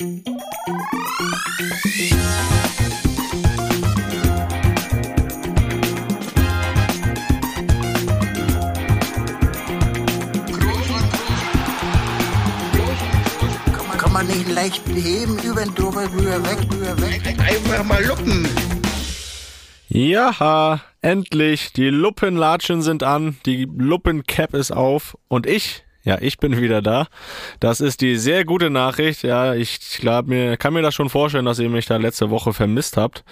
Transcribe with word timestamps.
Kann 0.00 0.12
man 14.12 14.28
nicht 14.28 14.48
leicht 14.48 14.84
beheben, 14.84 15.36
über 15.42 15.64
den 15.64 15.74
drüber, 15.74 16.04
rüber, 16.12 16.44
weg, 16.44 16.58
rüber, 16.70 17.00
weg. 17.00 17.36
Einfach 17.40 17.82
mal 17.82 18.04
luppen. 18.04 18.46
Ja, 19.88 20.80
endlich. 21.00 21.72
Die 21.72 21.90
Luppenlatschen 21.90 22.82
sind 22.82 23.02
an, 23.02 23.36
die 23.46 23.64
Luppencap 23.76 24.54
ist 24.54 24.70
auf 24.70 25.18
und 25.26 25.46
ich, 25.46 25.82
ja, 26.02 26.18
ich 26.20 26.38
bin 26.38 26.60
wieder 26.60 26.82
da. 26.82 27.06
Das 27.60 27.80
ist 27.80 28.00
die 28.00 28.16
sehr 28.16 28.44
gute 28.44 28.70
Nachricht. 28.70 29.22
Ja, 29.22 29.54
ich 29.54 29.98
glaube 30.00 30.30
mir, 30.30 30.56
kann 30.56 30.72
mir 30.72 30.82
das 30.82 30.94
schon 30.94 31.08
vorstellen, 31.08 31.44
dass 31.44 31.58
ihr 31.58 31.68
mich 31.68 31.86
da 31.86 31.96
letzte 31.96 32.30
Woche 32.30 32.52
vermisst 32.52 32.96
habt 32.96 33.24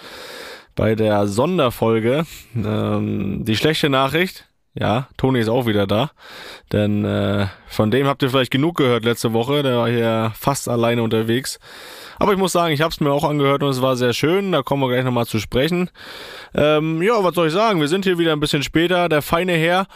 bei 0.75 0.95
der 0.95 1.27
Sonderfolge. 1.27 2.25
Ähm, 2.55 3.43
die 3.43 3.57
schlechte 3.57 3.89
Nachricht, 3.89 4.47
ja, 4.79 5.07
Toni 5.17 5.39
ist 5.39 5.49
auch 5.49 5.65
wieder 5.65 5.87
da. 5.87 6.11
Denn 6.71 7.03
äh, 7.03 7.47
von 7.67 7.89
dem 7.89 8.05
habt 8.05 8.21
ihr 8.21 8.29
vielleicht 8.29 8.51
genug 8.51 8.77
gehört 8.77 9.03
letzte 9.03 9.33
Woche. 9.33 9.63
Der 9.63 9.77
war 9.77 9.89
hier 9.89 10.31
fast 10.39 10.69
alleine 10.69 11.01
unterwegs. 11.01 11.59
Aber 12.19 12.31
ich 12.31 12.37
muss 12.37 12.51
sagen, 12.51 12.73
ich 12.73 12.81
habe 12.81 12.91
es 12.91 12.99
mir 12.99 13.11
auch 13.11 13.23
angehört 13.23 13.63
und 13.63 13.69
es 13.69 13.81
war 13.81 13.95
sehr 13.95 14.13
schön. 14.13 14.51
Da 14.51 14.61
kommen 14.61 14.83
wir 14.83 14.89
gleich 14.89 15.03
nochmal 15.03 15.25
zu 15.25 15.39
sprechen. 15.39 15.89
Ähm, 16.53 17.01
ja, 17.01 17.23
was 17.23 17.33
soll 17.33 17.47
ich 17.47 17.53
sagen? 17.53 17.79
Wir 17.81 17.87
sind 17.87 18.05
hier 18.05 18.19
wieder 18.19 18.33
ein 18.33 18.39
bisschen 18.39 18.63
später. 18.63 19.09
Der 19.09 19.21
feine 19.23 19.53
Herr, 19.53 19.87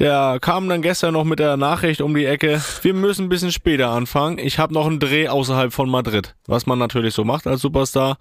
der 0.00 0.38
kam 0.40 0.68
dann 0.68 0.80
gestern 0.80 1.12
noch 1.12 1.24
mit 1.24 1.38
der 1.38 1.58
Nachricht 1.58 2.00
um 2.00 2.14
die 2.14 2.24
Ecke. 2.24 2.60
Wir 2.82 2.94
müssen 2.94 3.26
ein 3.26 3.28
bisschen 3.28 3.52
später 3.52 3.90
anfangen. 3.90 4.38
Ich 4.38 4.58
habe 4.58 4.72
noch 4.72 4.86
einen 4.86 4.98
Dreh 4.98 5.28
außerhalb 5.28 5.72
von 5.72 5.90
Madrid. 5.90 6.34
Was 6.46 6.66
man 6.66 6.78
natürlich 6.78 7.14
so 7.14 7.24
macht 7.24 7.46
als 7.46 7.60
Superstar. 7.60 8.16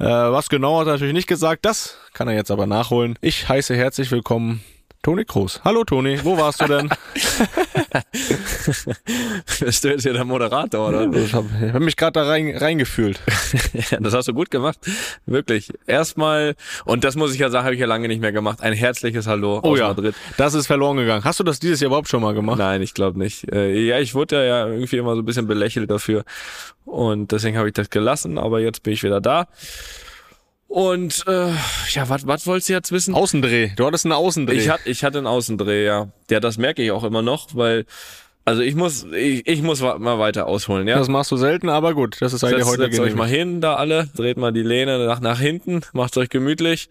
Äh, 0.00 0.04
was 0.04 0.48
genau 0.48 0.80
hat 0.80 0.88
er 0.88 0.94
natürlich 0.94 1.14
nicht 1.14 1.28
gesagt. 1.28 1.64
Das 1.64 1.96
kann 2.12 2.26
er 2.26 2.34
jetzt 2.34 2.50
aber 2.50 2.66
nachholen. 2.66 3.16
Ich 3.20 3.48
heiße 3.48 3.76
herzlich 3.76 4.10
willkommen 4.10 4.60
Toni 5.02 5.24
Kroos. 5.24 5.62
Hallo 5.64 5.82
Toni, 5.82 6.22
wo 6.24 6.36
warst 6.36 6.60
du 6.60 6.66
denn? 6.66 6.90
Bist 9.60 9.82
du 9.82 9.88
jetzt 9.88 10.02
hier 10.02 10.12
der 10.12 10.26
Moderator, 10.26 10.88
oder? 10.90 11.10
ich 11.18 11.32
habe 11.32 11.48
hab 11.72 11.80
mich 11.80 11.96
gerade 11.96 12.12
da 12.20 12.26
rein, 12.28 12.54
reingefühlt. 12.54 13.18
ja, 13.90 13.98
das 14.00 14.12
hast 14.12 14.28
du 14.28 14.34
gut 14.34 14.50
gemacht. 14.50 14.78
Wirklich. 15.24 15.72
Erstmal, 15.86 16.54
und 16.84 17.02
das 17.02 17.16
muss 17.16 17.32
ich 17.32 17.38
ja 17.40 17.48
sagen, 17.48 17.64
habe 17.64 17.74
ich 17.74 17.80
ja 17.80 17.86
lange 17.86 18.08
nicht 18.08 18.20
mehr 18.20 18.32
gemacht, 18.32 18.60
ein 18.60 18.74
herzliches 18.74 19.26
Hallo 19.26 19.60
Oh 19.62 19.70
aus 19.70 19.78
ja, 19.78 19.88
Madrid. 19.88 20.14
das 20.36 20.52
ist 20.52 20.66
verloren 20.66 20.98
gegangen. 20.98 21.24
Hast 21.24 21.40
du 21.40 21.44
das 21.44 21.58
dieses 21.60 21.80
Jahr 21.80 21.86
überhaupt 21.88 22.08
schon 22.10 22.20
mal 22.20 22.34
gemacht? 22.34 22.58
Nein, 22.58 22.82
ich 22.82 22.92
glaube 22.92 23.18
nicht. 23.18 23.50
Äh, 23.50 23.70
Ja, 23.86 23.98
ich 24.00 24.14
wurde 24.14 24.46
ja 24.46 24.66
irgendwie 24.66 24.98
immer 24.98 25.14
so 25.14 25.22
ein 25.22 25.24
bisschen 25.24 25.46
belächelt 25.46 25.90
dafür. 25.90 26.24
Und 26.84 27.32
deswegen 27.32 27.56
habe 27.56 27.68
ich 27.68 27.74
das 27.74 27.88
gelassen, 27.88 28.36
aber 28.36 28.60
jetzt 28.60 28.82
bin 28.82 28.92
ich 28.92 29.02
wieder 29.02 29.22
da. 29.22 29.46
Und 30.70 31.24
äh, 31.26 31.48
ja, 31.90 32.08
was 32.08 32.28
was 32.28 32.46
wolltest 32.46 32.68
du 32.68 32.74
jetzt 32.74 32.92
wissen? 32.92 33.12
Außendreh. 33.12 33.72
Du 33.74 33.84
hattest 33.84 34.06
einen 34.06 34.12
Außendreh. 34.12 34.54
Ich, 34.54 34.68
hat, 34.68 34.78
ich 34.84 35.02
hatte 35.02 35.18
einen 35.18 35.26
Außendreh, 35.26 35.84
ja. 35.84 36.12
Ja, 36.30 36.38
das 36.38 36.58
merke 36.58 36.80
ich 36.80 36.92
auch 36.92 37.02
immer 37.02 37.22
noch, 37.22 37.56
weil, 37.56 37.86
also 38.50 38.62
ich 38.62 38.74
muss, 38.74 39.06
ich, 39.12 39.46
ich 39.46 39.62
muss 39.62 39.80
mal 39.80 40.18
weiter 40.18 40.46
ausholen, 40.46 40.88
ja. 40.88 40.98
das 40.98 41.08
machst 41.08 41.30
du 41.30 41.36
selten, 41.36 41.68
aber 41.68 41.94
gut, 41.94 42.16
das 42.20 42.32
ist 42.32 42.42
eigentlich 42.42 42.64
Setzt, 42.64 42.70
heute 42.70 42.82
setzt 42.82 42.98
euch 42.98 43.14
mal 43.14 43.28
hin, 43.28 43.60
da 43.60 43.76
alle, 43.76 44.08
dreht 44.16 44.38
mal 44.38 44.52
die 44.52 44.62
Lehne 44.62 45.06
nach, 45.06 45.20
nach 45.20 45.38
hinten, 45.38 45.82
macht's 45.92 46.16
euch 46.16 46.28
gemütlich. 46.28 46.88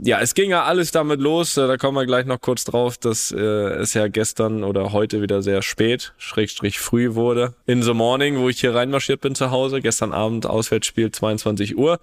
Ja, 0.00 0.20
es 0.20 0.34
ging 0.34 0.50
ja 0.50 0.64
alles 0.64 0.90
damit 0.90 1.20
los, 1.20 1.56
äh, 1.56 1.66
da 1.66 1.78
kommen 1.78 1.96
wir 1.96 2.04
gleich 2.04 2.26
noch 2.26 2.40
kurz 2.42 2.64
drauf, 2.64 2.98
dass 2.98 3.32
äh, 3.32 3.38
es 3.38 3.94
ja 3.94 4.08
gestern 4.08 4.64
oder 4.64 4.92
heute 4.92 5.22
wieder 5.22 5.40
sehr 5.40 5.62
spät, 5.62 6.12
schrägstrich 6.18 6.78
früh 6.78 7.14
wurde. 7.14 7.54
In 7.64 7.82
the 7.82 7.94
morning, 7.94 8.38
wo 8.38 8.50
ich 8.50 8.60
hier 8.60 8.74
reinmarschiert 8.74 9.22
bin 9.22 9.34
zu 9.34 9.50
Hause, 9.50 9.80
gestern 9.80 10.12
Abend 10.12 10.44
Auswärtsspiel 10.46 11.10
22 11.10 11.78
Uhr. 11.78 12.00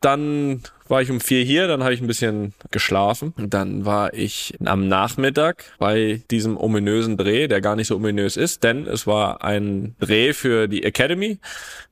Dann 0.00 0.62
war 0.90 1.00
ich 1.00 1.10
um 1.10 1.20
vier 1.20 1.44
hier, 1.44 1.68
dann 1.68 1.82
habe 1.82 1.94
ich 1.94 2.00
ein 2.00 2.06
bisschen 2.06 2.52
geschlafen. 2.70 3.32
Dann 3.36 3.84
war 3.84 4.12
ich 4.12 4.54
am 4.64 4.88
Nachmittag 4.88 5.64
bei 5.78 6.22
diesem 6.30 6.56
ominösen 6.56 7.16
Dreh, 7.16 7.46
der 7.46 7.60
gar 7.60 7.76
nicht 7.76 7.86
so 7.86 7.96
ominös 7.96 8.36
ist, 8.36 8.64
denn 8.64 8.86
es 8.86 9.06
war 9.06 9.44
ein 9.44 9.94
Dreh 10.00 10.32
für 10.32 10.66
die 10.66 10.82
Academy. 10.82 11.38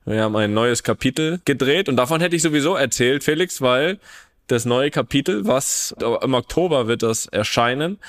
Wir 0.05 0.23
haben 0.23 0.35
ein 0.35 0.53
neues 0.53 0.83
Kapitel 0.83 1.39
gedreht 1.45 1.87
und 1.87 1.95
davon 1.95 2.19
hätte 2.19 2.35
ich 2.35 2.41
sowieso 2.41 2.75
erzählt, 2.75 3.23
Felix, 3.23 3.61
weil 3.61 3.99
das 4.47 4.65
neue 4.65 4.89
Kapitel, 4.89 5.45
was 5.45 5.95
im 6.21 6.33
Oktober 6.33 6.87
wird 6.87 7.03
das 7.03 7.27
erscheinen, 7.27 7.99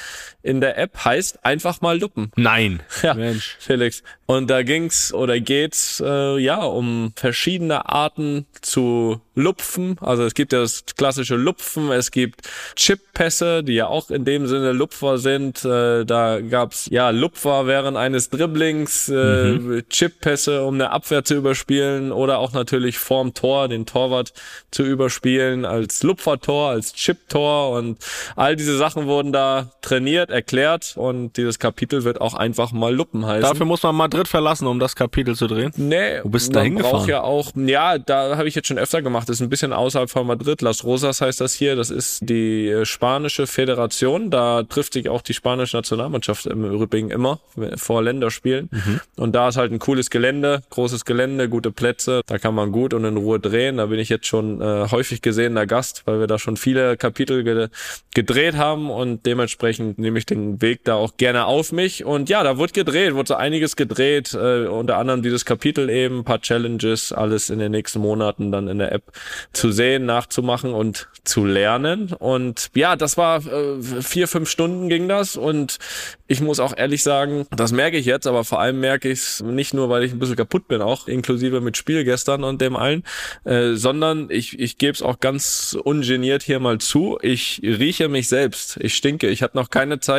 in 0.42 0.60
der 0.60 0.78
App 0.78 1.04
heißt 1.04 1.44
einfach 1.44 1.80
mal 1.80 1.98
Luppen. 1.98 2.32
Nein. 2.36 2.82
Ja, 3.02 3.14
Mensch. 3.14 3.56
Felix. 3.58 4.02
Und 4.26 4.48
da 4.48 4.62
ging's 4.62 5.12
oder 5.12 5.40
geht's 5.40 6.00
äh, 6.04 6.38
ja 6.38 6.62
um 6.62 7.12
verschiedene 7.16 7.88
Arten 7.88 8.46
zu 8.60 9.20
lupfen. 9.34 9.96
Also 10.00 10.22
es 10.24 10.34
gibt 10.34 10.52
ja 10.52 10.60
das 10.60 10.84
klassische 10.96 11.34
Lupfen, 11.34 11.90
es 11.90 12.10
gibt 12.10 12.42
Chip-Pässe, 12.76 13.64
die 13.64 13.72
ja 13.72 13.86
auch 13.86 14.10
in 14.10 14.24
dem 14.24 14.46
Sinne 14.46 14.72
Lupfer 14.72 15.18
sind. 15.18 15.64
Äh, 15.64 16.04
da 16.04 16.40
gab's 16.40 16.86
ja 16.90 17.10
Lupfer 17.10 17.66
während 17.66 17.96
eines 17.96 18.30
Dribblings, 18.30 19.08
äh, 19.08 19.82
Chip-Pässe, 19.88 20.64
um 20.64 20.74
eine 20.74 20.90
Abwehr 20.90 21.24
zu 21.24 21.34
überspielen 21.34 22.12
oder 22.12 22.38
auch 22.38 22.52
natürlich 22.52 22.98
vorm 22.98 23.34
Tor 23.34 23.68
den 23.68 23.86
Torwart 23.86 24.32
zu 24.70 24.84
überspielen 24.84 25.64
als 25.64 26.02
Lupfertor, 26.02 26.70
als 26.70 26.92
Chip-Tor 26.92 27.76
und 27.76 27.98
all 28.36 28.56
diese 28.56 28.76
Sachen 28.76 29.06
wurden 29.06 29.32
da 29.32 29.72
trainiert, 29.82 30.29
erklärt 30.30 30.94
und 30.96 31.36
dieses 31.36 31.58
Kapitel 31.58 32.04
wird 32.04 32.20
auch 32.20 32.34
einfach 32.34 32.72
mal 32.72 32.94
Luppen 32.94 33.26
heißen. 33.26 33.42
Dafür 33.42 33.66
muss 33.66 33.82
man 33.82 33.94
Madrid 33.94 34.28
verlassen, 34.28 34.66
um 34.66 34.78
das 34.78 34.96
Kapitel 34.96 35.34
zu 35.34 35.46
drehen. 35.46 35.72
Nee, 35.76 36.20
Wo 36.22 36.28
bist 36.28 36.48
du 36.48 36.52
da 36.52 36.60
man 36.60 36.66
hingefahren? 36.66 36.96
braucht 36.98 37.08
ja 37.08 37.22
auch, 37.22 37.52
ja, 37.56 37.98
da 37.98 38.36
habe 38.36 38.48
ich 38.48 38.54
jetzt 38.54 38.68
schon 38.68 38.78
öfter 38.78 39.02
gemacht. 39.02 39.28
Das 39.28 39.36
ist 39.36 39.42
ein 39.42 39.48
bisschen 39.48 39.72
außerhalb 39.72 40.10
von 40.10 40.26
Madrid. 40.26 40.62
Las 40.62 40.84
Rosas 40.84 41.20
heißt 41.20 41.41
das 41.41 41.54
hier. 41.54 41.76
Das 41.76 41.91
ist 41.91 42.20
die 42.28 42.68
äh, 42.68 42.84
spanische 42.84 43.46
Föderation. 43.46 44.30
Da 44.30 44.62
trifft 44.62 44.92
sich 44.94 45.08
auch 45.08 45.22
die 45.22 45.34
spanische 45.34 45.76
Nationalmannschaft 45.76 46.47
im 46.47 46.64
Übrigen 46.64 47.10
immer 47.10 47.41
vor 47.76 48.02
Länderspielen. 48.02 48.68
Mhm. 48.70 49.00
Und 49.16 49.34
da 49.34 49.48
ist 49.48 49.56
halt 49.56 49.72
ein 49.72 49.78
cooles 49.78 50.10
Gelände, 50.10 50.62
großes 50.70 51.04
Gelände, 51.04 51.48
gute 51.48 51.70
Plätze. 51.70 52.22
Da 52.26 52.38
kann 52.38 52.54
man 52.54 52.72
gut 52.72 52.94
und 52.94 53.04
in 53.04 53.16
Ruhe 53.16 53.41
drehen. 53.41 53.78
Da 53.78 53.86
bin 53.86 53.98
ich 53.98 54.08
jetzt 54.08 54.26
schon 54.26 54.60
äh, 54.60 54.88
häufig 54.91 55.22
gesehener 55.22 55.66
Gast, 55.66 56.02
weil 56.06 56.20
wir 56.20 56.26
da 56.26 56.38
schon 56.38 56.56
viele 56.56 56.97
Kapitel 56.97 57.44
ge 57.44 57.68
gedreht 58.14 58.56
haben 58.56 58.91
und 58.91 59.26
dementsprechend 59.26 59.98
nehme 59.98 60.18
ich 60.18 60.19
den 60.26 60.60
Weg 60.62 60.84
da 60.84 60.94
auch 60.94 61.16
gerne 61.16 61.47
auf 61.47 61.72
mich. 61.72 62.04
Und 62.04 62.28
ja, 62.28 62.42
da 62.42 62.58
wurde 62.58 62.72
gedreht, 62.72 63.14
wurde 63.14 63.28
so 63.28 63.34
einiges 63.34 63.76
gedreht, 63.76 64.34
äh, 64.34 64.66
unter 64.66 64.97
anderem 64.98 65.22
dieses 65.22 65.44
Kapitel 65.44 65.91
eben, 65.91 66.25
paar 66.25 66.41
Challenges, 66.41 67.12
alles 67.12 67.50
in 67.50 67.58
den 67.58 67.72
nächsten 67.72 68.00
Monaten 68.00 68.53
dann 68.53 68.69
in 68.69 68.78
der 68.78 68.92
App 68.92 69.04
zu 69.53 69.72
sehen, 69.72 70.06
nachzumachen 70.06 70.72
und 70.72 71.09
zu 71.25 71.44
lernen. 71.44 72.12
Und 72.12 72.70
ja, 72.75 72.97
das 72.97 73.16
war 73.16 73.44
äh, 73.47 73.82
vier, 74.03 74.28
fünf 74.28 74.48
Stunden 74.48 74.88
ging 74.88 75.09
das 75.09 75.36
und 75.36 75.78
ich 76.26 76.41
muss 76.41 76.60
auch 76.60 76.76
ehrlich 76.76 77.03
sagen, 77.03 77.47
das 77.50 77.72
merke 77.72 77.97
ich 77.97 78.06
jetzt, 78.06 78.26
aber 78.26 78.44
vor 78.44 78.60
allem 78.60 78.80
merke 78.80 79.09
ich 79.09 79.19
es 79.19 79.42
nicht 79.42 79.75
nur, 79.75 79.88
weil 79.88 80.04
ich 80.04 80.12
ein 80.12 80.19
bisschen 80.19 80.36
kaputt 80.36 80.69
bin, 80.69 80.80
auch 80.80 81.09
inklusive 81.09 81.60
mit 81.60 81.76
Spiel 81.76 82.04
gestern 82.04 82.44
und 82.44 82.60
dem 82.60 82.76
allen, 82.76 83.03
äh, 83.44 83.75
sondern 83.75 84.28
ich, 84.30 84.59
ich 84.59 84.78
gebe 84.78 84.92
es 84.92 85.03
auch 85.03 85.20
ganz 85.20 85.76
ungeniert 85.82 86.42
hier 86.42 86.60
mal 86.60 86.78
zu. 86.78 87.19
Ich 87.22 87.60
rieche 87.62 88.09
mich 88.09 88.28
selbst. 88.28 88.78
Ich 88.80 88.94
stinke. 88.94 89.28
Ich 89.28 89.42
hatte 89.42 89.56
noch 89.56 89.70
keine 89.70 90.00
Zeit 90.00 90.09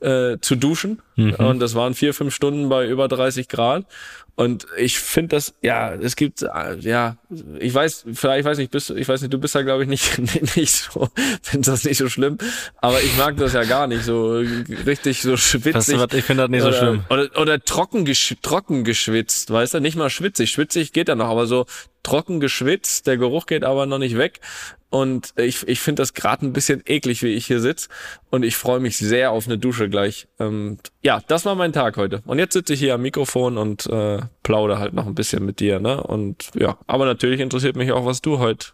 äh, 0.00 0.38
zu 0.40 0.56
duschen 0.56 1.00
und 1.16 1.60
das 1.60 1.74
waren 1.74 1.94
vier, 1.94 2.14
fünf 2.14 2.34
Stunden 2.34 2.68
bei 2.68 2.86
über 2.88 3.08
30 3.08 3.48
Grad. 3.48 3.84
Und 4.34 4.66
ich 4.78 4.98
finde 4.98 5.36
das, 5.36 5.54
ja, 5.60 5.92
es 5.92 6.16
gibt, 6.16 6.40
äh, 6.40 6.76
ja, 6.80 7.18
ich 7.58 7.74
weiß, 7.74 8.06
vielleicht, 8.14 8.40
ich 8.40 8.44
weiß 8.46 8.56
nicht, 8.56 8.70
bist, 8.70 8.88
ich 8.88 9.06
weiß 9.06 9.20
nicht, 9.20 9.32
du 9.32 9.38
bist 9.38 9.54
da 9.54 9.60
glaube 9.60 9.82
ich 9.82 9.88
nicht, 9.90 10.18
nicht 10.56 10.72
so, 10.72 11.10
findest 11.42 11.68
das 11.68 11.84
nicht 11.84 11.98
so 11.98 12.08
schlimm, 12.08 12.38
aber 12.78 13.02
ich 13.02 13.14
mag 13.18 13.36
das 13.36 13.52
ja 13.52 13.64
gar 13.64 13.86
nicht, 13.86 14.04
so 14.04 14.42
richtig 14.86 15.20
so 15.20 15.36
schwitzig. 15.36 15.98
Was, 15.98 16.14
ich 16.14 16.24
finde 16.24 16.44
das 16.44 16.50
nicht 16.50 16.62
so 16.62 16.68
oder, 16.68 16.78
schlimm. 16.78 17.04
Oder, 17.10 17.28
oder 17.38 17.60
trocken, 17.62 18.06
gesch 18.06 18.34
trocken 18.40 18.84
geschwitzt, 18.84 19.50
weißt 19.50 19.74
du, 19.74 19.80
nicht 19.80 19.96
mal 19.96 20.08
schwitzig, 20.08 20.50
schwitzig 20.50 20.94
geht 20.94 21.08
ja 21.08 21.14
noch, 21.14 21.28
aber 21.28 21.46
so 21.46 21.66
trocken 22.02 22.40
geschwitzt, 22.40 23.06
der 23.06 23.18
Geruch 23.18 23.44
geht 23.44 23.64
aber 23.64 23.84
noch 23.84 23.98
nicht 23.98 24.16
weg. 24.16 24.40
Und 24.92 25.32
ich, 25.36 25.66
ich 25.66 25.80
finde 25.80 26.02
das 26.02 26.12
gerade 26.12 26.44
ein 26.44 26.52
bisschen 26.52 26.82
eklig, 26.84 27.22
wie 27.22 27.32
ich 27.32 27.46
hier 27.46 27.60
sitz. 27.60 27.88
Und 28.28 28.42
ich 28.42 28.56
freue 28.56 28.78
mich 28.78 28.98
sehr 28.98 29.30
auf 29.30 29.46
eine 29.46 29.56
Dusche 29.56 29.88
gleich. 29.88 30.28
Ähm, 30.38 30.76
ja, 31.02 31.22
das 31.28 31.46
war 31.46 31.54
mein 31.54 31.72
Tag 31.72 31.96
heute. 31.96 32.20
Und 32.26 32.38
jetzt 32.38 32.52
sitze 32.52 32.74
ich 32.74 32.80
hier 32.80 32.94
am 32.94 33.00
Mikrofon 33.00 33.56
und 33.56 33.86
äh, 33.86 34.18
plaudere 34.42 34.78
halt 34.78 34.92
noch 34.92 35.06
ein 35.06 35.14
bisschen 35.14 35.46
mit 35.46 35.60
dir. 35.60 35.80
Ne? 35.80 36.02
Und 36.02 36.50
ja, 36.54 36.76
aber 36.86 37.06
natürlich 37.06 37.40
interessiert 37.40 37.74
mich 37.74 37.90
auch, 37.90 38.04
was 38.04 38.20
du 38.20 38.38
heute 38.38 38.66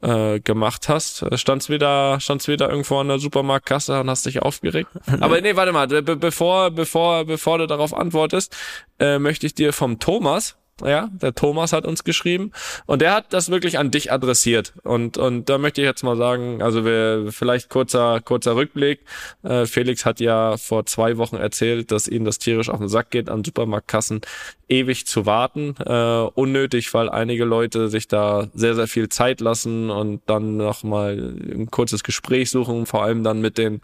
äh, 0.00 0.38
gemacht 0.38 0.88
hast. 0.88 1.22
Äh, 1.22 1.36
Standst 1.36 1.70
wieder, 1.70 2.20
standst 2.20 2.46
wieder 2.46 2.70
irgendwo 2.70 2.98
an 2.98 3.08
der 3.08 3.18
Supermarktkasse 3.18 4.00
und 4.00 4.10
hast 4.10 4.24
dich 4.24 4.42
aufgeregt. 4.42 4.90
Aber 5.20 5.40
nee, 5.40 5.56
warte 5.56 5.72
mal, 5.72 5.88
be 5.88 6.02
bevor, 6.16 6.70
bevor, 6.70 7.24
bevor 7.24 7.58
du 7.58 7.66
darauf 7.66 7.92
antwortest, 7.94 8.56
äh, 9.00 9.18
möchte 9.18 9.46
ich 9.46 9.54
dir 9.54 9.72
vom 9.72 9.98
Thomas 9.98 10.56
ja, 10.84 11.08
der 11.12 11.34
Thomas 11.34 11.72
hat 11.72 11.86
uns 11.86 12.02
geschrieben 12.02 12.50
und 12.86 13.02
der 13.02 13.14
hat 13.14 13.32
das 13.32 13.50
wirklich 13.50 13.78
an 13.78 13.90
dich 13.90 14.10
adressiert 14.10 14.72
und 14.82 15.18
und 15.18 15.48
da 15.48 15.58
möchte 15.58 15.80
ich 15.80 15.86
jetzt 15.86 16.02
mal 16.02 16.16
sagen, 16.16 16.62
also 16.62 16.84
wir 16.84 17.26
vielleicht 17.30 17.68
kurzer 17.68 18.20
kurzer 18.20 18.56
Rückblick. 18.56 19.00
Äh, 19.42 19.66
Felix 19.66 20.04
hat 20.04 20.20
ja 20.20 20.56
vor 20.56 20.86
zwei 20.86 21.18
Wochen 21.18 21.36
erzählt, 21.36 21.90
dass 21.92 22.08
ihm 22.08 22.24
das 22.24 22.38
tierisch 22.38 22.68
auf 22.68 22.78
den 22.78 22.88
Sack 22.88 23.10
geht, 23.10 23.28
an 23.28 23.44
Supermarktkassen 23.44 24.22
ewig 24.68 25.06
zu 25.06 25.26
warten, 25.26 25.74
äh, 25.84 26.28
unnötig, 26.34 26.92
weil 26.94 27.08
einige 27.10 27.44
Leute 27.44 27.88
sich 27.88 28.08
da 28.08 28.48
sehr 28.54 28.74
sehr 28.74 28.88
viel 28.88 29.08
Zeit 29.08 29.40
lassen 29.40 29.90
und 29.90 30.22
dann 30.26 30.56
noch 30.56 30.82
mal 30.82 31.36
ein 31.54 31.70
kurzes 31.70 32.02
Gespräch 32.02 32.50
suchen, 32.50 32.86
vor 32.86 33.02
allem 33.04 33.22
dann 33.22 33.40
mit 33.40 33.58
den 33.58 33.82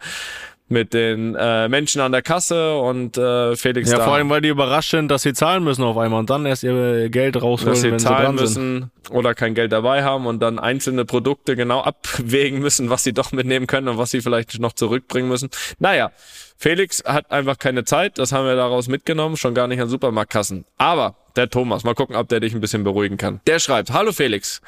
mit 0.69 0.93
den 0.93 1.35
äh, 1.35 1.67
Menschen 1.69 2.01
an 2.01 2.11
der 2.11 2.21
Kasse 2.21 2.77
und 2.77 3.17
äh, 3.17 3.55
Felix 3.55 3.91
Ja, 3.91 3.97
da 3.97 4.03
vor 4.05 4.13
allem, 4.13 4.29
weil 4.29 4.41
die 4.41 4.49
überrascht 4.49 4.91
sind, 4.91 5.09
dass 5.09 5.23
sie 5.23 5.33
zahlen 5.33 5.63
müssen 5.63 5.83
auf 5.83 5.97
einmal 5.97 6.19
und 6.19 6.29
dann 6.29 6.45
erst 6.45 6.63
ihr 6.63 7.09
Geld 7.09 7.41
rausholen, 7.41 7.73
dass 7.73 7.81
sie 7.81 7.91
wenn 7.91 7.99
sie 7.99 8.05
zahlen 8.05 8.37
sind. 8.37 8.41
müssen 8.41 8.91
oder 9.11 9.33
kein 9.33 9.55
Geld 9.55 9.71
dabei 9.71 10.03
haben 10.03 10.25
und 10.27 10.39
dann 10.39 10.59
einzelne 10.59 11.05
Produkte 11.05 11.55
genau 11.55 11.81
abwägen 11.81 12.59
müssen, 12.59 12.89
was 12.89 13.03
sie 13.03 13.13
doch 13.13 13.31
mitnehmen 13.31 13.67
können 13.67 13.87
und 13.87 13.97
was 13.97 14.11
sie 14.11 14.21
vielleicht 14.21 14.59
noch 14.59 14.73
zurückbringen 14.73 15.27
müssen. 15.29 15.49
Naja, 15.79 16.11
Felix 16.57 17.03
hat 17.05 17.31
einfach 17.31 17.57
keine 17.57 17.85
Zeit, 17.85 18.17
das 18.19 18.31
haben 18.31 18.45
wir 18.45 18.55
daraus 18.55 18.87
mitgenommen, 18.89 19.37
schon 19.37 19.53
gar 19.53 19.67
nicht 19.67 19.81
an 19.81 19.87
Supermarktkassen. 19.87 20.65
Aber 20.77 21.15
der 21.35 21.49
Thomas, 21.49 21.85
mal 21.85 21.95
gucken, 21.95 22.17
ob 22.17 22.27
der 22.27 22.41
dich 22.41 22.53
ein 22.53 22.59
bisschen 22.59 22.83
beruhigen 22.83 23.15
kann. 23.15 23.39
Der 23.47 23.59
schreibt, 23.59 23.91
hallo 23.91 24.11
Felix, 24.11 24.61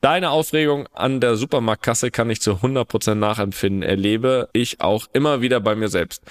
Deine 0.00 0.30
Aufregung 0.30 0.86
an 0.94 1.20
der 1.20 1.36
Supermarktkasse 1.36 2.10
kann 2.10 2.30
ich 2.30 2.40
zu 2.40 2.52
100% 2.52 3.16
nachempfinden, 3.16 3.82
erlebe 3.82 4.48
ich 4.54 4.80
auch 4.80 5.06
immer 5.12 5.42
wieder 5.42 5.60
bei 5.60 5.74
mir 5.74 5.88
selbst. 5.88 6.22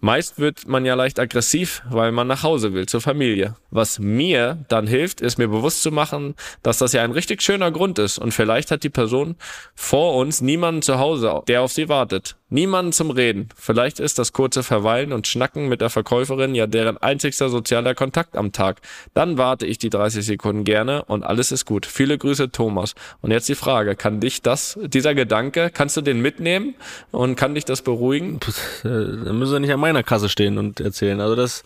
Meist 0.00 0.38
wird 0.38 0.68
man 0.68 0.84
ja 0.84 0.94
leicht 0.94 1.18
aggressiv, 1.18 1.82
weil 1.88 2.12
man 2.12 2.26
nach 2.26 2.42
Hause 2.42 2.74
will, 2.74 2.86
zur 2.86 3.00
Familie. 3.00 3.56
Was 3.70 3.98
mir 3.98 4.58
dann 4.68 4.86
hilft, 4.86 5.20
ist 5.20 5.38
mir 5.38 5.48
bewusst 5.48 5.82
zu 5.82 5.90
machen, 5.90 6.34
dass 6.62 6.78
das 6.78 6.92
ja 6.92 7.02
ein 7.02 7.12
richtig 7.12 7.42
schöner 7.42 7.70
Grund 7.70 7.98
ist 7.98 8.18
und 8.18 8.32
vielleicht 8.32 8.70
hat 8.70 8.84
die 8.84 8.90
Person 8.90 9.36
vor 9.74 10.14
uns 10.16 10.40
niemanden 10.40 10.82
zu 10.82 10.98
Hause, 10.98 11.42
der 11.48 11.62
auf 11.62 11.72
sie 11.72 11.88
wartet. 11.88 12.36
Niemanden 12.48 12.92
zum 12.92 13.10
Reden. 13.10 13.48
Vielleicht 13.56 13.98
ist 13.98 14.20
das 14.20 14.32
kurze 14.32 14.62
Verweilen 14.62 15.12
und 15.12 15.26
Schnacken 15.26 15.68
mit 15.68 15.80
der 15.80 15.90
Verkäuferin 15.90 16.54
ja 16.54 16.68
deren 16.68 16.96
einzigster 16.96 17.48
sozialer 17.48 17.96
Kontakt 17.96 18.36
am 18.36 18.52
Tag. 18.52 18.80
Dann 19.14 19.36
warte 19.36 19.66
ich 19.66 19.78
die 19.78 19.90
30 19.90 20.24
Sekunden 20.24 20.62
gerne 20.62 21.04
und 21.06 21.24
alles 21.24 21.50
ist 21.50 21.64
gut. 21.64 21.86
Viele 21.86 22.16
Grüße, 22.18 22.52
Thomas. 22.52 22.94
Und 23.20 23.32
jetzt 23.32 23.48
die 23.48 23.56
Frage, 23.56 23.96
kann 23.96 24.20
dich 24.20 24.42
das, 24.42 24.78
dieser 24.80 25.16
Gedanke, 25.16 25.70
kannst 25.74 25.96
du 25.96 26.02
den 26.02 26.20
mitnehmen 26.22 26.76
und 27.10 27.34
kann 27.34 27.56
dich 27.56 27.64
das 27.64 27.82
beruhigen? 27.82 28.38
Äh, 28.84 29.24
Da 29.24 29.32
müssen 29.32 29.54
sie 29.54 29.60
nicht 29.60 29.72
an 29.72 29.80
meiner 29.86 30.02
Kasse 30.02 30.28
stehen 30.28 30.58
und 30.58 30.80
erzählen. 30.80 31.20
Also 31.20 31.36
das, 31.36 31.62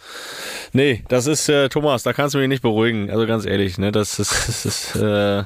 nee, 0.73 1.03
das 1.09 1.27
ist, 1.27 1.49
äh, 1.49 1.69
Thomas, 1.69 2.03
da 2.03 2.13
kannst 2.13 2.35
du 2.35 2.39
mich 2.39 2.49
nicht 2.49 2.63
beruhigen. 2.63 3.11
Also 3.11 3.27
ganz 3.27 3.47
ehrlich, 3.47 3.79
ne, 3.79 3.93
das 3.93 4.19
ist, 4.19 4.31
das 4.49 4.67
ist, 4.67 4.97
äh, 4.97 5.45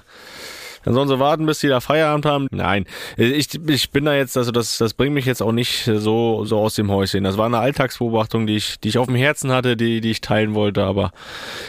dann 0.84 0.94
sollen 0.94 1.08
sie 1.08 1.19
warten, 1.19 1.46
bis 1.46 1.60
die 1.60 1.69
da 1.69 1.81
Feierabend 1.81 2.26
haben. 2.26 2.46
Nein, 2.50 2.86
ich, 3.16 3.48
ich 3.66 3.90
bin 3.90 4.04
da 4.04 4.14
jetzt, 4.14 4.36
also 4.36 4.50
das, 4.50 4.78
das 4.78 4.94
bringt 4.94 5.14
mich 5.14 5.26
jetzt 5.26 5.42
auch 5.42 5.52
nicht 5.52 5.84
so, 5.84 6.44
so 6.44 6.58
aus 6.58 6.75
dem 6.75 6.90
Häuschen. 6.90 7.25
Das 7.25 7.38
war 7.38 7.46
eine 7.46 7.58
Alltagsbeobachtung, 7.58 8.46
die 8.46 8.56
ich, 8.56 8.78
die 8.81 8.88
ich 8.88 8.98
auf 8.98 9.06
dem 9.06 9.16
Herzen 9.16 9.52
hatte, 9.52 9.76
die, 9.76 10.00
die 10.00 10.10
ich 10.10 10.20
teilen 10.20 10.54
wollte, 10.54 10.84
aber 10.84 11.12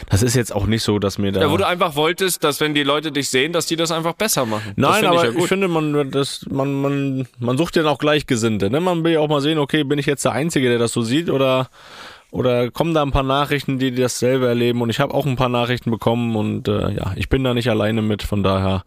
das 0.08 0.22
ist 0.22 0.34
jetzt 0.34 0.54
auch 0.54 0.66
nicht 0.66 0.82
so, 0.82 0.98
dass 0.98 1.18
mir 1.18 1.32
da. 1.32 1.40
Ja, 1.40 1.50
wo 1.50 1.56
du 1.56 1.66
einfach 1.66 1.96
wolltest, 1.96 2.44
dass 2.44 2.60
wenn 2.60 2.74
die 2.74 2.82
Leute 2.82 3.12
dich 3.12 3.30
sehen, 3.30 3.52
dass 3.52 3.66
die 3.66 3.76
das 3.76 3.90
einfach 3.90 4.14
besser 4.14 4.46
machen. 4.46 4.72
Nein, 4.76 5.04
aber 5.04 5.16
ich, 5.16 5.30
ich, 5.30 5.34
ja 5.34 5.40
gut. 5.40 5.48
finde, 5.48 5.68
man, 5.68 6.10
das, 6.10 6.46
man, 6.50 6.74
man, 6.80 7.28
man 7.38 7.58
sucht 7.58 7.76
ja 7.76 7.84
auch 7.86 7.98
Gleichgesinnte. 7.98 8.70
Ne? 8.70 8.80
Man 8.80 9.04
will 9.04 9.12
ja 9.12 9.20
auch 9.20 9.28
mal 9.28 9.40
sehen, 9.40 9.58
okay, 9.58 9.84
bin 9.84 9.98
ich 9.98 10.06
jetzt 10.06 10.24
der 10.24 10.32
Einzige, 10.32 10.68
der 10.68 10.78
das 10.78 10.92
so 10.92 11.02
sieht 11.02 11.30
oder, 11.30 11.68
oder 12.36 12.70
kommen 12.70 12.92
da 12.92 13.02
ein 13.02 13.12
paar 13.12 13.22
Nachrichten, 13.22 13.78
die 13.78 13.94
dasselbe 13.94 14.46
erleben 14.46 14.82
und 14.82 14.90
ich 14.90 15.00
habe 15.00 15.14
auch 15.14 15.24
ein 15.24 15.36
paar 15.36 15.48
Nachrichten 15.48 15.90
bekommen 15.90 16.36
und 16.36 16.68
äh, 16.68 16.92
ja, 16.92 17.12
ich 17.16 17.28
bin 17.28 17.42
da 17.42 17.54
nicht 17.54 17.70
alleine 17.70 18.02
mit, 18.02 18.22
von 18.22 18.42
daher. 18.42 18.84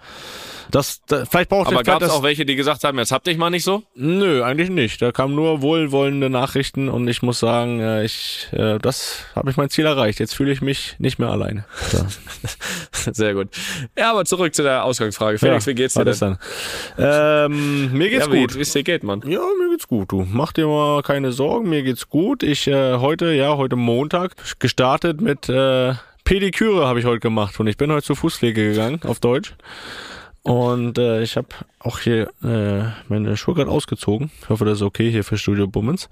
Das, 0.71 1.01
da, 1.07 1.25
vielleicht 1.25 1.49
braucht 1.49 1.67
aber 1.67 1.81
gab 1.81 2.01
es 2.03 2.11
auch 2.11 2.21
welche, 2.21 2.45
die 2.45 2.55
gesagt 2.55 2.83
haben, 2.83 2.99
jetzt 2.99 3.11
habt 3.11 3.25
dich 3.25 3.37
mal 3.37 3.49
nicht 3.49 3.63
so? 3.63 3.81
Nö, 3.95 4.43
eigentlich 4.43 4.69
nicht. 4.69 5.01
Da 5.01 5.11
kamen 5.11 5.33
nur 5.33 5.63
wohlwollende 5.63 6.29
Nachrichten 6.29 6.89
und 6.89 7.07
ich 7.07 7.23
muss 7.23 7.39
sagen, 7.39 7.79
äh, 7.79 8.05
ich, 8.05 8.47
äh, 8.51 8.77
das 8.77 9.23
habe 9.35 9.49
ich 9.49 9.57
mein 9.57 9.69
Ziel 9.71 9.85
erreicht. 9.85 10.19
Jetzt 10.19 10.35
fühle 10.35 10.51
ich 10.51 10.61
mich 10.61 10.95
nicht 10.99 11.17
mehr 11.17 11.29
alleine. 11.29 11.65
So. 11.91 12.05
Sehr 13.13 13.33
gut. 13.33 13.47
Ja, 13.97 14.11
aber 14.11 14.25
zurück 14.25 14.53
zu 14.53 14.61
der 14.61 14.83
Ausgangsfrage. 14.83 15.39
Felix, 15.39 15.65
wie 15.65 15.73
geht's 15.73 15.95
dir 15.95 16.05
denn? 16.05 16.17
dann? 16.19 16.37
Ähm, 16.99 17.91
mir 17.93 18.09
geht's 18.09 18.27
ja, 18.27 18.31
gut. 18.31 18.55
Wie 18.55 18.61
es 18.61 18.71
dir 18.71 18.83
geht, 18.83 19.03
Mann. 19.03 19.23
Ja, 19.25 19.41
mir 19.59 19.71
geht's 19.71 19.87
gut, 19.87 20.11
du. 20.11 20.27
Mach 20.29 20.51
dir 20.51 20.67
mal 20.67 21.01
keine 21.01 21.31
Sorgen, 21.31 21.69
mir 21.69 21.81
geht's 21.81 22.09
gut. 22.09 22.43
Ich 22.43 22.67
äh, 22.67 22.97
heute, 22.97 23.31
ja, 23.39 23.55
heute 23.55 23.77
Montag 23.77 24.35
gestartet 24.59 25.21
mit 25.21 25.47
äh, 25.47 25.93
Pediküre 26.25 26.85
habe 26.85 26.99
ich 26.99 27.05
heute 27.05 27.21
gemacht 27.21 27.57
und 27.59 27.67
ich 27.67 27.77
bin 27.77 27.89
heute 27.89 28.03
zur 28.03 28.17
Fußpflege 28.17 28.71
gegangen, 28.71 28.99
auf 29.05 29.21
Deutsch. 29.21 29.55
Und 30.49 30.97
äh, 30.97 31.21
ich 31.21 31.37
habe 31.37 31.49
auch 31.77 31.99
hier 31.99 32.31
äh, 32.43 32.81
meine 33.07 33.37
Schuhe 33.37 33.53
gerade 33.53 33.69
ausgezogen. 33.69 34.31
Ich 34.41 34.49
hoffe, 34.49 34.65
das 34.65 34.79
ist 34.79 34.81
okay 34.81 35.11
hier 35.11 35.23
für 35.23 35.37
Studio 35.37 35.67
Bummens. 35.67 36.09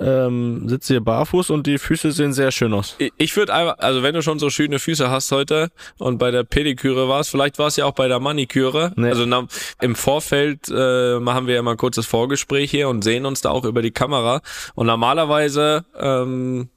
Ähm, 0.00 0.68
sitze 0.68 0.94
hier 0.94 1.00
barfuß 1.00 1.50
und 1.50 1.68
die 1.68 1.78
Füße 1.78 2.10
sehen 2.10 2.32
sehr 2.32 2.50
schön 2.50 2.74
aus. 2.74 2.96
Ich- 3.18 3.36
würde 3.36 3.54
einfach, 3.54 3.78
also 3.78 4.02
wenn 4.02 4.14
du 4.14 4.22
schon 4.22 4.40
so 4.40 4.50
schöne 4.50 4.80
Füße 4.80 5.10
hast 5.10 5.30
heute 5.30 5.68
und 5.98 6.18
bei 6.18 6.32
der 6.32 6.42
Pediküre 6.42 7.08
warst, 7.08 7.30
vielleicht 7.30 7.60
war 7.60 7.68
es 7.68 7.76
ja 7.76 7.84
auch 7.84 7.92
bei 7.92 8.08
der 8.08 8.18
Maniküre. 8.18 8.92
Nee. 8.96 9.10
Also 9.10 9.26
na, 9.26 9.46
im 9.80 9.94
Vorfeld 9.94 10.68
äh, 10.74 11.20
machen 11.20 11.46
wir 11.46 11.54
ja 11.54 11.62
mal 11.62 11.72
ein 11.72 11.76
kurzes 11.76 12.04
Vorgespräch 12.04 12.72
hier 12.72 12.88
und 12.88 13.02
sehen 13.04 13.26
uns 13.26 13.42
da 13.42 13.50
auch 13.50 13.64
über 13.64 13.80
die 13.80 13.92
Kamera. 13.92 14.40
Und 14.74 14.88
normalerweise 14.88 15.84
ähm, 15.96 16.68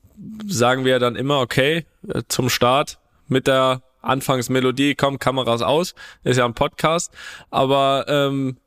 sagen 0.46 0.86
wir 0.86 1.00
dann 1.00 1.16
immer, 1.16 1.40
okay, 1.40 1.86
äh, 2.08 2.22
zum 2.28 2.50
Start 2.50 3.00
mit 3.28 3.48
der 3.48 3.82
Anfangsmelodie, 4.02 4.96
komm, 4.96 5.20
Kameras 5.20 5.62
aus, 5.62 5.94
ist 6.24 6.38
ja 6.38 6.46
ein 6.46 6.54
Podcast, 6.54 7.12
aber 7.50 8.06
ähm, 8.08 8.58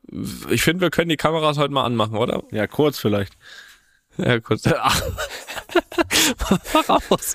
ich 0.50 0.62
finde, 0.62 0.82
wir 0.82 0.90
können 0.90 1.08
die 1.08 1.16
Kameras 1.16 1.58
heute 1.58 1.72
mal 1.72 1.84
anmachen, 1.84 2.16
oder? 2.16 2.42
Ja, 2.50 2.66
kurz 2.66 2.98
vielleicht. 2.98 3.36
Ja, 4.16 4.38
kurz. 4.40 4.62
Ach. 4.66 5.02
Mach 6.72 7.10
aus. 7.10 7.34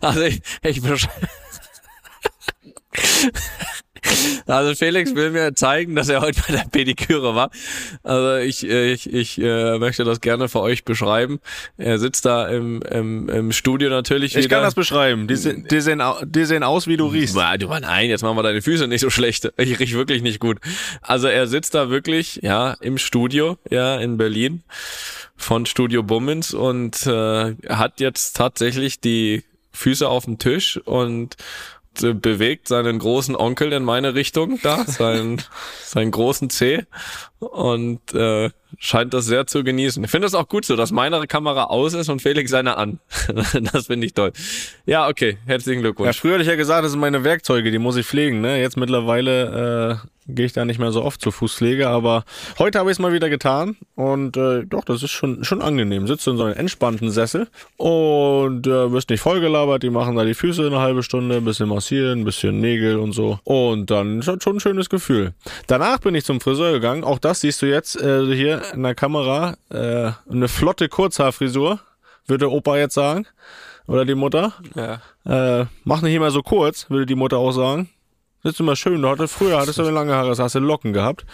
Also 0.00 0.20
ich, 0.22 0.42
ich 0.62 0.78
besch- 0.80 1.08
Also 4.46 4.74
Felix 4.74 5.14
will 5.14 5.30
mir 5.30 5.54
zeigen, 5.54 5.94
dass 5.94 6.08
er 6.08 6.20
heute 6.20 6.40
bei 6.46 6.54
der 6.54 6.64
Pediküre 6.70 7.34
war. 7.34 7.50
Also 8.02 8.36
ich, 8.36 8.68
ich, 8.68 9.12
ich 9.12 9.40
äh, 9.40 9.78
möchte 9.78 10.04
das 10.04 10.20
gerne 10.20 10.48
für 10.48 10.60
euch 10.60 10.84
beschreiben. 10.84 11.40
Er 11.76 11.98
sitzt 11.98 12.24
da 12.24 12.48
im, 12.48 12.82
im, 12.82 13.28
im 13.28 13.52
Studio 13.52 13.88
natürlich 13.90 14.36
Ich 14.36 14.44
wieder. 14.44 14.56
kann 14.56 14.64
das 14.64 14.74
beschreiben. 14.74 15.26
Die, 15.26 15.34
die, 15.34 15.80
sehen, 15.80 16.02
die 16.24 16.44
sehen 16.44 16.62
aus, 16.62 16.86
wie 16.86 16.96
du 16.96 17.06
riechst. 17.06 17.34
Du, 17.34 17.68
nein, 17.68 18.08
jetzt 18.08 18.22
machen 18.22 18.36
wir 18.36 18.42
deine 18.42 18.62
Füße 18.62 18.86
nicht 18.88 19.00
so 19.00 19.10
schlecht. 19.10 19.50
Ich 19.56 19.78
riech 19.78 19.94
wirklich 19.94 20.22
nicht 20.22 20.40
gut. 20.40 20.58
Also 21.02 21.28
er 21.28 21.46
sitzt 21.46 21.74
da 21.74 21.90
wirklich, 21.90 22.40
ja, 22.42 22.76
im 22.80 22.98
Studio, 22.98 23.58
ja, 23.70 23.96
in 23.98 24.16
Berlin 24.16 24.62
von 25.36 25.66
Studio 25.66 26.02
Bummens 26.02 26.54
und 26.54 27.06
äh, 27.06 27.54
hat 27.68 28.00
jetzt 28.00 28.36
tatsächlich 28.36 29.00
die 29.00 29.42
Füße 29.72 30.08
auf 30.08 30.24
dem 30.24 30.38
Tisch 30.38 30.78
und 30.84 31.36
bewegt 32.00 32.68
seinen 32.68 32.98
großen 32.98 33.36
Onkel 33.36 33.72
in 33.72 33.84
meine 33.84 34.14
Richtung 34.14 34.58
da, 34.62 34.84
seinen, 34.84 35.40
seinen 35.84 36.10
großen 36.10 36.50
Zeh 36.50 36.84
und 37.38 38.12
äh, 38.14 38.50
scheint 38.78 39.14
das 39.14 39.26
sehr 39.26 39.46
zu 39.46 39.62
genießen. 39.64 40.02
Ich 40.04 40.10
finde 40.10 40.26
das 40.26 40.34
auch 40.34 40.48
gut 40.48 40.64
so, 40.64 40.76
dass 40.76 40.90
meine 40.92 41.26
Kamera 41.26 41.64
aus 41.64 41.94
ist 41.94 42.08
und 42.08 42.22
Felix 42.22 42.50
seine 42.50 42.76
an. 42.76 42.98
das 43.72 43.86
finde 43.86 44.06
ich 44.06 44.14
toll. 44.14 44.32
Ja, 44.86 45.08
okay, 45.08 45.38
herzlichen 45.46 45.80
Ja, 45.80 45.82
Glückwunsch. 45.82 46.18
früher 46.18 46.34
hatte 46.34 46.42
ich 46.42 46.48
ja 46.48 46.56
gesagt, 46.56 46.84
das 46.84 46.92
sind 46.92 47.00
meine 47.00 47.24
Werkzeuge, 47.24 47.70
die 47.70 47.78
muss 47.78 47.96
ich 47.96 48.06
pflegen. 48.06 48.40
Ne? 48.40 48.60
Jetzt 48.60 48.76
mittlerweile 48.76 50.00
äh, 50.02 50.08
gehe 50.26 50.46
ich 50.46 50.52
da 50.52 50.64
nicht 50.64 50.78
mehr 50.78 50.92
so 50.92 51.02
oft 51.02 51.20
zur 51.20 51.32
Fußpflege, 51.32 51.88
aber 51.88 52.24
heute 52.58 52.78
habe 52.78 52.90
ich 52.90 52.96
es 52.96 52.98
mal 52.98 53.12
wieder 53.12 53.28
getan 53.28 53.76
und 53.94 54.36
äh, 54.36 54.64
doch, 54.64 54.84
das 54.84 55.02
ist 55.02 55.10
schon 55.10 55.44
schon 55.44 55.62
angenehm. 55.62 56.06
Sitzt 56.06 56.26
in 56.26 56.36
so 56.36 56.44
einem 56.44 56.56
entspannten 56.56 57.10
Sessel 57.10 57.48
und 57.76 58.66
äh, 58.66 58.92
wirst 58.92 59.10
nicht 59.10 59.20
vollgelabert. 59.20 59.82
Die 59.82 59.90
machen 59.90 60.16
da 60.16 60.24
die 60.24 60.34
Füße 60.34 60.66
eine 60.66 60.80
halbe 60.80 61.02
Stunde, 61.02 61.36
ein 61.36 61.44
bisschen 61.44 61.68
massieren, 61.68 62.20
ein 62.20 62.24
bisschen 62.24 62.60
Nägel 62.60 62.98
und 62.98 63.12
so 63.12 63.38
und 63.44 63.90
dann 63.90 64.20
ist 64.20 64.28
das 64.28 64.42
schon 64.42 64.56
ein 64.56 64.60
schönes 64.60 64.88
Gefühl. 64.88 65.32
Danach 65.66 65.98
bin 65.98 66.14
ich 66.14 66.24
zum 66.24 66.40
Friseur 66.40 66.72
gegangen. 66.72 67.04
Auch 67.04 67.18
das 67.18 67.40
siehst 67.40 67.62
du 67.62 67.66
jetzt 67.66 68.00
äh, 68.00 68.34
hier 68.34 68.62
in 68.72 68.82
der 68.82 68.94
Kamera. 68.94 69.56
Äh, 69.70 70.12
eine 70.30 70.48
flotte 70.48 70.88
Kurzhaarfrisur, 70.88 71.80
würde 72.26 72.50
Opa 72.50 72.76
jetzt 72.76 72.94
sagen. 72.94 73.26
Oder 73.86 74.04
die 74.04 74.14
Mutter. 74.14 74.54
Ja. 74.74 75.60
Äh, 75.60 75.66
mach 75.84 76.02
nicht 76.02 76.14
immer 76.14 76.30
so 76.30 76.42
kurz, 76.42 76.88
würde 76.88 77.06
die 77.06 77.14
Mutter 77.14 77.38
auch 77.38 77.52
sagen. 77.52 77.90
Das 78.44 78.52
ist 78.52 78.60
immer 78.60 78.76
schön. 78.76 79.00
Du 79.00 79.08
hattest, 79.08 79.32
früher 79.32 79.58
hattest 79.58 79.78
du 79.78 79.82
lange 79.84 80.14
Haare, 80.14 80.36
hast 80.36 80.54
du 80.54 80.58
Locken 80.58 80.92
gehabt. 80.92 81.24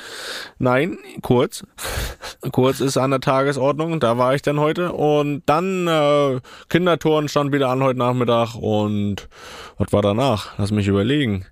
Nein, 0.61 0.97
kurz. 1.23 1.67
kurz 2.53 2.79
ist 2.79 2.97
an 2.97 3.11
der 3.11 3.21
Tagesordnung. 3.21 3.99
Da 3.99 4.17
war 4.17 4.37
ich 4.37 4.43
dann 4.43 4.61
heute. 4.61 4.93
Und 4.93 5.43
dann 5.47 5.89
äh, 5.89 6.41
Kindertouren 6.69 7.29
stand 7.29 7.53
wieder 7.53 7.69
an 7.69 7.83
heute 7.83 7.99
Nachmittag. 7.99 8.55
Und 8.55 9.29
was 9.77 9.93
war 9.93 10.03
danach? 10.03 10.57
Lass 10.57 10.71
mich 10.71 10.87
überlegen. 10.87 11.47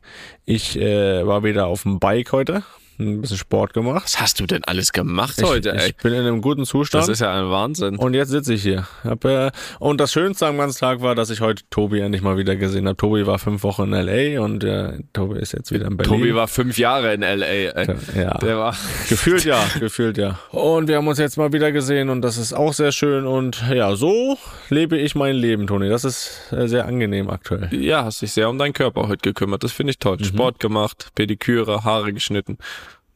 Ich 0.44 0.78
äh, 0.78 1.26
war 1.26 1.42
wieder 1.42 1.66
auf 1.66 1.82
dem 1.82 1.98
Bike 1.98 2.30
heute. 2.30 2.62
Ein 2.98 3.20
bisschen 3.20 3.36
Sport 3.38 3.74
gemacht. 3.74 4.02
Was 4.04 4.20
hast 4.20 4.40
du 4.40 4.46
denn 4.46 4.64
alles 4.64 4.92
gemacht 4.92 5.34
Ich, 5.38 5.44
heute, 5.44 5.72
ey? 5.72 5.90
ich 5.90 5.96
bin 5.96 6.12
in 6.12 6.20
einem 6.20 6.40
guten 6.42 6.64
Zustand. 6.64 7.02
Das 7.02 7.08
ist 7.08 7.20
ja 7.20 7.32
ein 7.32 7.50
Wahnsinn. 7.50 7.96
und 7.96 8.14
jetzt 8.14 8.30
sitze 8.30 8.54
ich 8.54 8.62
hier. 8.62 8.86
Hab, 9.04 9.24
äh, 9.24 9.50
und 9.78 10.00
das 10.00 10.12
Schönste 10.12 10.46
am 10.46 10.58
ganzen 10.58 10.80
Tag 10.80 11.00
war, 11.00 11.14
dass 11.14 11.30
ich 11.30 11.40
heute 11.40 11.62
Tobi 11.70 12.00
endlich 12.00 12.22
mal 12.22 12.36
wieder 12.36 12.56
gesehen 12.56 12.86
habe. 12.86 12.96
Tobi 12.96 13.26
war 13.26 13.38
fünf 13.38 13.62
Wochen 13.62 13.84
in 13.84 13.92
L.A. 13.92 14.42
und 14.42 14.64
äh, 14.64 14.98
Tobi 15.12 15.38
ist 15.38 15.52
jetzt 15.52 15.70
wieder 15.72 15.86
in 15.86 15.96
Berlin. 15.96 16.18
Tobi 16.18 16.34
war 16.34 16.48
fünf 16.48 16.78
Jahre 16.78 17.14
in 17.14 17.22
L.A., 17.22 17.46
ey. 17.46 17.94
ja. 18.16 18.38
Der 18.38 18.58
war... 18.58 18.76
Gefühlt 19.08 19.44
ja, 19.44 19.64
gefühlt 19.78 20.18
ja. 20.18 20.38
Und 20.50 20.88
wir 20.88 20.96
haben 20.96 21.08
uns 21.08 21.18
jetzt 21.18 21.36
mal 21.36 21.52
wieder 21.52 21.72
gesehen 21.72 22.08
und 22.10 22.22
das 22.22 22.36
ist 22.36 22.52
auch 22.52 22.72
sehr 22.72 22.92
schön. 22.92 23.26
Und 23.26 23.62
ja, 23.72 23.94
so 23.96 24.36
lebe 24.70 24.98
ich 24.98 25.14
mein 25.14 25.34
Leben, 25.36 25.66
Toni. 25.66 25.88
Das 25.88 26.04
ist 26.04 26.52
äh, 26.52 26.66
sehr 26.66 26.86
angenehm 26.86 27.30
aktuell. 27.30 27.68
Ja, 27.72 28.04
hast 28.04 28.22
dich 28.22 28.32
sehr 28.32 28.48
um 28.48 28.58
deinen 28.58 28.72
Körper 28.72 29.08
heute 29.08 29.22
gekümmert. 29.22 29.62
Das 29.64 29.72
finde 29.72 29.92
ich 29.92 29.98
toll. 29.98 30.16
Mhm. 30.18 30.24
Sport 30.24 30.60
gemacht, 30.60 31.10
Pediküre, 31.14 31.84
Haare 31.84 32.12
geschnitten. 32.12 32.58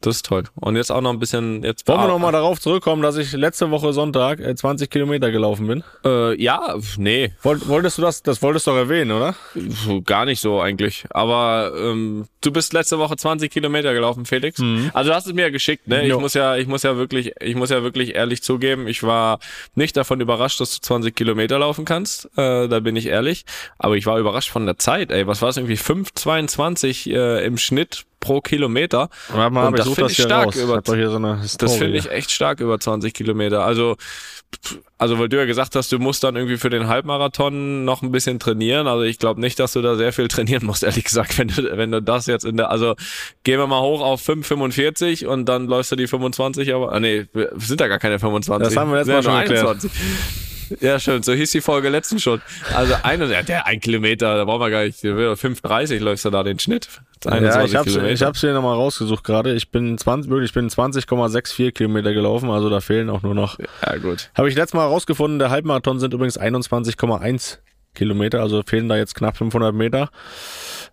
Das 0.02 0.16
ist 0.16 0.26
toll. 0.26 0.44
Und 0.56 0.76
jetzt 0.76 0.90
auch 0.92 1.00
noch 1.00 1.12
ein 1.12 1.18
bisschen. 1.18 1.62
Jetzt 1.62 1.86
Wollen 1.88 2.00
wir 2.00 2.08
nochmal 2.08 2.32
darauf 2.32 2.60
zurückkommen, 2.60 3.02
dass 3.02 3.16
ich 3.16 3.32
letzte 3.32 3.70
Woche 3.70 3.92
Sonntag 3.92 4.40
äh, 4.40 4.54
20 4.54 4.90
Kilometer 4.90 5.30
gelaufen 5.30 5.66
bin? 5.66 5.84
Äh, 6.04 6.40
ja, 6.42 6.74
nee, 6.98 7.32
Wollt, 7.42 7.68
wolltest 7.68 7.98
du 7.98 8.02
das, 8.02 8.22
das 8.22 8.42
wolltest 8.42 8.66
du 8.66 8.72
doch 8.72 8.78
erwähnen, 8.78 9.12
oder? 9.12 9.34
gar 10.04 10.24
nicht 10.24 10.40
so 10.40 10.60
eigentlich. 10.60 11.04
Aber 11.10 11.72
ähm, 11.76 12.26
du 12.40 12.50
bist 12.50 12.72
letzte 12.72 12.98
Woche 12.98 13.16
20 13.16 13.50
Kilometer 13.50 13.94
gelaufen, 13.94 14.26
Felix. 14.26 14.60
Also 14.92 15.10
du 15.10 15.16
hast 15.16 15.26
es 15.26 15.32
mir 15.32 15.42
ja 15.42 15.50
geschickt, 15.50 15.86
ne? 15.88 16.02
Ich 16.02 16.08
Jo. 16.08 16.20
muss 16.20 16.34
ja, 16.34 16.56
ich 16.56 16.66
muss 16.66 16.82
ja 16.82 16.96
wirklich, 16.96 17.32
ich 17.40 17.54
muss 17.54 17.70
ja 17.70 17.82
wirklich 17.82 18.14
ehrlich 18.14 18.42
zugeben, 18.42 18.86
ich 18.88 19.02
war 19.02 19.38
nicht 19.74 19.96
davon 19.96 20.20
überrascht, 20.20 20.60
dass 20.60 20.74
du 20.74 20.80
20 20.80 21.14
Kilometer 21.14 21.58
laufen 21.58 21.84
kannst. 21.84 22.26
Äh, 22.36 22.68
da 22.68 22.80
bin 22.80 22.96
ich 22.96 23.06
ehrlich. 23.06 23.44
Aber 23.78 23.96
ich 23.96 24.06
war 24.06 24.18
überrascht 24.18 24.50
von 24.50 24.66
der 24.66 24.78
Zeit. 24.78 25.10
Ey, 25.10 25.26
was 25.26 25.42
war 25.42 25.48
es 25.50 25.56
irgendwie 25.56 25.76
5,22 25.76 27.10
äh, 27.12 27.44
im 27.46 27.58
Schnitt 27.58 28.04
pro 28.22 28.40
Kilometer? 28.40 29.10
Warte 29.28 29.52
mal, 29.52 29.66
Und 29.66 29.78
das 29.78 29.86
finde 29.86 30.02
das 30.02 30.12
ich 30.12 30.16
hier 30.16 30.24
stark 30.24 30.46
raus. 30.46 30.56
über- 30.56 30.78
ich 30.78 31.50
so. 31.50 31.58
Das 31.58 31.76
finde 31.76 31.98
ich 31.98 32.10
echt 32.10 32.30
stark 32.30 32.60
über 32.60 32.80
20 32.80 33.12
Kilometer. 33.12 33.62
Also, 33.64 33.96
also 34.98 35.18
weil 35.18 35.28
du 35.28 35.36
ja 35.38 35.44
gesagt 35.46 35.74
hast, 35.76 35.90
du 35.92 35.98
musst 35.98 36.22
dann 36.24 36.36
irgendwie 36.36 36.56
für 36.56 36.70
den 36.70 36.86
Halbmarathon 36.86 37.84
noch 37.84 38.02
ein 38.02 38.12
bisschen 38.12 38.38
trainieren. 38.38 38.86
Also 38.86 39.02
ich 39.02 39.18
glaube 39.18 39.40
nicht, 39.40 39.58
dass 39.58 39.72
du 39.72 39.82
da 39.82 39.96
sehr 39.96 40.12
viel 40.12 40.28
trainieren 40.34 40.64
musst, 40.64 40.82
ehrlich 40.82 41.04
gesagt, 41.04 41.36
wenn 41.38 41.48
du, 41.48 41.76
wenn 41.76 41.90
du 41.90 42.00
das 42.00 42.26
jetzt 42.26 42.44
in 42.44 42.56
der, 42.56 42.70
also 42.70 42.94
gehen 43.44 43.58
wir 43.58 43.66
mal 43.66 43.80
hoch 43.82 44.00
auf 44.00 44.26
5,45 44.26 45.26
und 45.26 45.46
dann 45.46 45.66
läufst 45.66 45.92
du 45.92 45.96
die 45.96 46.06
25, 46.06 46.72
aber, 46.74 46.92
ah 46.92 47.00
nee, 47.00 47.26
sind 47.56 47.80
da 47.80 47.88
gar 47.88 47.98
keine 47.98 48.18
25. 48.18 48.68
Das 48.68 48.76
haben 48.76 48.90
wir 48.90 48.98
letztes 48.98 49.24
Sind 49.24 49.32
Mal 49.32 49.46
schon 49.46 49.56
nur 49.64 49.78
geklärt. 49.80 49.92
21. 50.72 50.80
Ja, 50.80 50.98
schön. 50.98 51.22
So 51.22 51.32
hieß 51.32 51.50
die 51.50 51.60
Folge 51.60 51.88
letzten 51.88 52.18
schon. 52.18 52.40
Also 52.74 52.94
eine, 53.02 53.26
ja, 53.32 53.42
der 53.42 53.66
ein 53.66 53.80
Kilometer, 53.80 54.36
da 54.36 54.44
brauchen 54.44 54.60
wir 54.60 54.70
gar 54.70 54.84
nicht. 54.84 54.98
5,30 55.02 55.98
läufst 56.00 56.24
du 56.24 56.30
da 56.30 56.42
den 56.42 56.58
Schnitt. 56.58 56.88
Ja, 57.24 57.32
21 57.32 57.70
ich 57.70 57.76
hab's, 57.76 57.88
Kilometer. 57.88 58.12
ich 58.12 58.22
hab's 58.22 58.40
hier 58.40 58.52
nochmal 58.52 58.74
rausgesucht 58.74 59.24
gerade. 59.24 59.54
Ich 59.54 59.70
bin 59.70 59.96
20, 59.96 60.30
wirklich, 60.30 60.50
ich 60.50 60.54
bin 60.54 60.68
20,64 60.68 61.72
Kilometer 61.72 62.12
gelaufen, 62.12 62.50
also 62.50 62.68
da 62.68 62.80
fehlen 62.80 63.10
auch 63.10 63.22
nur 63.22 63.34
noch. 63.34 63.58
ja, 63.58 63.96
gut. 63.98 64.30
Habe 64.34 64.48
ich 64.48 64.56
letztes 64.56 64.74
Mal 64.74 64.86
rausgefunden, 64.86 65.38
der 65.38 65.50
Halbmarathon 65.50 66.00
sind 66.00 66.14
übrigens 66.14 66.38
21,1 66.38 67.58
Kilometer, 67.94 68.40
also 68.40 68.62
fehlen 68.64 68.88
da 68.88 68.96
jetzt 68.96 69.14
knapp 69.14 69.36
500 69.36 69.74
Meter. 69.74 70.10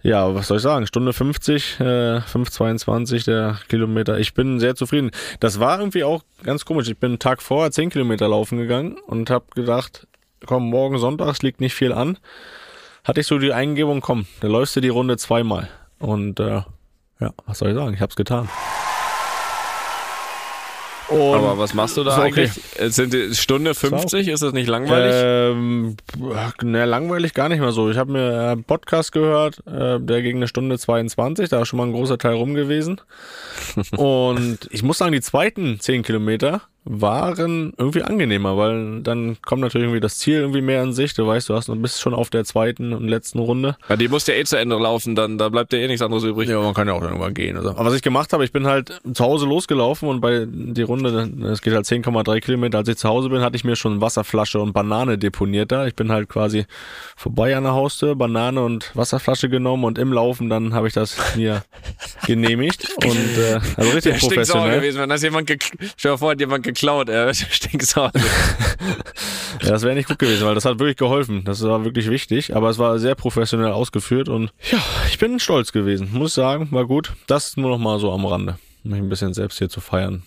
Ja, 0.02 0.34
was 0.34 0.48
soll 0.48 0.58
ich 0.58 0.64
sagen? 0.64 0.88
Stunde 0.88 1.14
50, 1.14 1.80
äh, 1.80 1.84
5,22 2.20 3.26
der 3.26 3.60
Kilometer. 3.68 4.18
Ich 4.20 4.34
bin 4.34 4.60
sehr 4.60 4.76
zufrieden. 4.76 5.12
Das 5.40 5.60
war 5.60 5.80
irgendwie 5.80 6.04
auch 6.04 6.24
ganz 6.44 6.66
komisch. 6.66 6.90
Ich 6.90 6.98
bin 6.98 7.12
einen 7.12 7.20
Tag 7.20 7.42
vorher 7.42 7.72
10 7.72 7.90
Kilometer 7.90 8.28
laufen 8.28 8.58
gegangen 8.58 8.98
und 9.08 9.30
habe 9.30 9.46
gedacht, 9.56 10.08
komm, 10.46 10.70
morgen 10.70 10.98
Sonntags 10.98 11.42
liegt 11.42 11.62
nicht 11.62 11.74
viel 11.74 11.92
an. 11.92 12.18
Hatte 13.04 13.22
ich 13.22 13.28
so 13.28 13.40
die 13.40 13.54
Eingebung, 13.54 14.02
komm, 14.02 14.26
da 14.42 14.48
läufst 14.48 14.76
du 14.76 14.82
die 14.82 14.90
Runde 14.90 15.18
zweimal. 15.18 15.70
Und 16.00 16.40
äh, 16.40 16.62
ja, 17.20 17.34
was 17.46 17.60
soll 17.60 17.70
ich 17.70 17.76
sagen? 17.76 17.94
Ich 17.94 18.02
hab's 18.02 18.16
getan. 18.16 18.48
Und 21.10 21.36
Aber 21.36 21.58
was 21.58 21.74
machst 21.74 21.98
du 21.98 22.04
da 22.04 22.18
okay. 22.18 22.28
eigentlich? 22.28 22.52
Äh, 22.80 22.90
Sind 22.90 23.14
die 23.14 23.34
Stunde 23.34 23.74
50? 23.74 24.28
Ist 24.28 24.44
das 24.44 24.54
nicht 24.54 24.68
langweilig? 24.68 25.14
Ähm, 25.16 25.98
ne, 26.62 26.86
langweilig 26.86 27.34
gar 27.34 27.50
nicht 27.50 27.60
mehr 27.60 27.72
so. 27.72 27.90
Ich 27.90 27.98
habe 27.98 28.12
mir 28.12 28.52
einen 28.52 28.64
Podcast 28.64 29.12
gehört, 29.12 29.64
äh, 29.68 30.00
der 30.00 30.22
gegen 30.22 30.40
eine 30.40 30.48
Stunde 30.48 30.78
22, 30.78 31.50
da 31.50 31.62
ist 31.62 31.68
schon 31.68 31.78
mal 31.78 31.88
ein 31.88 31.94
großer 31.94 32.18
Teil 32.18 32.36
rum 32.36 32.54
gewesen. 32.54 33.02
Und 33.98 34.60
ich 34.72 34.84
muss 34.84 35.00
sagen, 35.00 35.12
die 35.12 35.22
zweiten 35.22 35.80
10 35.80 36.04
Kilometer 36.04 36.62
waren 36.86 37.74
irgendwie 37.78 38.04
angenehmer, 38.04 38.58
weil 38.58 39.02
dann 39.02 39.38
kommt 39.42 39.62
natürlich 39.62 39.86
irgendwie 39.86 40.00
das 40.00 40.18
Ziel 40.18 40.40
irgendwie 40.40 40.62
mehr 40.62 40.82
in 40.82 40.94
Sicht. 40.94 41.18
Du 41.18 41.28
weißt, 41.28 41.50
du 41.50 41.56
hast, 41.56 41.68
du 41.68 41.76
bist 41.76 42.00
schon 42.02 42.14
auf 42.14 42.30
der 42.30 42.46
zweiten 42.46 42.94
und 42.94 43.08
letzten 43.08 43.40
Runde. 43.40 43.78
Ja, 43.90 43.96
die 43.96 44.08
muss 44.08 44.26
ja 44.28 44.34
eh 44.34 44.44
zu 44.46 44.58
Ende 44.58 44.78
laufen, 44.78 45.16
dann 45.16 45.38
da 45.38 45.50
bleibt 45.50 45.74
ja 45.74 45.80
eh 45.80 45.88
nichts 45.88 46.02
anderes 46.02 46.24
übrig. 46.24 46.50
Ja, 46.50 46.60
man 46.62 46.74
kann 46.74 46.88
ja 46.88 46.94
auch 46.94 47.02
irgendwann 47.02 47.34
gehen. 47.34 47.58
Also. 47.58 47.72
Aber 47.72 47.86
was 47.86 47.96
ich 47.96 48.02
gemacht 48.02 48.34
habe, 48.34 48.46
ich 48.46 48.52
bin 48.52 48.66
halt 48.66 49.02
zu 49.14 49.24
Hause 49.24 49.46
losgelaufen 49.46 50.08
und 50.08 50.22
bei 50.22 50.48
die 50.50 50.82
Runde, 50.82 51.30
es 51.52 51.62
geht 51.62 51.74
halt 51.74 51.86
10,3 51.86 52.40
Kilometer, 52.40 52.80
als 52.80 52.88
ich 52.88 52.98
zu 52.98 53.10
Hause 53.10 53.30
bin, 53.30 53.42
hatte 53.42 53.56
ich 53.56 53.64
mir 53.64 53.76
schon 53.76 54.02
Wasserflasche 54.02 54.60
und 54.60 54.74
Banane 54.74 55.18
deponiert 55.18 55.72
da. 55.72 55.86
Ich 55.86 55.96
bin 55.96 56.12
halt 56.12 56.30
quasi 56.30 56.66
vorbei 57.16 57.56
an 57.58 57.64
der 57.64 57.74
Haustür, 57.74 58.16
Banane 58.16 58.64
und 58.64 58.92
Wasserflasche 58.96 59.50
genommen 59.50 59.84
und 59.84 59.98
im 59.98 60.14
Laufen 60.14 60.50
dann 60.50 60.74
habe 60.74 60.88
ich 60.88 60.94
das 60.94 61.18
mir 61.36 61.64
genehmigt 62.26 62.88
und 63.04 63.38
äh, 63.38 63.60
also 63.76 63.92
richtig 63.92 64.14
Der 64.14 64.20
professionell. 64.20 64.80
gewesen, 64.80 65.02
wenn 65.02 65.10
das 65.10 65.22
jemand 65.22 65.50
stell 65.50 66.12
dir 66.12 66.18
vor, 66.18 66.34
jemand 66.38 66.64
geklaut, 66.74 67.10
er 67.10 67.34
stinksauer. 67.34 68.12
Das 69.62 69.84
wäre 69.84 69.94
nicht 69.94 70.08
gut 70.08 70.20
gewesen, 70.20 70.46
weil 70.48 70.56
das 70.56 70.64
hat 70.64 70.80
wirklich 70.80 70.96
geholfen. 70.96 71.44
Das 71.44 71.62
war 71.64 71.84
wirklich 71.84 72.10
wichtig, 72.10 72.56
aber 72.56 72.70
es 72.70 72.78
war 72.78 72.98
sehr 72.98 73.16
professionell 73.16 73.72
ausgeführt 73.72 74.30
und 74.30 74.52
ja, 74.72 74.80
ich 75.10 75.20
bin 75.20 75.38
stolz 75.40 75.72
gewesen, 75.74 76.10
muss 76.14 76.34
sagen, 76.34 76.70
war 76.72 76.86
gut. 76.86 77.14
Das 77.28 77.58
nur 77.58 77.70
noch 77.70 77.78
mal 77.78 78.00
so 78.00 78.12
am 78.12 78.26
Rande, 78.26 78.58
um 78.86 78.92
mich 78.92 79.00
ein 79.02 79.10
bisschen 79.10 79.34
selbst 79.34 79.58
hier 79.58 79.70
zu 79.70 79.82
feiern. 79.82 80.24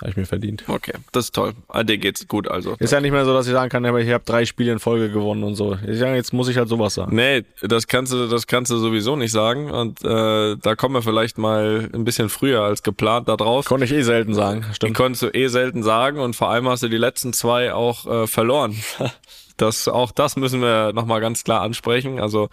Habe 0.00 0.10
ich 0.10 0.16
mir 0.16 0.24
verdient. 0.24 0.64
Okay, 0.66 0.94
das 1.12 1.26
ist 1.26 1.34
toll. 1.34 1.52
Ah, 1.68 1.82
dir 1.82 1.98
geht's 1.98 2.26
gut 2.26 2.48
also. 2.48 2.74
Ist 2.78 2.92
ja 2.92 3.00
nicht 3.00 3.12
mehr 3.12 3.26
so, 3.26 3.34
dass 3.34 3.46
ich 3.46 3.52
sagen 3.52 3.68
kann, 3.68 3.84
ich 3.84 4.10
habe 4.10 4.24
drei 4.24 4.46
Spiele 4.46 4.72
in 4.72 4.78
Folge 4.78 5.10
gewonnen 5.10 5.44
und 5.44 5.56
so. 5.56 5.76
Ich 5.86 5.98
sage, 5.98 6.14
jetzt 6.16 6.32
muss 6.32 6.48
ich 6.48 6.56
halt 6.56 6.70
sowas 6.70 6.94
sagen. 6.94 7.14
Nee, 7.14 7.44
das 7.60 7.86
kannst 7.86 8.12
du, 8.12 8.26
das 8.26 8.46
kannst 8.46 8.70
du 8.70 8.78
sowieso 8.78 9.16
nicht 9.16 9.32
sagen. 9.32 9.70
Und 9.70 10.02
äh, 10.02 10.56
da 10.56 10.74
kommen 10.74 10.94
wir 10.94 11.02
vielleicht 11.02 11.36
mal 11.36 11.90
ein 11.92 12.04
bisschen 12.04 12.30
früher 12.30 12.62
als 12.62 12.82
geplant 12.82 13.28
da 13.28 13.36
drauf. 13.36 13.66
Konnte 13.66 13.84
ich 13.84 13.92
eh 13.92 14.02
selten 14.02 14.32
sagen. 14.32 14.64
Die 14.70 14.74
Stimmt. 14.76 14.96
konntest 14.96 15.22
du 15.22 15.28
eh 15.28 15.48
selten 15.48 15.82
sagen 15.82 16.18
und 16.18 16.34
vor 16.34 16.48
allem 16.48 16.66
hast 16.68 16.82
du 16.82 16.88
die 16.88 16.96
letzten 16.96 17.34
zwei 17.34 17.74
auch 17.74 18.06
äh, 18.06 18.26
verloren. 18.26 18.76
Das, 19.60 19.88
auch 19.88 20.12
das 20.12 20.36
müssen 20.36 20.60
wir 20.60 20.92
nochmal 20.92 21.20
ganz 21.20 21.44
klar 21.44 21.62
ansprechen. 21.62 22.20
Also 22.20 22.48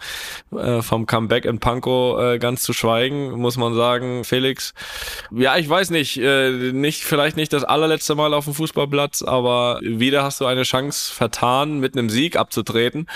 äh, 0.54 0.82
vom 0.82 1.06
Comeback 1.06 1.44
in 1.44 1.58
Pankow 1.58 2.20
äh, 2.20 2.38
ganz 2.38 2.62
zu 2.62 2.72
schweigen, 2.72 3.30
muss 3.32 3.56
man 3.56 3.74
sagen, 3.74 4.24
Felix. 4.24 4.74
Ja, 5.30 5.56
ich 5.56 5.68
weiß 5.68 5.90
nicht, 5.90 6.18
äh, 6.18 6.72
nicht 6.72 7.04
vielleicht 7.04 7.36
nicht 7.36 7.52
das 7.52 7.64
allerletzte 7.64 8.14
Mal 8.14 8.34
auf 8.34 8.44
dem 8.44 8.54
Fußballplatz, 8.54 9.22
aber 9.22 9.80
wieder 9.82 10.22
hast 10.22 10.40
du 10.40 10.46
eine 10.46 10.64
Chance 10.64 11.12
vertan, 11.12 11.78
mit 11.78 11.96
einem 11.96 12.10
Sieg 12.10 12.36
abzutreten. 12.36 13.06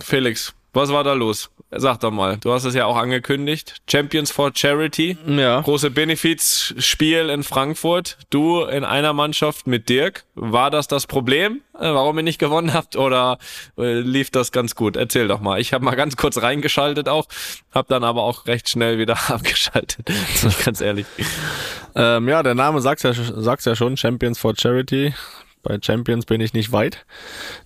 Felix, 0.00 0.54
was 0.72 0.90
war 0.90 1.04
da 1.04 1.12
los? 1.12 1.50
Sag 1.74 2.00
doch 2.00 2.10
mal, 2.10 2.36
du 2.36 2.52
hast 2.52 2.64
es 2.64 2.74
ja 2.74 2.84
auch 2.84 2.96
angekündigt. 2.96 3.76
Champions 3.90 4.30
for 4.30 4.50
Charity 4.54 5.16
Ja. 5.26 5.62
große 5.62 5.90
Benefizspiel 5.90 7.30
in 7.30 7.42
Frankfurt. 7.42 8.18
Du 8.28 8.62
in 8.64 8.84
einer 8.84 9.14
Mannschaft 9.14 9.66
mit 9.66 9.88
Dirk. 9.88 10.24
War 10.34 10.70
das 10.70 10.86
das 10.86 11.06
Problem, 11.06 11.62
äh, 11.74 11.80
warum 11.84 12.18
ihr 12.18 12.24
nicht 12.24 12.38
gewonnen 12.38 12.74
habt 12.74 12.94
oder 12.96 13.38
äh, 13.78 14.00
lief 14.00 14.30
das 14.30 14.52
ganz 14.52 14.74
gut? 14.74 14.96
Erzähl 14.96 15.28
doch 15.28 15.40
mal. 15.40 15.60
Ich 15.60 15.72
habe 15.72 15.82
mal 15.84 15.94
ganz 15.94 16.16
kurz 16.18 16.42
reingeschaltet 16.42 17.08
auch, 17.08 17.26
habe 17.74 17.88
dann 17.88 18.04
aber 18.04 18.22
auch 18.22 18.46
recht 18.46 18.68
schnell 18.68 18.98
wieder 18.98 19.16
abgeschaltet. 19.30 20.06
Ganz 20.66 20.82
ehrlich. 20.82 21.06
Ähm, 21.94 22.28
ja, 22.28 22.42
der 22.42 22.54
Name 22.54 22.82
sagt's 22.82 23.02
ja, 23.02 23.12
sagt's 23.14 23.64
ja 23.64 23.74
schon, 23.76 23.96
Champions 23.96 24.38
for 24.38 24.52
Charity. 24.58 25.14
Bei 25.62 25.78
Champions 25.80 26.26
bin 26.26 26.40
ich 26.40 26.52
nicht 26.54 26.72
weit. 26.72 27.04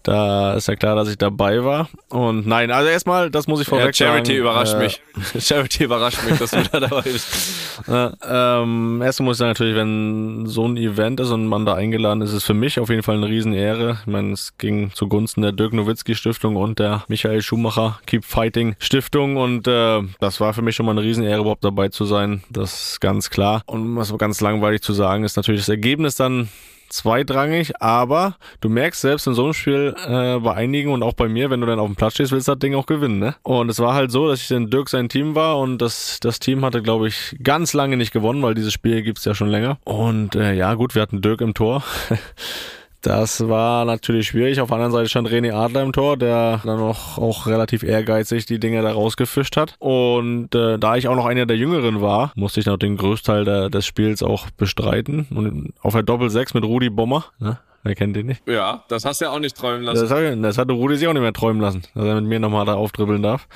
Da 0.02 0.54
ist 0.54 0.68
ja 0.68 0.76
klar, 0.76 0.96
dass 0.96 1.08
ich 1.08 1.16
dabei 1.16 1.64
war. 1.64 1.88
Und 2.10 2.46
nein, 2.46 2.70
also 2.70 2.88
erstmal, 2.90 3.30
das 3.30 3.46
muss 3.46 3.60
ich 3.60 3.66
Ja, 3.68 3.76
vorweg 3.76 3.96
Charity 3.96 4.32
sagen. 4.32 4.40
überrascht 4.40 4.74
äh, 4.74 4.78
mich. 4.78 5.02
Charity 5.38 5.84
überrascht 5.84 6.18
mich, 6.28 6.38
dass 6.38 6.50
du 6.50 6.62
da 6.70 6.80
dabei 6.80 7.02
bist. 7.02 7.26
Äh, 7.86 8.08
ähm, 8.26 9.02
erstmal 9.02 9.26
muss 9.26 9.36
ich 9.36 9.38
sagen, 9.40 9.50
natürlich, 9.50 9.76
wenn 9.76 10.46
so 10.46 10.66
ein 10.66 10.78
Event 10.78 11.20
ist 11.20 11.30
und 11.30 11.46
man 11.46 11.66
da 11.66 11.74
eingeladen 11.74 12.22
ist, 12.22 12.30
ist 12.30 12.36
es 12.36 12.44
für 12.44 12.54
mich 12.54 12.80
auf 12.80 12.88
jeden 12.88 13.02
Fall 13.02 13.16
eine 13.16 13.26
Riesenehre. 13.28 13.98
Ich 14.00 14.06
meine, 14.06 14.32
es 14.32 14.56
ging 14.56 14.90
zugunsten 14.94 15.42
der 15.42 15.52
Dirk 15.52 15.74
Nowitzki 15.74 16.14
Stiftung 16.14 16.56
und 16.56 16.78
der 16.78 17.04
Michael 17.08 17.42
Schumacher 17.42 18.00
Keep 18.06 18.24
Fighting 18.24 18.76
Stiftung 18.78 19.36
und 19.36 19.68
äh, 19.68 20.00
das 20.20 20.40
war 20.40 20.54
für 20.54 20.62
mich 20.62 20.74
schon 20.74 20.86
mal 20.86 20.92
eine 20.92 21.02
Riesenehre, 21.02 21.40
überhaupt 21.42 21.64
dabei 21.64 21.90
zu 21.90 22.06
sein. 22.06 22.42
Das 22.48 22.92
ist 22.92 23.00
ganz 23.02 23.28
klar. 23.28 23.62
Und 23.66 23.94
was 23.96 24.16
ganz 24.16 24.40
langweilig 24.40 24.80
zu 24.80 24.94
sagen 24.94 25.22
ist 25.24 25.36
natürlich 25.36 25.60
das 25.60 25.68
Ergebnis 25.68 26.14
dann 26.16 26.48
zweitrangig, 26.88 27.80
aber 27.80 28.36
du 28.60 28.68
merkst 28.68 29.00
selbst 29.00 29.26
in 29.26 29.34
so 29.34 29.44
einem 29.44 29.52
Spiel 29.54 29.94
äh, 30.06 30.38
bei 30.38 30.54
einigen 30.54 30.92
und 30.92 31.02
auch 31.02 31.14
bei 31.14 31.28
mir, 31.28 31.50
wenn 31.50 31.60
du 31.60 31.66
dann 31.66 31.78
auf 31.78 31.86
dem 31.86 31.96
Platz 31.96 32.14
stehst, 32.14 32.32
willst 32.32 32.48
du 32.48 32.52
das 32.52 32.58
Ding 32.58 32.74
auch 32.74 32.86
gewinnen, 32.86 33.18
ne? 33.18 33.36
Und 33.42 33.68
es 33.70 33.78
war 33.78 33.94
halt 33.94 34.10
so, 34.10 34.28
dass 34.28 34.42
ich 34.42 34.50
in 34.50 34.70
Dirk 34.70 34.88
sein 34.88 35.08
Team 35.08 35.34
war 35.34 35.58
und 35.58 35.78
das, 35.78 36.18
das 36.20 36.38
Team 36.38 36.64
hatte, 36.64 36.82
glaube 36.82 37.08
ich, 37.08 37.36
ganz 37.42 37.72
lange 37.72 37.96
nicht 37.96 38.12
gewonnen, 38.12 38.42
weil 38.42 38.54
dieses 38.54 38.72
Spiel 38.72 39.02
gibt's 39.02 39.24
ja 39.24 39.34
schon 39.34 39.48
länger. 39.48 39.78
Und 39.84 40.34
äh, 40.34 40.54
ja, 40.54 40.74
gut, 40.74 40.94
wir 40.94 41.02
hatten 41.02 41.22
Dirk 41.22 41.40
im 41.40 41.54
Tor. 41.54 41.82
Das 43.06 43.48
war 43.48 43.84
natürlich 43.84 44.26
schwierig. 44.26 44.60
Auf 44.60 44.66
der 44.66 44.78
anderen 44.78 44.90
Seite 44.90 45.08
stand 45.08 45.28
René 45.28 45.54
Adler 45.54 45.84
im 45.84 45.92
Tor, 45.92 46.16
der 46.16 46.60
dann 46.64 46.80
auch, 46.80 47.18
auch 47.18 47.46
relativ 47.46 47.84
ehrgeizig 47.84 48.46
die 48.46 48.58
Dinge 48.58 48.82
da 48.82 48.90
rausgefischt 48.90 49.56
hat. 49.56 49.76
Und 49.78 50.52
äh, 50.56 50.76
da 50.76 50.96
ich 50.96 51.06
auch 51.06 51.14
noch 51.14 51.26
einer 51.26 51.46
der 51.46 51.56
Jüngeren 51.56 52.00
war, 52.00 52.32
musste 52.34 52.58
ich 52.58 52.66
noch 52.66 52.78
den 52.78 52.96
Großteil 52.96 53.44
der, 53.44 53.70
des 53.70 53.86
Spiels 53.86 54.24
auch 54.24 54.50
bestreiten. 54.50 55.28
Und 55.30 55.72
auf 55.82 55.92
der 55.92 56.02
Doppel-6 56.02 56.50
mit 56.54 56.64
Rudi 56.64 56.90
Bommer, 56.90 57.26
ne? 57.38 57.60
Wer 57.84 57.94
kennt 57.94 58.16
den 58.16 58.26
nicht? 58.26 58.42
Ja, 58.48 58.82
das 58.88 59.04
hast 59.04 59.20
du 59.20 59.26
ja 59.26 59.30
auch 59.30 59.38
nicht 59.38 59.56
träumen 59.56 59.84
lassen. 59.84 60.00
Das, 60.00 60.10
hat, 60.10 60.44
das 60.44 60.58
hatte 60.58 60.72
Rudi 60.72 60.96
sich 60.96 61.06
auch 61.06 61.12
nicht 61.12 61.22
mehr 61.22 61.32
träumen 61.32 61.62
lassen, 61.62 61.82
dass 61.94 62.04
er 62.04 62.16
mit 62.16 62.24
mir 62.24 62.40
nochmal 62.40 62.66
da 62.66 62.74
aufdribbeln 62.74 63.22
darf. 63.22 63.46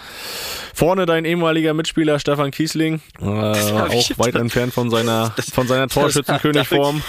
Vorne 0.73 1.07
dein 1.07 1.25
ehemaliger 1.25 1.75
Mitspieler 1.75 2.21
Stefan 2.21 2.53
Kiesling, 2.53 3.01
äh, 3.21 3.25
auch 3.25 4.11
weit 4.19 4.37
entfernt 4.37 4.73
von 4.73 4.91
seiner, 4.91 5.35
von 5.53 5.67
seiner 5.67 5.89
Torschützenkönigform. 5.89 7.03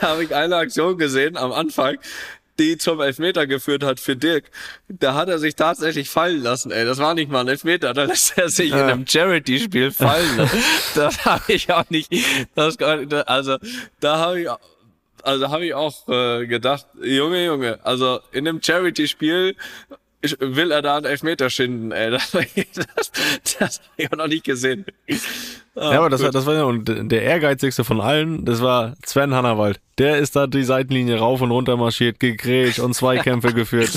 Da 0.00 0.08
habe 0.08 0.24
ich 0.24 0.34
eine 0.34 0.56
Aktion 0.56 0.98
gesehen 0.98 1.36
am 1.36 1.52
Anfang, 1.52 1.98
die 2.58 2.78
zum 2.78 3.00
Elfmeter 3.00 3.46
geführt 3.46 3.82
hat 3.82 3.98
für 3.98 4.16
Dirk. 4.16 4.44
Da 4.88 5.14
hat 5.14 5.28
er 5.28 5.38
sich 5.38 5.56
tatsächlich 5.56 6.10
fallen 6.10 6.42
lassen, 6.42 6.70
ey. 6.70 6.84
Das 6.84 6.98
war 6.98 7.14
nicht 7.14 7.30
mal 7.30 7.40
ein 7.40 7.48
Elfmeter, 7.48 7.94
da 7.94 8.04
lässt 8.04 8.38
er 8.38 8.48
sich 8.48 8.70
ja. 8.70 8.84
in 8.84 8.90
einem 8.90 9.06
Charity-Spiel 9.06 9.90
fallen. 9.90 10.50
das 10.94 11.24
habe 11.24 11.52
ich 11.52 11.72
auch 11.72 11.88
nicht. 11.90 12.12
Das, 12.54 12.78
also, 12.78 13.58
da 14.00 14.18
habe 14.18 14.40
ich 14.40 14.48
also 15.24 15.50
habe 15.50 15.66
ich 15.66 15.74
auch 15.74 16.08
äh, 16.08 16.46
gedacht, 16.46 16.86
Junge, 17.00 17.44
Junge, 17.44 17.78
also 17.84 18.20
in 18.32 18.46
einem 18.48 18.60
Charity-Spiel 18.60 19.56
will 20.38 20.70
er 20.70 20.82
da 20.82 20.96
einen 20.96 21.06
Elfmeter 21.06 21.50
schinden, 21.50 21.92
ey. 21.92 22.10
Das, 22.12 22.30
das, 22.32 23.12
das 23.58 23.78
habe 23.78 23.88
ich 23.96 24.12
auch 24.12 24.16
noch 24.16 24.28
nicht 24.28 24.44
gesehen. 24.44 24.84
Ah, 25.74 25.92
ja, 25.92 25.98
aber 25.98 26.10
das, 26.10 26.22
war, 26.22 26.30
das 26.30 26.44
war 26.44 26.54
ja 26.54 26.64
und 26.64 26.84
der 27.10 27.22
ehrgeizigste 27.22 27.82
von 27.82 28.00
allen, 28.00 28.44
das 28.44 28.60
war 28.60 28.94
Sven 29.06 29.34
Hannawald. 29.34 29.80
Der 29.98 30.18
ist 30.18 30.36
da 30.36 30.46
die 30.46 30.64
Seitenlinie 30.64 31.18
rauf 31.18 31.40
und 31.40 31.50
runter 31.50 31.78
marschiert, 31.78 32.20
gegrätscht 32.20 32.78
und 32.78 32.94
Zweikämpfe 32.94 33.52
geführt. 33.54 33.90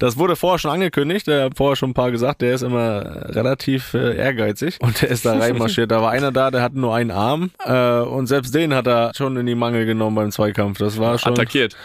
Das 0.00 0.18
wurde 0.18 0.34
vorher 0.34 0.58
schon 0.58 0.72
angekündigt, 0.72 1.28
der 1.28 1.44
hat 1.44 1.56
vorher 1.56 1.76
schon 1.76 1.90
ein 1.90 1.94
paar 1.94 2.10
gesagt, 2.10 2.42
der 2.42 2.54
ist 2.54 2.62
immer 2.62 3.34
relativ 3.36 3.94
äh, 3.94 4.16
ehrgeizig 4.16 4.78
und 4.80 5.00
der 5.00 5.10
ist 5.10 5.24
da 5.24 5.38
reinmarschiert. 5.38 5.90
Da 5.92 6.02
war 6.02 6.10
einer 6.10 6.32
da, 6.32 6.50
der 6.50 6.62
hatte 6.62 6.78
nur 6.78 6.94
einen 6.94 7.12
Arm 7.12 7.50
äh, 7.64 8.00
und 8.00 8.26
selbst 8.26 8.54
den 8.54 8.74
hat 8.74 8.88
er 8.88 9.12
schon 9.14 9.36
in 9.36 9.46
die 9.46 9.54
Mangel 9.54 9.86
genommen 9.86 10.16
beim 10.16 10.32
Zweikampf. 10.32 10.78
Das 10.78 10.98
war 10.98 11.18
schon... 11.18 11.32
Attackiert. 11.32 11.76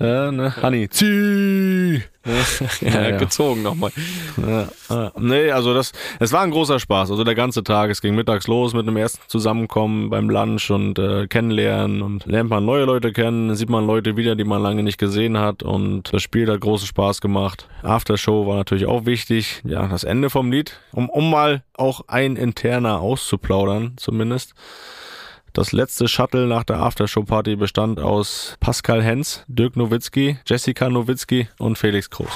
Ja, 0.00 0.30
ne? 0.30 0.54
Honey, 0.62 0.88
zieh! 0.88 2.02
ja, 2.80 3.08
ja, 3.08 3.16
gezogen 3.16 3.62
nochmal. 3.62 3.90
Ja, 4.36 4.68
ja. 4.90 5.12
Nee, 5.18 5.50
also 5.50 5.74
das, 5.74 5.92
es 6.20 6.32
war 6.32 6.42
ein 6.42 6.50
großer 6.50 6.78
Spaß. 6.78 7.10
Also 7.10 7.24
der 7.24 7.34
ganze 7.34 7.64
Tag, 7.64 7.90
es 7.90 8.00
ging 8.00 8.14
mittags 8.14 8.46
los 8.46 8.74
mit 8.74 8.86
einem 8.86 8.96
ersten 8.96 9.22
Zusammenkommen 9.28 10.10
beim 10.10 10.30
Lunch 10.30 10.70
und 10.70 10.98
äh, 10.98 11.26
kennenlernen 11.26 12.02
und 12.02 12.26
lernt 12.26 12.50
man 12.50 12.64
neue 12.64 12.84
Leute 12.84 13.12
kennen, 13.12 13.56
sieht 13.56 13.70
man 13.70 13.86
Leute 13.86 14.16
wieder, 14.16 14.36
die 14.36 14.44
man 14.44 14.62
lange 14.62 14.84
nicht 14.84 14.98
gesehen 14.98 15.38
hat 15.38 15.62
und 15.64 16.12
das 16.12 16.22
Spiel 16.22 16.48
hat 16.50 16.60
großen 16.60 16.86
Spaß 16.86 17.20
gemacht. 17.20 17.66
Aftershow 17.82 18.46
war 18.46 18.56
natürlich 18.56 18.86
auch 18.86 19.04
wichtig. 19.04 19.62
Ja, 19.64 19.88
das 19.88 20.04
Ende 20.04 20.30
vom 20.30 20.52
Lied, 20.52 20.78
um, 20.92 21.08
um 21.08 21.30
mal 21.30 21.64
auch 21.74 22.02
ein 22.06 22.36
interner 22.36 23.00
auszuplaudern, 23.00 23.94
zumindest. 23.96 24.54
Das 25.52 25.72
letzte 25.72 26.08
Shuttle 26.08 26.46
nach 26.46 26.64
der 26.64 26.80
Aftershow-Party 26.80 27.56
bestand 27.56 28.00
aus 28.00 28.56
Pascal 28.60 29.02
Hens, 29.02 29.44
Dirk 29.48 29.76
Nowitzki, 29.76 30.38
Jessica 30.46 30.88
Nowitzki 30.88 31.48
und 31.58 31.78
Felix 31.78 32.10
Groß. 32.10 32.30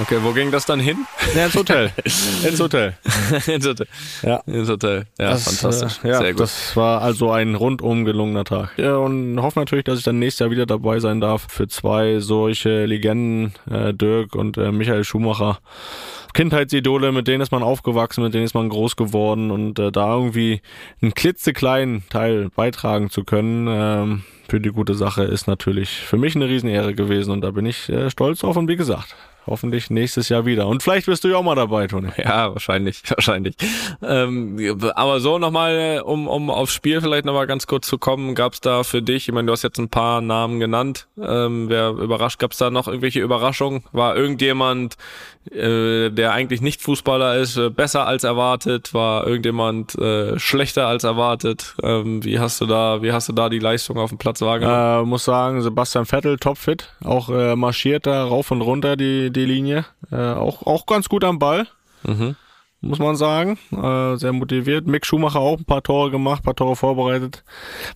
Okay, 0.00 0.18
wo 0.22 0.32
ging 0.32 0.50
das 0.50 0.64
dann 0.66 0.80
hin? 0.80 1.06
Ja, 1.34 1.46
ins 1.46 1.54
Hotel. 1.54 1.90
ins 2.04 2.60
Hotel. 2.60 2.94
ins 3.46 3.66
Hotel. 3.66 3.86
Ja. 4.22 4.36
Ins 4.46 4.68
Hotel. 4.68 5.04
Ja, 5.18 5.30
das, 5.30 5.44
fantastisch. 5.44 6.04
Äh, 6.04 6.08
ja, 6.08 6.18
Sehr 6.18 6.32
gut. 6.32 6.40
Das 6.40 6.76
war 6.76 7.02
also 7.02 7.30
ein 7.30 7.54
rundum 7.54 8.04
gelungener 8.04 8.44
Tag. 8.44 8.72
Ja, 8.78 8.96
und 8.96 9.40
hoffe 9.40 9.58
natürlich, 9.58 9.84
dass 9.84 9.98
ich 9.98 10.04
dann 10.04 10.18
nächstes 10.18 10.40
Jahr 10.40 10.50
wieder 10.50 10.66
dabei 10.66 10.98
sein 10.98 11.20
darf 11.20 11.46
für 11.48 11.68
zwei 11.68 12.20
solche 12.20 12.86
Legenden, 12.86 13.52
äh, 13.70 13.92
Dirk 13.92 14.34
und 14.34 14.56
äh, 14.56 14.72
Michael 14.72 15.04
Schumacher. 15.04 15.58
Kindheitsidole, 16.34 17.12
mit 17.12 17.28
denen 17.28 17.42
ist 17.42 17.52
man 17.52 17.62
aufgewachsen, 17.62 18.24
mit 18.24 18.32
denen 18.32 18.44
ist 18.44 18.54
man 18.54 18.70
groß 18.70 18.96
geworden 18.96 19.50
und 19.50 19.78
äh, 19.78 19.92
da 19.92 20.14
irgendwie 20.14 20.62
einen 21.02 21.12
klitzekleinen 21.12 22.04
Teil 22.08 22.48
beitragen 22.54 23.10
zu 23.10 23.24
können 23.24 23.66
ähm, 23.68 24.22
für 24.48 24.60
die 24.60 24.70
gute 24.70 24.94
Sache 24.94 25.24
ist 25.24 25.46
natürlich 25.46 25.90
für 25.90 26.16
mich 26.16 26.36
eine 26.36 26.48
Riesenehre 26.48 26.94
gewesen 26.94 27.30
und 27.30 27.40
da 27.42 27.50
bin 27.50 27.64
ich 27.64 27.88
äh, 27.88 28.10
stolz 28.10 28.40
drauf 28.40 28.56
und 28.56 28.68
wie 28.68 28.76
gesagt, 28.76 29.14
hoffentlich 29.46 29.90
nächstes 29.90 30.28
Jahr 30.28 30.46
wieder. 30.46 30.66
Und 30.66 30.82
vielleicht 30.82 31.06
bist 31.06 31.24
du 31.24 31.28
ja 31.28 31.36
auch 31.36 31.42
mal 31.42 31.54
dabei, 31.54 31.86
Toni. 31.86 32.08
Ja, 32.22 32.52
wahrscheinlich, 32.52 33.02
wahrscheinlich. 33.08 33.56
Ähm, 34.02 34.78
aber 34.94 35.20
so 35.20 35.38
nochmal, 35.38 36.02
um, 36.04 36.28
um 36.28 36.50
aufs 36.50 36.72
Spiel 36.72 37.00
vielleicht 37.00 37.24
nochmal 37.24 37.46
ganz 37.46 37.66
kurz 37.66 37.86
zu 37.86 37.98
kommen, 37.98 38.34
gab 38.34 38.52
es 38.52 38.60
da 38.60 38.84
für 38.84 39.02
dich, 39.02 39.28
ich 39.28 39.34
meine, 39.34 39.46
du 39.46 39.52
hast 39.52 39.62
jetzt 39.62 39.78
ein 39.78 39.88
paar 39.88 40.20
Namen 40.20 40.60
genannt, 40.60 41.08
ähm, 41.20 41.68
wer 41.68 41.90
überrascht, 41.90 42.38
gab 42.38 42.52
es 42.52 42.58
da 42.58 42.70
noch 42.70 42.86
irgendwelche 42.86 43.20
Überraschungen? 43.20 43.82
War 43.92 44.16
irgendjemand, 44.16 44.96
äh, 45.50 46.10
der 46.10 46.32
eigentlich 46.32 46.60
nicht 46.60 46.80
Fußballer 46.82 47.36
ist, 47.36 47.56
äh, 47.56 47.70
besser 47.70 48.06
als 48.06 48.24
erwartet? 48.24 48.94
War 48.94 49.26
irgendjemand 49.26 49.96
äh, 49.96 50.38
schlechter 50.38 50.86
als 50.86 51.04
erwartet? 51.04 51.74
Ähm, 51.82 52.24
wie 52.24 52.38
hast 52.38 52.60
du 52.60 52.66
da, 52.66 53.02
wie 53.02 53.12
hast 53.12 53.28
du 53.28 53.32
da 53.32 53.48
die 53.48 53.58
Leistung 53.58 53.98
auf 53.98 54.10
dem 54.10 54.18
Platz 54.18 54.40
wahrgenommen? 54.40 55.04
Äh, 55.04 55.06
muss 55.06 55.24
sagen, 55.24 55.62
Sebastian 55.62 56.06
Vettel 56.06 56.38
topfit, 56.38 56.88
auch 57.04 57.28
äh, 57.28 57.56
marschiert 57.56 58.06
da 58.06 58.24
rauf 58.24 58.50
und 58.50 58.60
runter 58.60 58.96
die 58.96 59.31
die 59.32 59.44
Linie. 59.44 59.84
Äh, 60.10 60.16
auch, 60.16 60.66
auch 60.66 60.86
ganz 60.86 61.08
gut 61.08 61.24
am 61.24 61.38
Ball. 61.38 61.66
Mhm. 62.04 62.36
Muss 62.84 62.98
man 62.98 63.14
sagen. 63.14 63.58
Äh, 63.70 64.16
sehr 64.16 64.32
motiviert. 64.32 64.88
Mick 64.88 65.06
Schumacher 65.06 65.38
auch 65.38 65.56
ein 65.56 65.64
paar 65.64 65.84
Tore 65.84 66.10
gemacht, 66.10 66.40
ein 66.40 66.44
paar 66.44 66.56
Tore 66.56 66.74
vorbereitet. 66.74 67.44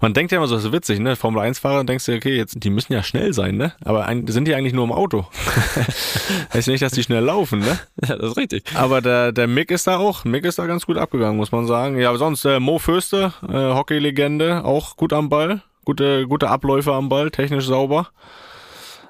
Man 0.01 0.15
denkt 0.15 0.31
ja 0.31 0.39
immer 0.39 0.47
so, 0.47 0.55
das 0.55 0.65
ist 0.65 0.71
witzig, 0.71 1.01
ne? 1.01 1.17
Formel 1.17 1.43
1-Fahrer 1.43 1.83
denkst 1.83 2.07
du, 2.07 2.15
okay, 2.15 2.37
jetzt, 2.37 2.63
die 2.63 2.71
müssen 2.71 2.93
ja 2.93 3.03
schnell 3.03 3.33
sein, 3.33 3.57
ne? 3.57 3.73
Aber 3.85 4.07
ein, 4.07 4.29
sind 4.29 4.47
die 4.47 4.55
eigentlich 4.55 4.75
nur 4.75 4.85
im 4.85 4.93
Auto? 4.93 5.27
heißt 6.55 6.69
nicht, 6.69 6.83
dass 6.83 6.93
die 6.93 7.03
schnell 7.03 7.25
laufen, 7.25 7.59
ne? 7.59 7.79
Ja, 8.07 8.15
das 8.15 8.31
ist 8.31 8.37
richtig. 8.37 8.63
Aber 8.77 9.01
der, 9.01 9.33
der 9.33 9.49
Mick 9.49 9.73
ist 9.73 9.89
da 9.89 9.97
auch. 9.97 10.25
Mick 10.25 10.45
ist 10.45 10.61
da 10.61 10.67
ganz 10.67 10.87
gut 10.87 10.99
abgegangen, 10.99 11.37
muss 11.37 11.51
man 11.51 11.67
sagen. 11.67 11.99
Ja, 11.99 12.11
aber 12.11 12.19
sonst 12.19 12.45
äh, 12.45 12.61
Mo 12.61 12.79
Fürste, 12.79 13.33
äh, 13.43 13.53
Hockey-Legende, 13.53 14.65
auch 14.65 14.97
gut 14.97 15.13
am 15.13 15.29
Ball. 15.29 15.63
Gute, 15.85 16.29
gute 16.29 16.49
Abläufe 16.49 16.93
am 16.95 17.09
Ball, 17.09 17.33
technisch 17.33 17.67
sauber. 17.67 18.11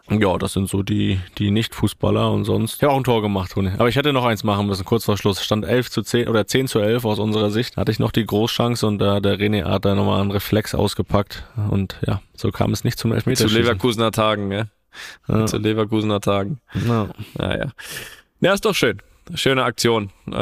Ja, 0.09 0.39
das 0.39 0.53
sind 0.53 0.69
so 0.69 0.83
die, 0.83 1.19
die 1.39 1.51
Nicht-Fußballer 1.51 2.31
und 2.31 2.45
sonst. 2.45 2.77
Ich 2.77 2.83
habe 2.83 2.93
auch 2.93 2.97
ein 2.97 3.05
Tor 3.05 3.23
gemacht, 3.23 3.53
Toni. 3.53 3.71
Aber 3.77 3.89
ich 3.89 3.97
hätte 3.97 4.13
noch 4.13 4.25
eins 4.25 4.45
machen 4.45 4.67
müssen, 4.67 4.85
kurz 4.85 5.05
vor 5.05 5.17
Schluss. 5.19 5.43
Stand 5.43 5.65
11 5.65 5.91
zu 5.91 6.03
10 6.03 6.29
oder 6.29 6.47
10 6.47 6.69
zu 6.69 6.79
11 6.79 7.05
aus 7.05 7.19
unserer 7.19 7.51
Sicht. 7.51 7.77
Hatte 7.77 7.91
ich 7.91 7.99
noch 7.99 8.13
die 8.13 8.25
Großchance 8.25 8.87
und 8.87 8.99
da 8.99 9.19
der 9.21 9.39
René 9.39 9.65
hat 9.65 9.85
da 9.85 9.95
nochmal 9.95 10.21
einen 10.21 10.31
Reflex 10.31 10.75
ausgepackt. 10.75 11.45
Und 11.71 11.97
ja, 12.07 12.23
so 12.35 12.53
kam 12.53 12.73
es 12.73 12.85
nicht 12.85 12.99
zum 12.99 13.13
Elfmeter. 13.13 13.49
Zu 13.49 13.53
Leverkusener 13.53 14.13
Tagen, 14.13 14.53
ja. 14.53 14.67
ja. 15.29 15.47
Zu 15.47 15.59
Leverkusener 15.59 16.21
Tagen. 16.21 16.61
Ja. 16.87 17.09
Naja. 17.37 17.73
Ja, 18.41 18.53
ist 18.55 18.65
doch 18.65 18.75
schön. 18.75 19.03
Schöne 19.35 19.65
Aktion. 19.65 20.11
Äh, 20.29 20.33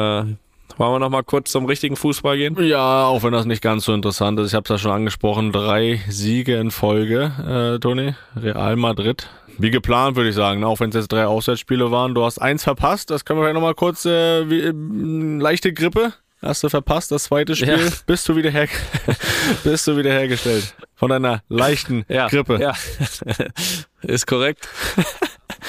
wollen 0.77 0.91
wir 0.91 0.99
noch 0.99 1.09
mal 1.09 1.23
kurz 1.23 1.51
zum 1.51 1.65
richtigen 1.65 1.95
Fußball 1.95 2.37
gehen? 2.37 2.61
Ja, 2.61 3.05
auch 3.05 3.23
wenn 3.23 3.31
das 3.31 3.45
nicht 3.45 3.61
ganz 3.61 3.85
so 3.85 3.93
interessant 3.93 4.39
ist. 4.39 4.49
Ich 4.49 4.53
habe 4.53 4.63
es 4.65 4.69
ja 4.69 4.77
schon 4.77 4.91
angesprochen. 4.91 5.51
Drei 5.51 6.01
Siege 6.09 6.57
in 6.57 6.69
Folge, 6.69 7.75
äh, 7.75 7.79
Toni. 7.79 8.13
Real 8.35 8.75
Madrid 8.75 9.29
wie 9.57 9.71
geplant, 9.71 10.15
würde 10.15 10.29
ich 10.29 10.35
sagen. 10.35 10.63
Auch 10.63 10.79
wenn 10.79 10.89
es 10.89 10.95
jetzt 10.95 11.11
drei 11.11 11.25
Auswärtsspiele 11.25 11.91
waren. 11.91 12.15
Du 12.15 12.23
hast 12.23 12.39
eins 12.39 12.63
verpasst. 12.63 13.09
Das 13.09 13.25
können 13.25 13.39
wir 13.39 13.43
vielleicht 13.43 13.55
nochmal 13.55 13.75
kurz. 13.75 14.05
Äh, 14.05 14.49
wie, 14.49 14.61
äh, 14.61 14.73
leichte 15.41 15.73
Grippe. 15.73 16.13
Hast 16.41 16.63
du 16.63 16.69
verpasst, 16.69 17.11
das 17.11 17.23
zweite 17.23 17.55
Spiel. 17.55 17.69
Ja. 17.69 17.91
Bist 18.05 18.29
du 18.29 18.35
wieder 18.35 18.51
her 18.51 18.67
bist 19.63 19.87
du 19.87 19.97
wieder 19.97 20.11
hergestellt. 20.11 20.75
Von 20.93 21.11
einer 21.11 21.41
leichten 21.49 22.05
ja, 22.07 22.27
Grippe. 22.27 22.59
Ja, 22.61 22.73
ist 24.01 24.27
korrekt. 24.27 24.67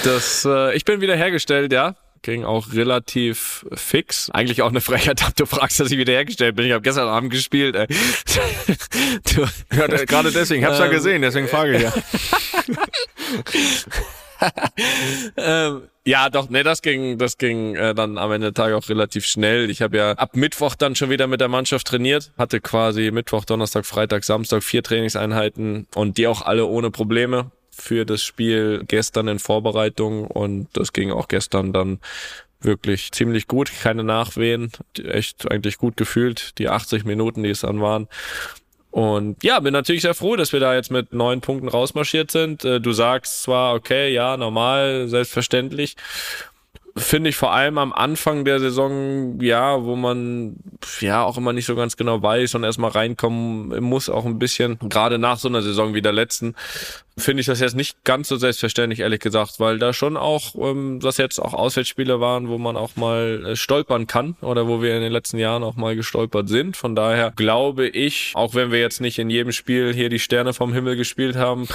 Das, 0.04 0.44
äh, 0.44 0.76
ich 0.76 0.84
bin 0.84 1.00
wieder 1.00 1.16
hergestellt, 1.16 1.72
ja 1.72 1.94
ging 2.26 2.44
auch 2.44 2.72
relativ 2.72 3.64
fix. 3.72 4.30
Eigentlich 4.30 4.60
auch 4.60 4.68
eine 4.68 4.80
Frechheit, 4.80 5.22
du 5.38 5.46
fragst, 5.46 5.78
dass 5.78 5.92
ich 5.92 5.96
wiederhergestellt 5.96 6.56
bin. 6.56 6.66
Ich 6.66 6.72
habe 6.72 6.82
gestern 6.82 7.08
Abend 7.08 7.30
gespielt. 7.30 7.74
Ey. 7.74 7.86
Du, 9.34 9.42
ja, 9.76 9.86
gerade 9.86 10.32
deswegen, 10.32 10.62
ich 10.62 10.66
hab's 10.66 10.78
ähm, 10.78 10.86
ja 10.86 10.90
gesehen, 10.90 11.22
deswegen 11.22 11.48
frage 11.48 11.76
ich 11.76 11.82
ja. 11.82 11.92
ähm, 15.36 15.82
ja, 16.04 16.28
doch, 16.28 16.48
nee, 16.48 16.62
das 16.62 16.82
ging, 16.82 17.18
das 17.18 17.38
ging 17.38 17.74
äh, 17.74 17.94
dann 17.94 18.18
am 18.18 18.32
Ende 18.32 18.48
des 18.48 18.54
Tages 18.54 18.76
auch 18.76 18.88
relativ 18.88 19.24
schnell. 19.26 19.70
Ich 19.70 19.82
habe 19.82 19.96
ja 19.96 20.12
ab 20.12 20.36
Mittwoch 20.36 20.74
dann 20.74 20.94
schon 20.94 21.10
wieder 21.10 21.26
mit 21.26 21.40
der 21.40 21.48
Mannschaft 21.48 21.86
trainiert, 21.86 22.32
hatte 22.36 22.60
quasi 22.60 23.10
Mittwoch, 23.10 23.44
Donnerstag, 23.44 23.86
Freitag, 23.86 24.24
Samstag 24.24 24.62
vier 24.62 24.82
Trainingseinheiten 24.82 25.86
und 25.94 26.18
die 26.18 26.26
auch 26.26 26.42
alle 26.42 26.66
ohne 26.66 26.90
Probleme 26.90 27.50
für 27.76 28.04
das 28.04 28.22
Spiel 28.22 28.84
gestern 28.86 29.28
in 29.28 29.38
Vorbereitung 29.38 30.26
und 30.26 30.68
das 30.72 30.92
ging 30.92 31.10
auch 31.10 31.28
gestern 31.28 31.72
dann 31.72 32.00
wirklich 32.60 33.12
ziemlich 33.12 33.46
gut, 33.46 33.70
keine 33.82 34.02
Nachwehen, 34.02 34.72
echt 35.02 35.50
eigentlich 35.50 35.78
gut 35.78 35.96
gefühlt, 35.96 36.58
die 36.58 36.68
80 36.68 37.04
Minuten, 37.04 37.42
die 37.42 37.50
es 37.50 37.60
dann 37.60 37.80
waren. 37.80 38.08
Und 38.90 39.44
ja, 39.44 39.60
bin 39.60 39.74
natürlich 39.74 40.02
sehr 40.02 40.14
froh, 40.14 40.36
dass 40.36 40.54
wir 40.54 40.60
da 40.60 40.74
jetzt 40.74 40.90
mit 40.90 41.12
neun 41.12 41.42
Punkten 41.42 41.68
rausmarschiert 41.68 42.30
sind. 42.30 42.64
Äh, 42.64 42.80
du 42.80 42.92
sagst 42.92 43.42
zwar, 43.42 43.74
okay, 43.74 44.10
ja, 44.10 44.38
normal, 44.38 45.06
selbstverständlich. 45.08 45.96
Finde 46.96 47.30
ich 47.30 47.36
vor 47.36 47.52
allem 47.52 47.76
am 47.76 47.92
Anfang 47.92 48.44
der 48.44 48.58
Saison, 48.58 49.38
ja, 49.40 49.84
wo 49.84 49.96
man 49.96 50.56
ja 51.00 51.24
auch 51.24 51.36
immer 51.36 51.52
nicht 51.52 51.66
so 51.66 51.76
ganz 51.76 51.96
genau 51.96 52.22
weiß 52.22 52.54
und 52.54 52.64
erstmal 52.64 52.90
reinkommen 52.90 53.82
muss 53.82 54.08
auch 54.08 54.24
ein 54.24 54.38
bisschen, 54.38 54.78
gerade 54.88 55.18
nach 55.18 55.38
so 55.38 55.48
einer 55.48 55.60
Saison 55.60 55.92
wie 55.92 56.02
der 56.02 56.12
letzten 56.12 56.54
finde 57.18 57.40
ich 57.40 57.46
das 57.46 57.60
jetzt 57.60 57.74
nicht 57.74 58.04
ganz 58.04 58.28
so 58.28 58.36
selbstverständlich, 58.36 59.00
ehrlich 59.00 59.20
gesagt, 59.20 59.58
weil 59.58 59.78
da 59.78 59.94
schon 59.94 60.18
auch, 60.18 60.54
ähm, 60.56 61.00
das 61.00 61.16
jetzt 61.16 61.38
auch 61.38 61.54
Auswärtsspiele 61.54 62.20
waren, 62.20 62.48
wo 62.48 62.58
man 62.58 62.76
auch 62.76 62.96
mal 62.96 63.42
äh, 63.46 63.56
stolpern 63.56 64.06
kann 64.06 64.36
oder 64.42 64.68
wo 64.68 64.82
wir 64.82 64.94
in 64.94 65.00
den 65.00 65.12
letzten 65.12 65.38
Jahren 65.38 65.62
auch 65.62 65.76
mal 65.76 65.96
gestolpert 65.96 66.48
sind. 66.48 66.76
Von 66.76 66.94
daher 66.94 67.32
glaube 67.34 67.88
ich, 67.88 68.32
auch 68.34 68.54
wenn 68.54 68.70
wir 68.70 68.80
jetzt 68.80 69.00
nicht 69.00 69.18
in 69.18 69.30
jedem 69.30 69.52
Spiel 69.52 69.94
hier 69.94 70.10
die 70.10 70.18
Sterne 70.18 70.52
vom 70.52 70.74
Himmel 70.74 70.96
gespielt 70.96 71.36
haben, 71.36 71.66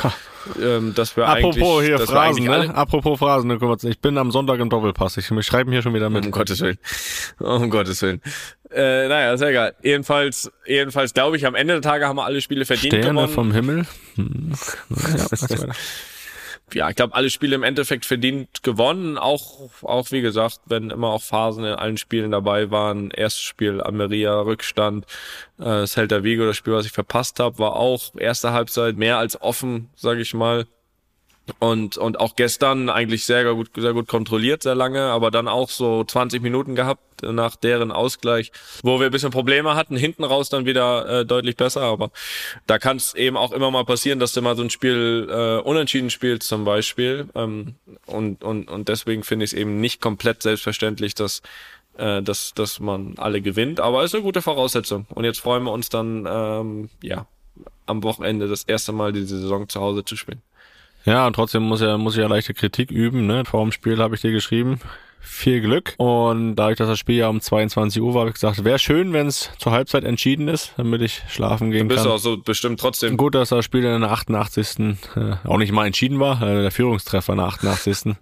ähm, 0.64 0.94
dass 0.94 1.18
wir 1.18 1.28
Apropos 1.28 1.56
eigentlich... 1.56 1.88
hier 1.88 1.98
dass 1.98 2.10
wir 2.10 2.16
Phrasen, 2.16 2.50
eigentlich 2.50 2.70
ne? 2.70 2.76
Apropos 2.76 3.18
Phrasen, 3.18 3.48
ne? 3.48 3.78
Ich 3.84 4.00
bin 4.00 4.20
am 4.20 4.30
Sonntag 4.30 4.60
im 4.60 4.70
Doppelpass. 4.70 5.11
Ich, 5.18 5.32
ich 5.32 5.46
schreibe 5.46 5.72
hier 5.72 5.82
schon 5.82 5.94
wieder 5.94 6.10
mit. 6.10 6.26
Um 6.26 6.32
Gottes 6.32 6.62
Willen. 6.62 6.78
Um 7.40 7.70
Gottes 7.70 8.02
Willen. 8.02 8.22
Äh, 8.72 9.08
naja, 9.08 9.34
ist 9.34 9.42
ja 9.42 9.50
egal. 9.50 9.76
Jedenfalls, 9.82 10.52
jedenfalls 10.66 11.14
glaube 11.14 11.38
ich, 11.38 11.46
am 11.46 11.56
Ende 11.56 11.74
der 11.74 11.82
Tage 11.82 12.08
haben 12.08 12.16
wir 12.16 12.26
alle 12.26 12.42
Spiele 12.42 12.66
verdient 12.66 12.94
Sterne 12.94 13.10
gewonnen. 13.10 13.34
vom 13.34 13.52
Himmel. 13.52 13.86
Hm. 14.16 14.54
Ja, 14.90 15.28
ja, 16.74 16.90
ich 16.90 16.96
glaube, 16.96 17.16
alle 17.16 17.30
Spiele 17.30 17.56
im 17.56 17.64
Endeffekt 17.64 18.06
verdient 18.06 18.64
gewonnen. 18.64 19.18
Auch, 19.18 19.70
auch 19.82 20.12
wie 20.12 20.22
gesagt, 20.22 20.60
wenn 20.68 20.90
immer 20.90 21.10
auch 21.10 21.22
Phasen 21.22 21.66
in 21.66 21.74
allen 21.74 21.98
Spielen 21.98 22.32
dabei 22.32 22.72
waren. 22.72 23.12
Erstes 23.12 23.42
Spiel 23.42 23.82
Almeria, 23.82 24.40
Rückstand, 24.40 25.06
äh, 25.60 25.86
Celta 25.86 26.24
Vigo, 26.24 26.46
das 26.46 26.58
Spiel, 26.58 26.74
was 26.74 26.86
ich 26.86 26.92
verpasst 26.92 27.40
habe, 27.40 27.60
war 27.60 27.76
auch 27.76 28.16
erste 28.18 28.54
Halbzeit 28.54 28.98
mehr 28.98 29.18
als 29.18 29.42
offen, 29.42 29.90
sage 29.96 30.22
ich 30.22 30.34
mal. 30.34 30.66
Und, 31.60 31.98
und 31.98 32.20
auch 32.20 32.36
gestern 32.36 32.90
eigentlich 32.90 33.26
sehr 33.26 33.54
gut, 33.54 33.70
sehr 33.76 33.94
gut 33.94 34.08
kontrolliert, 34.08 34.64
sehr 34.64 34.76
lange, 34.76 35.02
aber 35.04 35.32
dann 35.32 35.48
auch 35.48 35.70
so 35.70 36.04
20 36.04 36.42
Minuten 36.42 36.76
gehabt 36.76 37.02
nach 37.24 37.56
deren 37.56 37.92
Ausgleich, 37.92 38.52
wo 38.84 39.00
wir 39.00 39.08
ein 39.08 39.12
bisschen 39.12 39.32
Probleme 39.32 39.76
hatten, 39.76 39.96
hinten 39.96 40.24
raus 40.24 40.50
dann 40.50 40.66
wieder 40.66 41.22
äh, 41.22 41.26
deutlich 41.26 41.56
besser, 41.56 41.82
aber 41.82 42.12
da 42.66 42.80
kann 42.80 42.98
es 42.98 43.14
eben 43.14 43.38
auch 43.38 43.52
immer 43.52 43.70
mal 43.70 43.86
passieren, 43.86 44.20
dass 44.20 44.34
du 44.34 44.42
mal 44.42 44.56
so 44.56 44.64
ein 44.64 44.70
Spiel 44.72 45.28
äh, 45.30 45.58
unentschieden 45.62 46.10
spielst 46.10 46.48
zum 46.48 46.66
Beispiel. 46.66 47.28
Ähm, 47.36 47.76
und, 48.08 48.44
und, 48.44 48.70
und 48.70 48.88
deswegen 48.88 49.24
finde 49.24 49.46
ich 49.46 49.54
es 49.54 49.58
eben 49.58 49.80
nicht 49.80 50.02
komplett 50.02 50.42
selbstverständlich, 50.42 51.14
dass 51.14 51.42
äh, 51.98 52.22
dass, 52.22 52.54
dass 52.54 52.80
man 52.80 53.16
alle 53.18 53.42
gewinnt, 53.42 53.80
aber 53.80 54.04
ist 54.04 54.16
eine 54.16 54.24
gute 54.24 54.42
Voraussetzung. 54.42 55.06
Und 55.10 55.26
jetzt 55.26 55.40
freuen 55.40 55.64
wir 55.64 55.72
uns 55.72 55.90
dann 55.90 56.26
ähm, 56.28 56.90
ja 57.04 57.28
am 57.86 58.04
Wochenende 58.04 58.48
das 58.48 58.64
erste 58.64 58.92
Mal 58.92 59.12
diese 59.12 59.40
Saison 59.40 59.68
zu 59.68 59.82
Hause 59.82 60.06
zu 60.06 60.16
spielen. 60.16 60.42
Ja, 61.06 61.26
und 61.28 61.34
trotzdem 61.34 61.64
muss 61.64 61.82
er 61.82 61.98
muss 61.98 62.14
ich 62.16 62.22
ja 62.22 62.28
leichte 62.28 62.54
Kritik 62.54 62.92
üben. 62.92 63.26
Ne? 63.26 63.46
Vor 63.46 63.64
dem 63.64 63.72
Spiel 63.72 63.98
habe 64.00 64.16
ich 64.16 64.22
dir 64.22 64.32
geschrieben. 64.32 64.80
Viel 65.24 65.62
Glück. 65.62 65.94
Und 65.98 66.56
dadurch, 66.56 66.78
dass 66.78 66.88
das 66.88 66.98
Spiel 66.98 67.18
ja 67.18 67.28
um 67.28 67.40
22 67.40 68.02
Uhr 68.02 68.14
war, 68.14 68.22
habe 68.22 68.30
ich 68.32 68.34
gesagt, 68.36 68.64
wäre 68.64 68.80
schön, 68.80 69.14
wenn 69.14 69.28
es 69.28 69.52
zur 69.60 69.72
Halbzeit 69.72 70.04
entschieden 70.04 70.48
ist, 70.48 70.74
damit 70.78 71.02
ich 71.04 71.22
schlafen 71.30 71.70
gehen 71.70 71.88
Du 71.88 71.94
bist 71.96 72.06
kann. 72.06 72.14
auch 72.14 72.18
so 72.18 72.38
bestimmt 72.38 72.80
trotzdem 72.80 73.18
Gut, 73.18 73.36
dass 73.36 73.50
das 73.50 73.64
Spiel 73.64 73.84
in 73.84 74.02
der 74.02 74.12
88. 74.12 74.80
Äh, 75.16 75.36
auch 75.48 75.58
nicht 75.58 75.72
mal 75.72 75.86
entschieden 75.86 76.20
war, 76.20 76.42
äh, 76.42 76.62
der 76.64 76.72
Führungstreffer 76.72 77.34
in 77.34 77.38
der 77.38 77.48
88. 77.48 78.16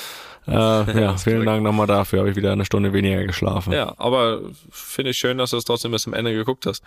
äh, 0.48 0.50
ja, 0.52 1.16
vielen. 1.18 1.44
Dank 1.44 1.62
nochmal 1.62 1.86
dafür, 1.86 2.20
habe 2.20 2.30
ich 2.30 2.36
wieder 2.36 2.52
eine 2.52 2.64
Stunde 2.64 2.94
weniger 2.94 3.24
geschlafen. 3.24 3.74
Ja, 3.74 3.92
aber 3.98 4.40
finde 4.70 5.10
ich 5.10 5.18
schön, 5.18 5.36
dass 5.36 5.50
du 5.50 5.58
es 5.58 5.64
trotzdem 5.64 5.90
bis 5.90 6.02
zum 6.02 6.14
Ende 6.14 6.32
geguckt 6.32 6.64
hast. 6.64 6.82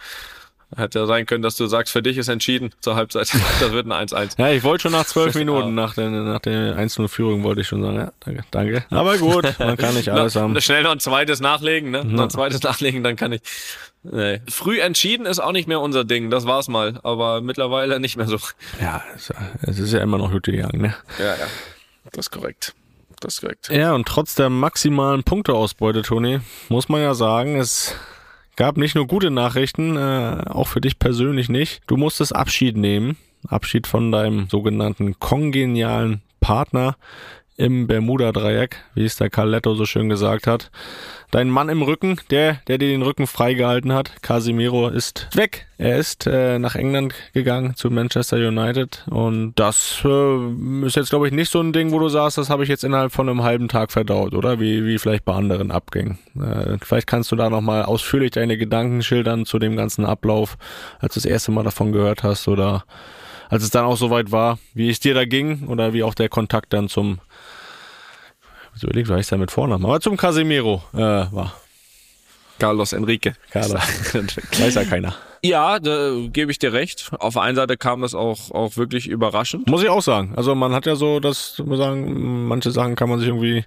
Hätte 0.75 0.99
ja 0.99 1.05
sein 1.07 1.25
können, 1.25 1.41
dass 1.41 1.55
du 1.55 1.65
sagst, 1.65 1.91
für 1.91 2.03
dich 2.03 2.17
ist 2.17 2.27
entschieden 2.27 2.71
zur 2.79 2.95
Halbzeit. 2.95 3.31
Das 3.59 3.71
wird 3.71 3.87
ein 3.87 4.07
1-1. 4.07 4.39
Ja, 4.39 4.49
ich 4.49 4.63
wollte 4.63 4.83
schon 4.83 4.91
nach 4.91 5.05
zwölf 5.05 5.33
Minuten, 5.35 5.73
nach 5.73 5.95
der, 5.95 6.09
nach 6.09 6.39
der 6.39 6.77
1-0-Führung 6.77 7.43
wollte 7.43 7.61
ich 7.61 7.67
schon 7.67 7.81
sagen, 7.81 7.97
ja, 7.97 8.11
danke, 8.19 8.43
danke. 8.51 8.85
Aber 8.91 9.17
gut, 9.17 9.43
man 9.59 9.77
kann 9.77 9.95
nicht 9.95 10.09
alles 10.09 10.35
haben. 10.35 10.59
Schnell 10.61 10.83
noch 10.83 10.91
ein 10.91 10.99
zweites 10.99 11.39
nachlegen, 11.39 11.91
ne? 11.91 12.05
Noch 12.05 12.23
ein 12.23 12.29
zweites 12.29 12.61
nachlegen, 12.61 13.03
dann 13.03 13.15
kann 13.15 13.31
ich. 13.31 13.41
Nee. 14.03 14.41
Früh 14.47 14.79
entschieden 14.79 15.25
ist 15.25 15.39
auch 15.39 15.51
nicht 15.51 15.67
mehr 15.67 15.81
unser 15.81 16.05
Ding, 16.05 16.29
das 16.29 16.45
war's 16.45 16.67
mal. 16.67 16.99
Aber 17.03 17.41
mittlerweile 17.41 17.99
nicht 17.99 18.15
mehr 18.15 18.27
so. 18.27 18.37
Ja, 18.79 19.03
es, 19.15 19.33
es 19.63 19.79
ist 19.79 19.91
ja 19.91 19.99
immer 20.01 20.17
noch 20.17 20.31
gut 20.31 20.43
gegangen, 20.43 20.81
ne? 20.81 20.95
Ja, 21.17 21.35
ja. 21.35 21.47
Das 22.11 22.27
ist 22.27 22.31
korrekt. 22.31 22.73
Das 23.19 23.33
ist 23.35 23.41
korrekt. 23.41 23.69
Ja, 23.69 23.93
und 23.93 24.07
trotz 24.07 24.35
der 24.35 24.49
maximalen 24.49 25.23
Punkteausbeute, 25.23 26.03
Toni, 26.03 26.39
muss 26.69 26.87
man 26.87 27.01
ja 27.01 27.13
sagen, 27.13 27.57
es 27.57 27.95
gab 28.59 28.75
nicht 28.75 28.93
nur 28.93 29.07
gute 29.07 29.31
Nachrichten, 29.31 29.95
äh, 29.95 30.43
auch 30.49 30.67
für 30.67 30.81
dich 30.81 30.99
persönlich 30.99 31.47
nicht. 31.47 31.81
Du 31.87 31.95
musstest 31.95 32.35
Abschied 32.35 32.75
nehmen. 32.75 33.15
Abschied 33.47 33.87
von 33.87 34.11
deinem 34.11 34.49
sogenannten 34.49 35.17
kongenialen 35.17 36.21
Partner 36.41 36.97
im 37.59 37.87
Bermuda-Dreieck, 37.87 38.77
wie 38.95 39.03
es 39.03 39.17
der 39.17 39.29
Carletto 39.29 39.75
so 39.75 39.85
schön 39.85 40.07
gesagt 40.07 40.47
hat. 40.47 40.71
Dein 41.29 41.49
Mann 41.49 41.67
im 41.69 41.81
Rücken, 41.81 42.19
der, 42.31 42.61
der 42.67 42.77
dir 42.77 42.87
den 42.87 43.01
Rücken 43.01 43.27
freigehalten 43.27 43.93
hat, 43.93 44.23
Casimiro, 44.23 44.87
ist 44.87 45.27
weg. 45.35 45.67
Er 45.77 45.97
ist 45.97 46.25
äh, 46.25 46.57
nach 46.57 46.75
England 46.75 47.13
gegangen 47.33 47.75
zu 47.75 47.91
Manchester 47.91 48.37
United 48.37 49.05
und 49.09 49.53
das 49.55 50.01
äh, 50.05 50.85
ist 50.85 50.95
jetzt, 50.95 51.09
glaube 51.09 51.27
ich, 51.27 51.33
nicht 51.33 51.51
so 51.51 51.59
ein 51.59 51.73
Ding, 51.73 51.91
wo 51.91 51.99
du 51.99 52.07
sagst, 52.07 52.37
das 52.37 52.49
habe 52.49 52.63
ich 52.63 52.69
jetzt 52.69 52.83
innerhalb 52.83 53.11
von 53.11 53.29
einem 53.29 53.43
halben 53.43 53.67
Tag 53.67 53.91
verdaut, 53.91 54.33
oder? 54.33 54.59
Wie, 54.59 54.85
wie 54.85 54.97
vielleicht 54.97 55.25
bei 55.25 55.33
anderen 55.33 55.69
Abgängen. 55.69 56.17
Äh, 56.35 56.77
vielleicht 56.81 57.07
kannst 57.07 57.31
du 57.31 57.35
da 57.35 57.49
nochmal 57.49 57.83
ausführlich 57.83 58.31
deine 58.31 58.57
Gedanken 58.57 59.03
schildern 59.03 59.45
zu 59.45 59.59
dem 59.59 59.75
ganzen 59.75 60.05
Ablauf, 60.05 60.57
als 60.99 61.13
du 61.13 61.19
das 61.19 61.25
erste 61.25 61.51
Mal 61.51 61.63
davon 61.63 61.91
gehört 61.91 62.23
hast 62.23 62.47
oder 62.47 62.85
als 63.49 63.63
es 63.63 63.71
dann 63.71 63.85
auch 63.85 63.97
soweit 63.97 64.31
war, 64.31 64.59
wie 64.73 64.89
es 64.89 64.99
dir 64.99 65.13
da 65.13 65.25
ging 65.25 65.67
oder 65.67 65.91
wie 65.91 66.03
auch 66.03 66.13
der 66.13 66.29
Kontakt 66.29 66.71
dann 66.71 66.87
zum 66.87 67.19
so 68.79 68.87
überlegt, 68.87 69.09
war 69.09 69.17
ich 69.17 69.27
da 69.27 69.37
mit 69.37 69.51
Vornamen, 69.51 69.85
aber 69.85 69.99
zum 69.99 70.17
Casemiro 70.17 70.81
äh, 70.93 70.97
war. 70.97 71.53
Carlos 72.59 72.93
Enrique. 72.93 73.33
Carlos. 73.51 73.81
Weiß 74.59 74.75
ja 74.75 74.83
keiner. 74.83 75.15
Ja, 75.41 75.79
da 75.79 76.13
gebe 76.31 76.51
ich 76.51 76.59
dir 76.59 76.73
recht. 76.73 77.11
Auf 77.19 77.33
der 77.33 77.43
einen 77.43 77.55
Seite 77.55 77.77
kam 77.77 78.01
das 78.01 78.13
auch, 78.13 78.51
auch 78.51 78.77
wirklich 78.77 79.07
überraschend. 79.07 79.67
Muss 79.67 79.83
ich 79.83 79.89
auch 79.89 80.01
sagen. 80.01 80.33
Also 80.35 80.55
man 80.55 80.73
hat 80.73 80.85
ja 80.85 80.95
so, 80.95 81.19
dass 81.19 81.61
man 81.65 81.77
sagen, 81.77 82.47
manche 82.47 82.71
Sachen 82.71 82.95
kann 82.95 83.09
man 83.09 83.19
sich 83.19 83.29
irgendwie 83.29 83.63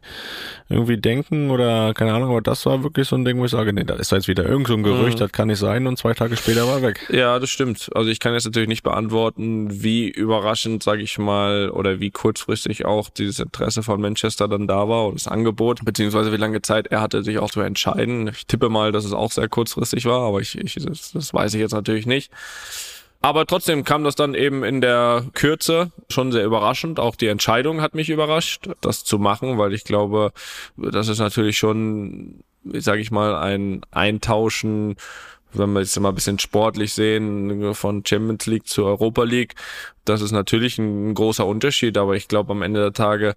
irgendwie 0.69 0.97
denken 0.97 1.51
oder 1.51 1.93
keine 1.95 2.15
Ahnung, 2.15 2.31
aber 2.31 2.41
das 2.41 2.65
war 2.67 2.83
wirklich 2.83 3.07
so 3.07 3.17
ein 3.17 3.25
Ding, 3.25 3.39
wo 3.39 3.45
ich 3.45 3.51
sage, 3.51 3.73
nee, 3.73 3.85
das 3.85 4.01
ist 4.01 4.13
jetzt 4.13 4.29
wieder 4.29 4.45
irgend 4.45 4.69
so 4.69 4.75
ein 4.75 4.83
Gerücht, 4.83 5.21
das 5.21 5.31
kann 5.33 5.49
nicht 5.49 5.59
sein 5.59 5.87
und 5.87 5.99
zwei 5.99 6.15
Tage 6.15 6.37
später 6.37 6.67
war 6.67 6.77
er 6.77 6.83
weg. 6.83 7.09
Ja, 7.11 7.39
das 7.39 7.51
stimmt. 7.51 7.91
Also 7.95 8.11
ich 8.11 8.21
kann 8.21 8.33
jetzt 8.33 8.45
natürlich 8.45 8.69
nicht 8.69 8.83
beantworten, 8.83 9.83
wie 9.83 10.09
überraschend, 10.09 10.83
sage 10.83 11.03
ich 11.03 11.19
mal, 11.19 11.71
oder 11.71 12.01
wie 12.01 12.11
kurzfristig 12.11 12.85
auch 12.87 13.11
dieses 13.11 13.39
Interesse 13.39 13.83
von 13.83 14.01
Manchester 14.01 14.49
dann 14.49 14.67
da 14.67 14.89
war 14.89 15.07
oder 15.07 15.15
das 15.15 15.29
Angebot, 15.29 15.85
beziehungsweise 15.85 16.33
wie 16.33 16.37
lange 16.37 16.63
Zeit 16.63 16.87
er 16.89 17.01
hatte, 17.01 17.23
sich 17.23 17.39
auch 17.39 17.51
zu 17.51 17.61
entscheiden. 17.61 18.29
Ich 18.29 18.47
tippe 18.47 18.69
mal, 18.69 18.93
dass 18.93 19.05
es 19.05 19.13
auch 19.13 19.31
sehr 19.31 19.49
kurzfristig 19.49 20.07
war, 20.07 20.21
aber 20.21 20.41
ich, 20.41 20.57
ich 20.59 20.75
das, 20.75 21.13
das 21.13 21.35
weiß 21.35 21.55
ich 21.55 21.62
jetzt 21.63 21.73
natürlich 21.73 22.07
nicht. 22.07 22.31
Aber 23.23 23.47
trotzdem 23.47 23.85
kam 23.85 24.03
das 24.03 24.17
dann 24.17 24.35
eben 24.35 24.65
in 24.65 24.81
der 24.81 25.25
Kürze 25.33 25.93
schon 26.11 26.33
sehr 26.33 26.45
überraschend. 26.45 26.99
Auch 26.99 27.15
die 27.15 27.29
Entscheidung 27.29 27.81
hat 27.81 27.95
mich 27.95 28.11
überrascht, 28.11 28.69
das 28.81 29.05
zu 29.05 29.19
machen, 29.21 29.59
weil 29.59 29.73
ich 29.73 29.85
glaube, 29.85 30.33
das 30.77 31.07
ist 31.07 31.21
natürlich 31.21 31.57
schon, 31.57 32.43
sage 32.65 33.01
ich 33.01 33.13
mal, 33.13 33.37
ein 33.37 33.83
Eintauschen, 33.93 34.97
wenn 35.55 35.73
wir 35.73 35.81
jetzt 35.81 35.99
mal 36.01 36.11
ein 36.11 36.15
bisschen 36.15 36.39
sportlich 36.39 36.95
sehen, 36.95 37.75
von 37.75 38.05
Champions 38.05 38.47
League 38.47 38.67
zu 38.67 38.85
Europa 38.85 39.23
League. 39.25 39.55
Das 40.05 40.21
ist 40.21 40.33
natürlich 40.33 40.79
ein 40.79 41.15
großer 41.15 41.47
Unterschied, 41.47 41.97
aber 41.97 42.17
ich 42.17 42.27
glaube 42.27 42.51
am 42.53 42.63
Ende 42.63 42.81
der 42.81 42.93
Tage, 42.93 43.35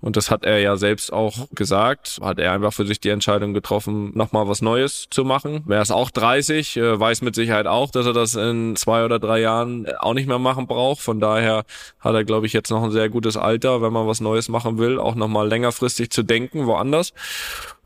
und 0.00 0.16
das 0.16 0.30
hat 0.30 0.44
er 0.44 0.58
ja 0.60 0.76
selbst 0.76 1.12
auch 1.12 1.46
gesagt, 1.52 2.20
hat 2.22 2.38
er 2.38 2.52
einfach 2.52 2.72
für 2.72 2.86
sich 2.86 3.00
die 3.00 3.10
Entscheidung 3.10 3.52
getroffen, 3.52 4.12
nochmal 4.14 4.48
was 4.48 4.62
Neues 4.62 5.08
zu 5.10 5.26
machen. 5.26 5.64
Er 5.68 5.82
ist 5.82 5.90
auch 5.90 6.10
30, 6.10 6.78
äh, 6.78 6.98
weiß 6.98 7.20
mit 7.20 7.34
Sicherheit 7.34 7.66
auch, 7.66 7.90
dass 7.90 8.06
er 8.06 8.14
das 8.14 8.34
in 8.34 8.76
zwei 8.76 9.04
oder 9.04 9.18
drei 9.18 9.40
Jahren 9.40 9.86
auch 9.98 10.14
nicht 10.14 10.26
mehr 10.26 10.38
machen 10.38 10.66
braucht. 10.66 11.02
Von 11.02 11.20
daher 11.20 11.64
hat 12.00 12.14
er, 12.14 12.24
glaube 12.24 12.46
ich, 12.46 12.54
jetzt 12.54 12.70
noch 12.70 12.82
ein 12.82 12.92
sehr 12.92 13.10
gutes 13.10 13.36
Alter, 13.36 13.82
wenn 13.82 13.92
man 13.92 14.06
was 14.06 14.22
Neues 14.22 14.48
machen 14.48 14.78
will, 14.78 14.98
auch 14.98 15.16
nochmal 15.16 15.46
längerfristig 15.48 16.10
zu 16.10 16.22
denken, 16.22 16.66
woanders 16.66 17.12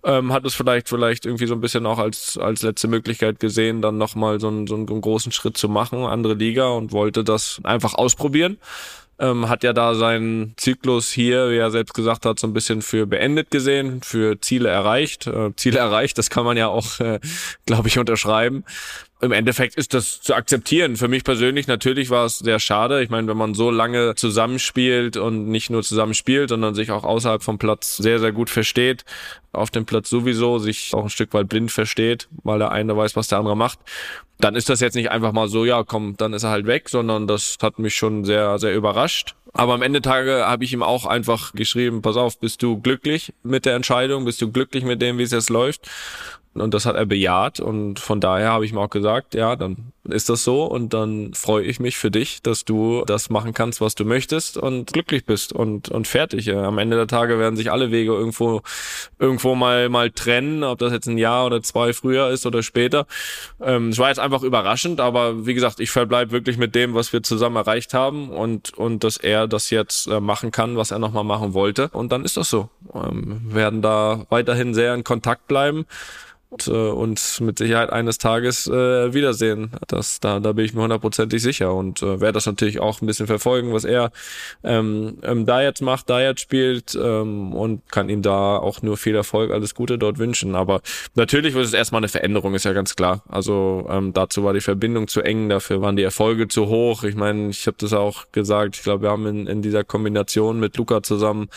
ähm, 0.04 0.32
hat 0.32 0.44
es 0.44 0.54
vielleicht 0.54 0.88
vielleicht 0.88 1.26
irgendwie 1.26 1.46
so 1.46 1.54
ein 1.54 1.60
bisschen 1.60 1.86
auch 1.86 1.98
als 1.98 2.38
als 2.38 2.62
letzte 2.62 2.88
Möglichkeit 2.88 3.40
gesehen, 3.40 3.82
dann 3.82 3.98
nochmal 3.98 4.40
so 4.40 4.48
einen, 4.48 4.66
so 4.66 4.74
einen 4.74 4.86
großen 4.86 5.32
Schritt 5.32 5.56
zu 5.56 5.68
machen, 5.68 6.04
andere 6.04 6.34
Liga 6.34 6.68
und 6.68 6.92
wollte 6.92 7.24
das 7.24 7.60
einfach 7.64 7.94
ausprobieren. 7.94 8.58
Ähm, 9.18 9.50
hat 9.50 9.62
ja 9.64 9.74
da 9.74 9.94
seinen 9.94 10.54
Zyklus 10.56 11.10
hier, 11.10 11.50
wie 11.50 11.58
er 11.58 11.70
selbst 11.70 11.92
gesagt 11.92 12.24
hat, 12.24 12.38
so 12.38 12.46
ein 12.46 12.54
bisschen 12.54 12.80
für 12.80 13.06
beendet 13.06 13.50
gesehen, 13.50 14.00
für 14.02 14.40
Ziele 14.40 14.70
erreicht. 14.70 15.26
Äh, 15.26 15.54
Ziele 15.56 15.78
erreicht, 15.78 16.16
das 16.16 16.30
kann 16.30 16.46
man 16.46 16.56
ja 16.56 16.68
auch, 16.68 17.00
äh, 17.00 17.20
glaube 17.66 17.88
ich, 17.88 17.98
unterschreiben. 17.98 18.64
Im 19.22 19.32
Endeffekt 19.32 19.74
ist 19.74 19.92
das 19.92 20.22
zu 20.22 20.34
akzeptieren. 20.34 20.96
Für 20.96 21.08
mich 21.08 21.24
persönlich 21.24 21.66
natürlich 21.66 22.08
war 22.08 22.24
es 22.24 22.38
sehr 22.38 22.58
schade. 22.58 23.02
Ich 23.02 23.10
meine, 23.10 23.28
wenn 23.28 23.36
man 23.36 23.52
so 23.52 23.70
lange 23.70 24.14
zusammenspielt 24.14 25.18
und 25.18 25.48
nicht 25.48 25.68
nur 25.68 25.82
zusammenspielt, 25.82 26.48
sondern 26.48 26.74
sich 26.74 26.90
auch 26.90 27.04
außerhalb 27.04 27.42
vom 27.42 27.58
Platz 27.58 27.98
sehr, 27.98 28.18
sehr 28.18 28.32
gut 28.32 28.48
versteht, 28.48 29.04
auf 29.52 29.70
dem 29.70 29.84
Platz 29.84 30.08
sowieso 30.08 30.58
sich 30.58 30.94
auch 30.94 31.04
ein 31.04 31.10
Stück 31.10 31.34
weit 31.34 31.48
blind 31.48 31.70
versteht, 31.70 32.28
weil 32.44 32.58
der 32.58 32.72
eine 32.72 32.96
weiß, 32.96 33.14
was 33.14 33.28
der 33.28 33.38
andere 33.38 33.56
macht, 33.56 33.78
dann 34.38 34.56
ist 34.56 34.70
das 34.70 34.80
jetzt 34.80 34.94
nicht 34.94 35.10
einfach 35.10 35.32
mal 35.32 35.48
so, 35.48 35.64
ja, 35.64 35.84
komm, 35.84 36.16
dann 36.16 36.32
ist 36.32 36.44
er 36.44 36.50
halt 36.50 36.66
weg, 36.66 36.88
sondern 36.88 37.26
das 37.26 37.58
hat 37.60 37.78
mich 37.78 37.94
schon 37.94 38.24
sehr, 38.24 38.58
sehr 38.58 38.74
überrascht. 38.74 39.34
Aber 39.52 39.74
am 39.74 39.82
Ende 39.82 40.00
Tage 40.00 40.46
habe 40.46 40.64
ich 40.64 40.72
ihm 40.72 40.82
auch 40.82 41.06
einfach 41.06 41.52
geschrieben, 41.52 42.02
pass 42.02 42.16
auf, 42.16 42.38
bist 42.38 42.62
du 42.62 42.80
glücklich 42.80 43.34
mit 43.42 43.66
der 43.66 43.74
Entscheidung? 43.74 44.24
Bist 44.24 44.40
du 44.40 44.50
glücklich 44.50 44.84
mit 44.84 45.02
dem, 45.02 45.18
wie 45.18 45.24
es 45.24 45.32
jetzt 45.32 45.50
läuft? 45.50 45.88
Und 46.52 46.74
das 46.74 46.84
hat 46.84 46.96
er 46.96 47.06
bejaht 47.06 47.60
und 47.60 48.00
von 48.00 48.20
daher 48.20 48.50
habe 48.50 48.64
ich 48.64 48.72
mir 48.72 48.80
auch 48.80 48.90
gesagt, 48.90 49.34
ja, 49.34 49.54
dann 49.54 49.92
ist 50.08 50.28
das 50.28 50.42
so 50.42 50.64
und 50.64 50.92
dann 50.92 51.32
freue 51.32 51.64
ich 51.64 51.78
mich 51.78 51.96
für 51.96 52.10
dich, 52.10 52.42
dass 52.42 52.64
du 52.64 53.04
das 53.06 53.30
machen 53.30 53.54
kannst, 53.54 53.80
was 53.80 53.94
du 53.94 54.04
möchtest 54.04 54.56
und 54.56 54.92
glücklich 54.92 55.24
bist 55.24 55.52
und, 55.52 55.90
und 55.90 56.08
fertig. 56.08 56.52
Am 56.52 56.78
Ende 56.78 56.96
der 56.96 57.06
Tage 57.06 57.38
werden 57.38 57.54
sich 57.54 57.70
alle 57.70 57.92
Wege 57.92 58.12
irgendwo, 58.12 58.62
irgendwo 59.20 59.54
mal, 59.54 59.88
mal 59.88 60.10
trennen, 60.10 60.64
ob 60.64 60.80
das 60.80 60.92
jetzt 60.92 61.06
ein 61.06 61.18
Jahr 61.18 61.46
oder 61.46 61.62
zwei 61.62 61.92
früher 61.92 62.30
ist 62.30 62.44
oder 62.46 62.64
später. 62.64 63.06
Ähm, 63.60 63.90
es 63.90 63.98
war 63.98 64.08
jetzt 64.08 64.18
einfach 64.18 64.42
überraschend, 64.42 65.00
aber 65.00 65.46
wie 65.46 65.54
gesagt, 65.54 65.78
ich 65.78 65.92
verbleibe 65.92 66.32
wirklich 66.32 66.58
mit 66.58 66.74
dem, 66.74 66.94
was 66.94 67.12
wir 67.12 67.22
zusammen 67.22 67.56
erreicht 67.56 67.94
haben 67.94 68.30
und, 68.30 68.76
und 68.76 69.04
dass 69.04 69.18
er 69.18 69.46
das 69.46 69.70
jetzt 69.70 70.08
äh, 70.08 70.18
machen 70.18 70.50
kann, 70.50 70.76
was 70.76 70.90
er 70.90 70.98
nochmal 70.98 71.24
machen 71.24 71.54
wollte. 71.54 71.90
Und 71.92 72.10
dann 72.10 72.24
ist 72.24 72.36
das 72.36 72.50
so. 72.50 72.70
Ähm, 72.92 73.42
werden 73.44 73.82
da 73.82 74.26
weiterhin 74.30 74.74
sehr 74.74 74.94
in 74.94 75.04
Kontakt 75.04 75.46
bleiben 75.46 75.86
und 76.50 76.66
äh, 76.66 76.70
uns 76.70 77.40
mit 77.40 77.58
Sicherheit 77.58 77.90
eines 77.90 78.18
Tages 78.18 78.66
äh, 78.66 79.14
wiedersehen. 79.14 79.70
Das, 79.86 80.20
da, 80.20 80.40
da 80.40 80.52
bin 80.52 80.64
ich 80.64 80.74
mir 80.74 80.82
hundertprozentig 80.82 81.40
sicher 81.40 81.72
und 81.74 82.02
äh, 82.02 82.20
werde 82.20 82.32
das 82.32 82.46
natürlich 82.46 82.80
auch 82.80 83.00
ein 83.00 83.06
bisschen 83.06 83.26
verfolgen, 83.26 83.72
was 83.72 83.84
er 83.84 84.10
ähm, 84.64 85.18
ähm, 85.22 85.46
da 85.46 85.62
jetzt 85.62 85.80
macht, 85.80 86.10
da 86.10 86.20
jetzt 86.20 86.40
spielt 86.40 86.98
ähm, 87.00 87.52
und 87.52 87.90
kann 87.90 88.08
ihm 88.08 88.22
da 88.22 88.56
auch 88.56 88.82
nur 88.82 88.96
viel 88.96 89.14
Erfolg, 89.14 89.52
alles 89.52 89.74
Gute 89.74 89.96
dort 89.96 90.18
wünschen. 90.18 90.56
Aber 90.56 90.80
natürlich 91.14 91.54
wird 91.54 91.64
es 91.64 91.72
erstmal 91.72 92.00
eine 92.00 92.08
Veränderung, 92.08 92.54
ist 92.54 92.64
ja 92.64 92.72
ganz 92.72 92.96
klar. 92.96 93.22
Also 93.28 93.86
ähm, 93.88 94.12
dazu 94.12 94.42
war 94.42 94.52
die 94.52 94.60
Verbindung 94.60 95.06
zu 95.06 95.22
eng, 95.22 95.48
dafür 95.48 95.80
waren 95.82 95.96
die 95.96 96.02
Erfolge 96.02 96.48
zu 96.48 96.66
hoch. 96.66 97.04
Ich 97.04 97.14
meine, 97.14 97.50
ich 97.50 97.66
habe 97.68 97.76
das 97.78 97.92
auch 97.92 98.32
gesagt, 98.32 98.76
ich 98.76 98.82
glaube, 98.82 99.04
wir 99.04 99.10
haben 99.10 99.26
in, 99.26 99.46
in 99.46 99.62
dieser 99.62 99.84
Kombination 99.84 100.58
mit 100.58 100.76
Luca 100.76 101.02
zusammen 101.02 101.48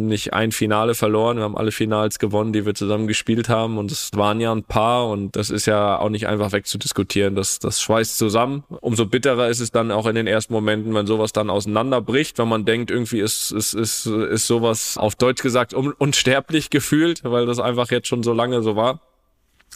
nicht 0.00 0.32
ein 0.32 0.52
Finale 0.52 0.94
verloren. 0.94 1.36
Wir 1.38 1.44
haben 1.44 1.56
alle 1.56 1.72
Finals 1.72 2.18
gewonnen, 2.18 2.52
die 2.52 2.66
wir 2.66 2.74
zusammen 2.74 3.06
gespielt 3.06 3.48
haben 3.48 3.78
und 3.78 3.90
es 3.90 4.10
waren 4.14 4.40
ja 4.40 4.52
ein 4.52 4.64
paar 4.64 5.08
und 5.08 5.36
das 5.36 5.50
ist 5.50 5.66
ja 5.66 5.98
auch 5.98 6.08
nicht 6.08 6.26
einfach 6.26 6.52
wegzudiskutieren. 6.52 7.34
Das, 7.34 7.58
das 7.58 7.80
schweißt 7.80 8.18
zusammen. 8.18 8.64
Umso 8.80 9.06
bitterer 9.06 9.48
ist 9.48 9.60
es 9.60 9.70
dann 9.70 9.90
auch 9.90 10.06
in 10.06 10.14
den 10.14 10.26
ersten 10.26 10.52
Momenten, 10.52 10.94
wenn 10.94 11.06
sowas 11.06 11.32
dann 11.32 11.50
auseinanderbricht, 11.50 12.38
wenn 12.38 12.48
man 12.48 12.64
denkt, 12.64 12.90
irgendwie 12.90 13.20
ist, 13.20 13.50
ist, 13.50 13.74
ist, 13.74 14.06
ist 14.06 14.46
sowas 14.46 14.96
auf 14.96 15.14
Deutsch 15.14 15.42
gesagt 15.42 15.74
un 15.74 15.92
unsterblich 15.92 16.70
gefühlt, 16.70 17.22
weil 17.24 17.46
das 17.46 17.58
einfach 17.58 17.90
jetzt 17.90 18.08
schon 18.08 18.22
so 18.22 18.32
lange 18.32 18.62
so 18.62 18.76
war. 18.76 19.00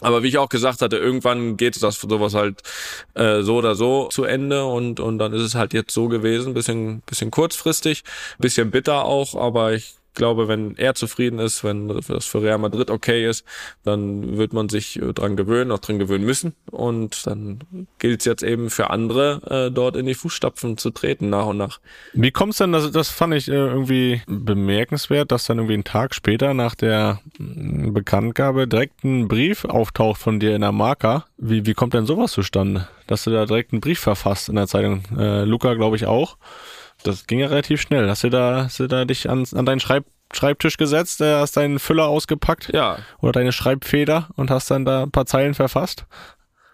Aber 0.01 0.23
wie 0.23 0.29
ich 0.29 0.39
auch 0.39 0.49
gesagt 0.49 0.83
hatte, 0.83 0.97
irgendwann 0.97 1.57
geht 1.57 1.81
das 1.81 2.01
sowas 2.01 2.35
halt 2.35 2.63
äh, 3.15 3.43
so 3.43 3.57
oder 3.57 3.75
so 3.75 4.09
zu 4.09 4.25
Ende 4.25 4.65
und 4.65 5.01
und 5.01 5.19
dann 5.19 5.33
ist 5.33 5.43
es 5.43 5.55
halt 5.55 5.75
jetzt 5.75 5.93
so 5.93 6.09
gewesen, 6.09 6.55
bisschen 6.55 7.03
bisschen 7.03 7.31
kurzfristig, 7.31 8.03
bisschen 8.39 8.71
bitter 8.71 9.05
auch, 9.05 9.35
aber 9.35 9.75
ich 9.75 9.95
glaube, 10.15 10.49
wenn 10.49 10.77
er 10.77 10.95
zufrieden 10.95 11.39
ist, 11.39 11.65
wenn 11.65 11.89
das 11.89 12.27
für 12.27 12.43
Real 12.43 12.59
Madrid 12.59 12.91
okay 12.91 13.29
ist, 13.29 13.45
dann 13.85 14.37
wird 14.37 14.53
man 14.53 14.69
sich 14.69 15.01
äh, 15.01 15.13
dran 15.13 15.37
gewöhnen, 15.37 15.73
auch 15.73 15.79
dran 15.79 15.99
gewöhnen 15.99 16.25
müssen. 16.25 16.55
Und 16.71 17.27
dann 17.27 17.61
gilt 17.99 18.21
es 18.21 18.27
jetzt 18.27 18.43
eben 18.43 18.71
für 18.71 18.91
andere, 18.91 19.69
äh, 19.69 19.71
dort 19.71 19.97
in 19.97 20.07
die 20.07 20.15
Fußstapfen 20.15 20.77
zu 20.77 20.91
treten, 20.91 21.31
nach 21.31 21.47
und 21.47 21.59
nach. 21.59 21.81
Wie 22.13 22.31
kommt's 22.31 22.59
denn, 22.59 22.73
das, 22.73 22.91
das 22.91 23.11
fand 23.11 23.35
ich 23.35 23.49
äh, 23.49 23.53
irgendwie 23.53 24.23
bemerkenswert, 24.27 25.33
dass 25.33 25.47
dann 25.47 25.59
irgendwie 25.59 25.75
einen 25.75 25.85
Tag 25.85 26.15
später 26.15 26.55
nach 26.55 26.75
der 26.75 27.21
mm, 27.39 27.93
Bekanntgabe 27.93 28.69
direkt 28.69 29.05
ein 29.05 29.29
Brief 29.29 29.65
auftaucht 29.65 30.21
von 30.21 30.41
dir 30.41 30.55
in 30.55 30.61
der 30.61 30.73
Marker. 30.73 31.27
Wie, 31.37 31.67
wie 31.67 31.75
kommt 31.75 31.95
denn 31.95 32.07
sowas 32.07 32.33
zustande? 32.33 32.89
Dass 33.07 33.25
du 33.25 33.31
da 33.31 33.47
direkt 33.47 33.73
einen 33.73 33.81
Brief 33.81 33.99
verfasst 33.99 34.49
in 34.49 34.57
der 34.57 34.69
Zeitung? 34.69 35.03
Äh, 35.17 35.45
Luca, 35.45 35.75
glaube 35.75 35.97
ich, 35.97 36.07
auch. 36.07 36.37
Das 37.05 37.27
ging 37.27 37.41
ja 37.41 37.49
relativ 37.49 37.81
schnell. 37.81 38.09
Hast 38.09 38.25
du 38.25 38.31
da, 38.31 38.65
hast 38.65 38.81
du 38.81 38.87
da 38.87 39.05
dich 39.05 39.29
an, 39.29 39.45
an 39.55 39.67
deinen 39.67 39.81
Schreib, 39.81 40.05
Schreibtisch 40.33 40.77
gesetzt, 40.79 41.21
äh, 41.21 41.35
hast 41.35 41.57
deinen 41.57 41.79
Füller 41.79 42.07
ausgepackt? 42.07 42.71
Ja. 42.73 42.99
Oder 43.21 43.33
deine 43.33 43.53
Schreibfeder 43.53 44.29
und 44.37 44.51
hast 44.51 44.71
dann 44.71 44.85
da 44.85 45.03
ein 45.03 45.11
paar 45.11 45.27
Zeilen 45.27 45.55
verfasst? 45.55 46.07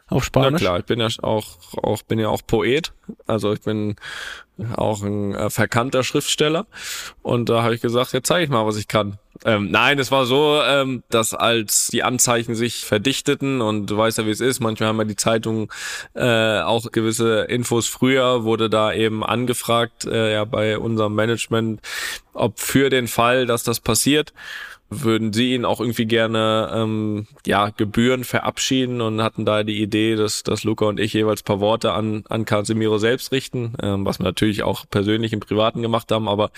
Auf 0.09 0.25
Spanisch? 0.25 0.63
Ja 0.63 0.69
klar, 0.69 0.79
ich 0.81 0.87
bin 0.87 1.01
ja 1.01 1.09
auch, 1.23 1.47
auch, 1.83 2.03
bin 2.03 2.19
ja 2.19 2.29
auch 2.29 2.43
Poet. 2.47 2.93
Also 3.27 3.53
ich 3.53 3.61
bin 3.61 3.97
auch 4.75 5.03
ein 5.03 5.35
äh, 5.35 5.51
verkannter 5.51 6.03
Schriftsteller. 6.03 6.67
Und 7.23 7.49
da 7.49 7.63
habe 7.63 7.75
ich 7.75 7.81
gesagt, 7.81 8.13
jetzt 8.13 8.27
zeige 8.27 8.45
ich 8.45 8.51
mal, 8.51 8.67
was 8.67 8.77
ich 8.77 8.89
kann. 8.89 9.19
Ähm, 9.45 9.71
nein, 9.71 9.99
es 9.99 10.11
war 10.11 10.27
so, 10.27 10.61
ähm, 10.65 11.05
dass 11.11 11.33
als 11.33 11.89
die 11.89 12.03
Anzeichen 12.03 12.57
sich 12.57 12.85
verdichteten 12.85 13.61
und 13.61 13.87
du 13.87 13.97
weißt 13.97 14.19
ja, 14.19 14.27
wie 14.27 14.31
es 14.31 14.41
ist, 14.41 14.59
manchmal 14.59 14.89
haben 14.89 14.99
ja 14.99 15.05
die 15.05 15.15
Zeitungen 15.15 15.69
äh, 16.15 16.61
auch 16.61 16.91
gewisse 16.91 17.43
Infos 17.43 17.87
früher, 17.87 18.43
wurde 18.43 18.69
da 18.69 18.93
eben 18.93 19.23
angefragt, 19.23 20.07
äh, 20.07 20.33
ja 20.33 20.45
bei 20.45 20.77
unserem 20.79 21.15
Management, 21.15 21.81
ob 22.33 22.59
für 22.59 22.91
den 22.91 23.07
Fall, 23.07 23.47
dass 23.47 23.63
das 23.63 23.79
passiert, 23.79 24.33
würden 24.91 25.33
sie 25.33 25.55
ihn 25.55 25.65
auch 25.65 25.81
irgendwie 25.81 26.07
gerne 26.07 26.71
ähm, 26.75 27.27
ja 27.47 27.71
Gebühren 27.71 28.25
verabschieden 28.25 29.01
und 29.01 29.23
hatten 29.23 29.45
da 29.45 29.63
die 29.63 29.83
Idee, 29.83 30.17
dass, 30.17 30.43
dass 30.43 30.65
Luca 30.65 30.87
und 30.87 30.99
ich 30.99 31.13
jeweils 31.13 31.43
paar 31.43 31.61
Worte 31.61 31.93
an 31.93 32.25
an 32.29 32.45
Casemiro 32.45 32.99
selbst 32.99 33.33
richten, 33.33 33.75
ähm, 33.83 34.05
was 34.05 34.19
wir 34.19 34.25
natürlich 34.25 34.63
auch 34.63 34.87
persönlich 34.91 35.33
im 35.33 35.41
Privaten 35.41 35.83
gemacht 35.83 36.11
haben, 36.11 36.29
aber 36.29 36.51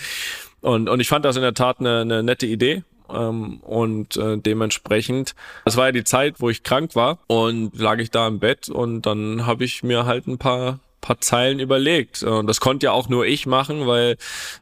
und 0.61 0.89
und 0.89 0.99
ich 0.99 1.07
fand 1.07 1.25
das 1.25 1.35
in 1.35 1.41
der 1.41 1.53
Tat 1.53 1.79
eine, 1.79 2.01
eine 2.01 2.23
nette 2.23 2.45
Idee 2.45 2.83
ähm, 3.09 3.59
und 3.61 4.15
äh, 4.17 4.37
dementsprechend, 4.37 5.35
es 5.65 5.77
war 5.77 5.87
ja 5.87 5.91
die 5.91 6.03
Zeit, 6.03 6.35
wo 6.39 6.49
ich 6.49 6.63
krank 6.63 6.95
war 6.95 7.19
und 7.27 7.77
lag 7.77 7.99
ich 7.99 8.11
da 8.11 8.27
im 8.27 8.39
Bett 8.39 8.69
und 8.69 9.05
dann 9.05 9.45
habe 9.45 9.63
ich 9.63 9.83
mir 9.83 10.05
halt 10.05 10.27
ein 10.27 10.37
paar 10.37 10.79
paar 11.01 11.19
Zeilen 11.19 11.59
überlegt. 11.59 12.23
Und 12.23 12.47
das 12.47 12.61
konnte 12.61 12.85
ja 12.85 12.91
auch 12.91 13.09
nur 13.09 13.25
ich 13.25 13.47
machen, 13.47 13.87
weil 13.87 14.17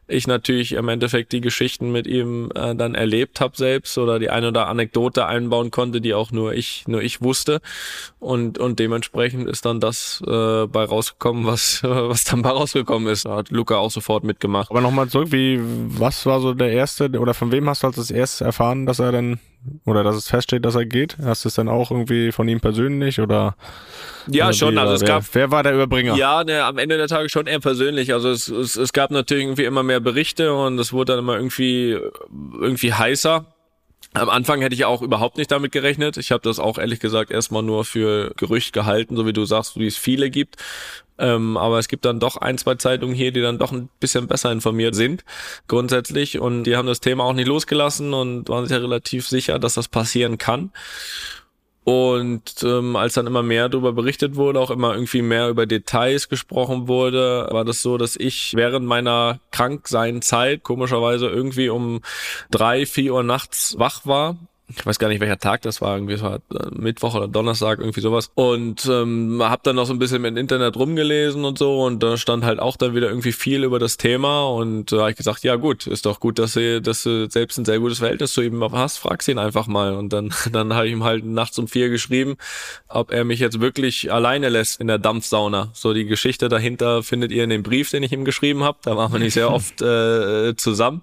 ich 0.10 0.28
natürlich 0.28 0.74
im 0.74 0.90
Endeffekt 0.90 1.32
die 1.32 1.42
Geschichten 1.42 1.92
mit 1.92 2.08
ihm 2.08 2.52
äh, 2.56 2.76
dann 2.76 2.96
erlebt 2.96 3.42
habe 3.42 3.56
selbst 3.56 3.98
oder 3.98 4.20
die 4.20 4.30
eine 4.30 4.50
oder 4.50 4.68
Anekdote 4.68 5.26
einbauen 5.26 5.72
konnte, 5.72 6.02
die 6.02 6.14
auch 6.14 6.32
nur 6.32 6.54
ich 6.54 6.88
nur 6.88 7.02
ich 7.02 7.22
wusste. 7.22 7.62
Und 8.20 8.58
und 8.58 8.80
dementsprechend 8.80 9.48
ist 9.50 9.66
dann 9.66 9.80
das 9.80 10.22
äh, 10.26 10.66
bei 10.68 10.84
rausgekommen, 10.84 11.46
was 11.46 11.82
was 11.84 12.24
dann 12.24 12.42
bei 12.42 12.50
rausgekommen 12.50 13.08
ist. 13.08 13.26
Da 13.26 13.38
hat 13.38 13.52
Luca 13.52 13.78
auch 13.78 13.92
sofort 13.92 14.24
mitgemacht. 14.24 14.72
Aber 14.72 14.82
nochmal 14.82 15.08
zurück, 15.10 15.32
wie 15.32 15.60
was 15.62 16.26
war 16.26 16.40
so 16.42 16.54
der 16.54 16.72
erste 16.72 17.10
oder 17.20 17.34
von 17.34 17.52
wem 17.52 17.70
hast 17.70 17.84
du 17.84 17.88
als 17.88 17.96
das 17.96 18.12
erste 18.12 18.46
erfahren, 18.46 18.86
dass 18.86 19.00
er 19.00 19.12
dann 19.12 19.40
oder 19.86 20.04
dass 20.04 20.16
es 20.16 20.30
feststeht, 20.30 20.64
dass 20.64 20.76
er 20.76 20.86
geht? 20.86 21.18
Hast 21.24 21.44
du 21.44 21.50
es 21.50 21.56
dann 21.56 21.68
auch 21.68 21.92
irgendwie 21.92 22.32
von 22.32 22.48
ihm 22.48 22.60
persönlich 22.60 23.20
oder? 23.20 23.56
Ja, 24.28 24.46
oder 24.46 24.54
schon. 24.54 24.78
Also 24.78 24.94
es 24.94 25.02
wer, 25.02 25.08
gab. 25.08 25.24
Wer 25.34 25.52
war 25.52 25.64
der 25.64 25.74
Überbringer? 25.74 26.16
Ja, 26.16 26.44
ne, 26.44 26.64
am 26.64 26.78
Ende 26.78 26.98
der 26.98 27.08
Tage 27.08 27.30
schon 27.30 27.48
eher 27.48 27.60
persönlich. 27.60 28.14
Also 28.14 28.30
es, 28.30 28.48
es, 28.48 28.76
es 28.76 28.94
gab 28.94 29.12
natürlich 29.12 29.44
irgendwie 29.44 29.66
immer 29.66 29.84
mehr 29.84 29.99
Berichte 30.00 30.54
und 30.54 30.80
es 30.80 30.94
wurde 30.94 31.14
dann 31.14 31.20
immer 31.20 31.36
irgendwie 31.36 31.98
irgendwie 32.60 32.94
heißer. 32.94 33.46
Am 34.14 34.30
Anfang 34.30 34.62
hätte 34.62 34.74
ich 34.74 34.86
auch 34.86 35.02
überhaupt 35.04 35.38
nicht 35.38 35.52
damit 35.52 35.72
gerechnet. 35.72 36.18
Ich 36.18 36.32
habe 36.32 36.42
das 36.42 36.60
auch 36.60 36.80
ehrlich 36.80 37.00
gesagt 37.00 37.30
erstmal 37.30 37.62
nur 37.62 37.86
für 37.86 38.34
Gerücht 38.38 38.74
gehalten, 38.74 39.16
so 39.16 39.28
wie 39.28 39.34
du 39.34 39.46
sagst, 39.46 39.78
wie 39.78 39.86
es 39.86 39.98
viele 39.98 40.32
gibt. 40.32 40.56
Ähm, 41.20 41.58
aber 41.58 41.78
es 41.80 41.88
gibt 41.90 42.06
dann 42.06 42.20
doch 42.20 42.38
ein, 42.38 42.58
zwei 42.58 42.76
Zeitungen 42.76 43.14
hier, 43.14 43.32
die 43.32 43.42
dann 43.42 43.60
doch 43.60 43.72
ein 43.72 43.90
bisschen 44.00 44.28
besser 44.28 44.52
informiert 44.52 44.96
sind, 44.96 45.26
grundsätzlich. 45.68 46.40
Und 46.40 46.64
die 46.64 46.76
haben 46.76 46.88
das 46.88 47.02
Thema 47.02 47.26
auch 47.26 47.34
nicht 47.34 47.48
losgelassen 47.48 48.14
und 48.14 48.50
waren 48.50 48.66
sich 48.66 48.76
ja 48.76 48.82
relativ 48.82 49.28
sicher, 49.28 49.60
dass 49.60 49.74
das 49.76 49.90
passieren 49.90 50.38
kann. 50.38 50.72
Und 51.90 52.62
ähm, 52.62 52.96
als 52.96 53.16
dann 53.16 53.26
immer 53.26 53.42
mehr 53.42 53.68
darüber 53.68 53.94
berichtet 53.94 54.36
wurde, 54.36 54.60
auch 54.60 54.70
immer 54.70 54.94
irgendwie 54.94 55.24
mehr 55.24 55.50
über 55.50 55.66
Details 55.66 56.30
gesprochen 56.30 56.88
wurde, 56.88 57.48
war 57.50 57.66
das 57.66 57.82
so, 57.82 57.98
dass 57.98 58.16
ich 58.16 58.54
während 58.56 58.86
meiner 58.86 59.40
Krankseinzeit 59.50 60.62
komischerweise 60.62 61.30
irgendwie 61.30 61.70
um 61.70 62.02
drei, 62.52 62.86
vier 62.86 63.16
Uhr 63.16 63.24
nachts 63.24 63.74
wach 63.80 64.06
war 64.06 64.38
ich 64.78 64.86
weiß 64.86 65.00
gar 65.00 65.08
nicht 65.08 65.20
welcher 65.20 65.40
Tag 65.40 65.62
das 65.64 65.82
war, 65.82 65.96
irgendwie 65.96 66.14
es 66.14 66.22
war 66.22 66.36
äh, 66.36 66.70
Mittwoch 66.72 67.16
oder 67.16 67.28
Donnerstag, 67.28 67.80
irgendwie 67.80 68.02
sowas. 68.02 68.32
Und 68.36 68.86
ähm, 68.86 69.42
habe 69.44 69.62
dann 69.64 69.76
noch 69.76 69.86
so 69.86 69.94
ein 69.94 70.00
bisschen 70.00 70.24
im 70.24 70.38
Internet 70.38 70.78
rumgelesen 70.78 71.46
und 71.46 71.58
so 71.58 71.84
und 71.84 72.04
da 72.04 72.18
stand 72.18 72.44
halt 72.44 72.60
auch 72.60 72.78
dann 72.78 72.96
wieder 72.96 73.10
irgendwie 73.10 73.32
viel 73.32 73.64
über 73.64 73.80
das 73.80 73.98
Thema 73.98 74.48
und 74.48 74.92
da 74.92 74.98
äh, 74.98 75.00
habe 75.00 75.12
ich 75.12 75.18
gesagt, 75.18 75.44
ja 75.44 75.56
gut, 75.56 75.88
ist 75.88 76.06
doch 76.06 76.20
gut, 76.20 76.40
dass 76.40 76.54
du, 76.54 76.82
dass 76.82 77.04
du 77.04 77.30
selbst 77.30 77.58
ein 77.58 77.66
sehr 77.66 77.80
gutes 77.80 78.00
Verhältnis 78.00 78.34
zu 78.34 78.42
ihm 78.42 78.64
hast, 78.72 78.98
fragst 78.98 79.28
ihn 79.28 79.40
einfach 79.40 79.68
mal. 79.68 79.94
Und 79.94 80.14
dann, 80.14 80.34
dann 80.52 80.74
habe 80.74 80.88
ich 80.88 80.94
ihm 80.94 81.04
halt 81.04 81.26
nachts 81.26 81.58
um 81.60 81.68
vier 81.68 81.90
geschrieben, 81.90 82.38
ob 82.88 83.12
er 83.12 83.26
mich 83.26 83.40
jetzt 83.40 83.60
wirklich 83.60 84.12
alleine 84.12 84.50
lässt 84.50 84.80
in 84.80 84.88
der 84.88 84.98
Dampfsauna. 84.98 85.70
So 85.74 85.94
die 85.94 86.06
Geschichte 86.06 86.50
dahinter 86.50 87.04
findet 87.04 87.32
ihr 87.32 87.44
in 87.44 87.50
dem 87.50 87.64
Brief, 87.64 87.90
den 87.90 88.04
ich 88.04 88.12
ihm 88.12 88.26
geschrieben 88.26 88.64
habe. 88.64 88.78
Da 88.84 88.96
waren 88.96 89.12
wir 89.12 89.20
nicht 89.20 89.34
sehr 89.34 89.52
oft 89.54 89.82
äh, 89.82 90.56
zusammen. 90.56 91.02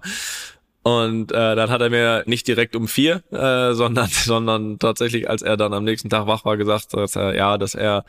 Und 0.87 1.33
äh, 1.33 1.55
dann 1.57 1.69
hat 1.69 1.81
er 1.81 1.89
mir 1.89 2.23
nicht 2.27 2.47
direkt 2.47 2.73
um 2.73 2.87
vier, 2.87 3.21
äh, 3.31 3.73
sondern, 3.73 4.07
sondern 4.09 4.79
tatsächlich, 4.79 5.29
als 5.29 5.41
er 5.41 5.57
dann 5.57 5.73
am 5.73 5.83
nächsten 5.83 6.09
Tag 6.09 6.27
wach 6.27 6.45
war, 6.45 6.55
gesagt, 6.55 6.93
dass 6.93 7.17
er, 7.17 7.35
ja, 7.35 7.57
dass 7.57 7.75
er 7.75 8.05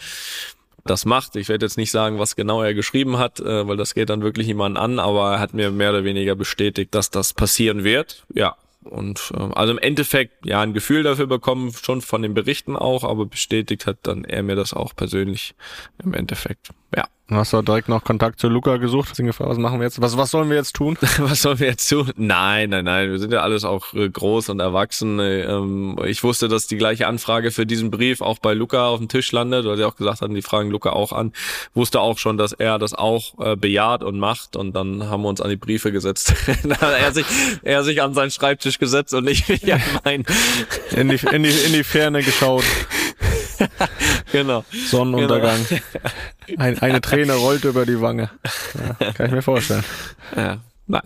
das 0.85 1.05
macht. 1.05 1.35
Ich 1.35 1.49
werde 1.49 1.67
jetzt 1.67 1.77
nicht 1.77 1.91
sagen, 1.91 2.21
was 2.21 2.37
genau 2.37 2.62
er 2.62 2.75
geschrieben 2.75 3.19
hat, 3.19 3.41
äh, 3.41 3.67
weil 3.67 3.77
das 3.77 3.95
geht 3.95 4.11
dann 4.11 4.23
wirklich 4.23 4.47
jemand 4.47 4.79
an, 4.79 5.01
aber 5.01 5.33
er 5.33 5.41
hat 5.41 5.55
mir 5.55 5.73
mehr 5.73 5.91
oder 5.91 6.05
weniger 6.05 6.37
bestätigt, 6.37 6.95
dass 6.95 7.11
das 7.11 7.33
passieren 7.33 7.83
wird. 7.83 8.25
Ja. 8.33 8.55
Und 8.85 9.33
äh, 9.35 9.41
also 9.55 9.73
im 9.73 9.79
Endeffekt 9.81 10.47
ja 10.47 10.61
ein 10.61 10.73
Gefühl 10.73 11.03
dafür 11.03 11.27
bekommen, 11.27 11.73
schon 11.73 12.01
von 12.01 12.23
den 12.23 12.33
Berichten 12.33 12.77
auch, 12.77 13.03
aber 13.03 13.27
bestätigt 13.27 13.87
hat 13.87 13.99
dann 14.05 14.25
er 14.25 14.45
mir 14.45 14.55
das 14.55 14.73
auch 14.73 14.95
persönlich 14.95 15.57
im 16.05 16.14
Endeffekt. 16.14 16.69
Ja, 16.96 17.05
Hast 17.31 17.53
du 17.53 17.61
direkt 17.61 17.90
noch 17.90 18.05
Kontakt 18.05 18.40
zu 18.40 18.48
Luca 18.48 18.79
gesucht? 18.79 19.11
Hast 19.11 19.18
ihn 19.18 19.27
gefragt, 19.27 19.51
was 19.51 19.59
machen 19.59 19.81
wir 19.81 19.85
jetzt? 19.85 20.01
Was, 20.01 20.16
was 20.16 20.31
sollen 20.31 20.48
wir 20.48 20.57
jetzt 20.57 20.74
tun? 20.74 20.96
was 21.18 21.42
sollen 21.42 21.59
wir 21.59 21.66
jetzt 21.66 21.87
tun? 21.87 22.11
Nein, 22.16 22.70
nein, 22.70 22.87
nein. 22.87 23.11
Wir 23.11 23.18
sind 23.18 23.35
ja 23.35 23.42
alles 23.42 23.64
auch 23.66 23.92
äh, 23.92 24.09
groß 24.09 24.48
und 24.48 24.61
erwachsen. 24.61 25.20
Äh, 25.20 25.42
ähm, 25.42 25.98
ich 26.07 26.24
wusste, 26.24 26.48
dass 26.48 26.68
die 26.68 26.79
gleiche 26.79 27.07
Anfrage 27.07 27.51
für 27.51 27.66
diesen 27.66 27.90
Brief 27.90 28.22
auch 28.22 28.38
bei 28.38 28.55
Luca 28.55 28.88
auf 28.88 28.98
dem 28.98 29.09
Tisch 29.09 29.31
landet, 29.31 29.66
weil 29.66 29.77
sie 29.77 29.85
auch 29.85 29.96
gesagt 29.96 30.22
hatten, 30.22 30.35
die 30.35 30.40
fragen 30.40 30.70
Luca 30.70 30.92
auch 30.92 31.12
an. 31.12 31.35
Wusste 31.74 32.01
auch 32.01 32.16
schon, 32.16 32.38
dass 32.38 32.53
er 32.53 32.79
das 32.79 32.94
auch 32.94 33.38
äh, 33.40 33.57
bejaht 33.57 34.03
und 34.03 34.18
macht. 34.18 34.57
Und 34.57 34.72
dann 34.72 35.11
haben 35.11 35.22
wir 35.22 35.29
uns 35.29 35.42
an 35.42 35.51
die 35.51 35.57
Briefe 35.57 35.92
gesetzt. 35.92 36.33
er 36.81 37.12
sich, 37.12 37.27
er 37.62 37.85
sich 37.85 38.01
an 38.01 38.14
seinen 38.14 38.31
Schreibtisch 38.31 38.79
gesetzt 38.79 39.12
und 39.12 39.29
ich 39.29 39.46
mich 39.48 39.70
an 39.70 39.83
meinen. 40.03 40.24
In 40.92 41.11
die, 41.11 41.20
in 41.31 41.42
die, 41.42 41.51
in 41.51 41.72
die 41.74 41.85
Ferne 41.85 42.22
geschaut. 42.22 42.64
Genau. 44.42 44.64
Sonnenuntergang. 44.70 45.66
Ein, 46.57 46.79
eine 46.79 47.01
Träne 47.01 47.35
rollt 47.35 47.64
über 47.64 47.85
die 47.85 48.01
Wange. 48.01 48.31
Ja, 49.01 49.12
kann 49.12 49.27
ich 49.27 49.33
mir 49.33 49.42
vorstellen. 49.42 49.85
Ja, 50.37 50.59
nein. 50.87 51.03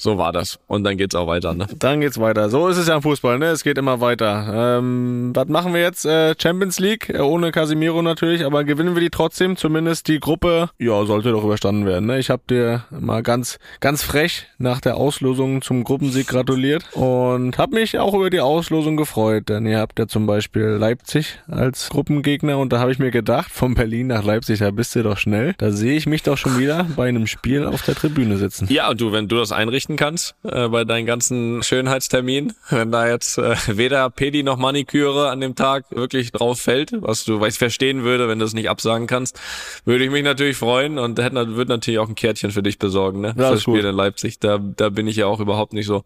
So 0.00 0.16
war 0.16 0.32
das. 0.32 0.58
Und 0.66 0.84
dann 0.84 0.96
geht's 0.96 1.14
auch 1.14 1.26
weiter, 1.26 1.52
ne? 1.52 1.66
Dann 1.78 2.00
geht's 2.00 2.18
weiter. 2.18 2.48
So 2.48 2.68
ist 2.68 2.78
es 2.78 2.88
ja 2.88 2.96
im 2.96 3.02
Fußball, 3.02 3.38
ne? 3.38 3.46
Es 3.46 3.62
geht 3.62 3.76
immer 3.76 4.00
weiter. 4.00 4.78
Ähm, 4.78 5.32
was 5.34 5.48
machen 5.48 5.74
wir 5.74 5.82
jetzt? 5.82 6.06
Äh, 6.06 6.34
Champions 6.40 6.80
League, 6.80 7.10
äh, 7.10 7.18
ohne 7.18 7.52
Casimiro 7.52 8.00
natürlich, 8.00 8.46
aber 8.46 8.64
gewinnen 8.64 8.94
wir 8.94 9.02
die 9.02 9.10
trotzdem? 9.10 9.58
Zumindest 9.58 10.08
die 10.08 10.18
Gruppe, 10.18 10.70
ja, 10.78 11.04
sollte 11.04 11.32
doch 11.32 11.44
überstanden 11.44 11.84
werden, 11.84 12.06
ne? 12.06 12.18
Ich 12.18 12.30
habe 12.30 12.40
dir 12.48 12.84
mal 12.90 13.22
ganz, 13.22 13.58
ganz 13.80 14.02
frech 14.02 14.46
nach 14.56 14.80
der 14.80 14.96
Auslosung 14.96 15.60
zum 15.60 15.84
Gruppensieg 15.84 16.28
gratuliert 16.28 16.84
und 16.94 17.58
habe 17.58 17.74
mich 17.74 17.98
auch 17.98 18.14
über 18.14 18.30
die 18.30 18.40
Auslosung 18.40 18.96
gefreut, 18.96 19.50
denn 19.50 19.66
ihr 19.66 19.80
habt 19.80 19.98
ja 19.98 20.06
zum 20.06 20.26
Beispiel 20.26 20.62
Leipzig 20.62 21.40
als 21.46 21.90
Gruppengegner 21.90 22.56
und 22.56 22.72
da 22.72 22.78
habe 22.78 22.90
ich 22.90 22.98
mir 22.98 23.10
gedacht, 23.10 23.50
von 23.50 23.74
Berlin 23.74 24.06
nach 24.06 24.24
Leipzig, 24.24 24.60
da 24.60 24.70
bist 24.70 24.94
du 24.94 25.02
doch 25.02 25.18
schnell. 25.18 25.54
Da 25.58 25.70
sehe 25.70 25.94
ich 25.94 26.06
mich 26.06 26.22
doch 26.22 26.38
schon 26.38 26.58
wieder 26.58 26.86
bei 26.96 27.08
einem 27.08 27.26
Spiel 27.26 27.66
auf 27.66 27.82
der 27.82 27.94
Tribüne 27.94 28.38
sitzen. 28.38 28.66
Ja, 28.70 28.88
und 28.88 29.00
du, 29.00 29.12
wenn 29.12 29.28
du 29.28 29.36
das 29.36 29.52
einrichten 29.52 29.89
kannst 29.96 30.34
äh, 30.42 30.68
bei 30.68 30.84
deinen 30.84 31.06
ganzen 31.06 31.62
Schönheitsterminen, 31.62 32.54
wenn 32.70 32.90
da 32.90 33.08
jetzt 33.08 33.38
äh, 33.38 33.56
weder 33.66 34.10
Pedi 34.10 34.42
noch 34.42 34.56
Maniküre 34.56 35.30
an 35.30 35.40
dem 35.40 35.54
Tag 35.54 35.84
wirklich 35.90 36.32
drauf 36.32 36.60
fällt, 36.60 36.92
was 37.00 37.24
du 37.24 37.44
ich 37.44 37.58
verstehen 37.58 38.02
würde, 38.02 38.28
wenn 38.28 38.38
du 38.38 38.44
es 38.44 38.54
nicht 38.54 38.70
absagen 38.70 39.06
kannst, 39.06 39.40
würde 39.84 40.04
ich 40.04 40.10
mich 40.10 40.24
natürlich 40.24 40.56
freuen 40.56 40.98
und 40.98 41.18
hätte 41.18 41.56
würde 41.56 41.72
natürlich 41.72 41.98
auch 41.98 42.08
ein 42.08 42.14
Kärtchen 42.14 42.50
für 42.50 42.62
dich 42.62 42.78
besorgen, 42.78 43.20
ne? 43.20 43.34
Ja, 43.36 43.50
das 43.50 43.62
Spiel 43.62 43.82
gut. 43.82 43.84
in 43.84 43.96
Leipzig. 43.96 44.38
Da 44.38 44.58
da 44.58 44.88
bin 44.88 45.06
ich 45.06 45.16
ja 45.16 45.26
auch 45.26 45.40
überhaupt 45.40 45.72
nicht 45.72 45.86
so. 45.86 46.04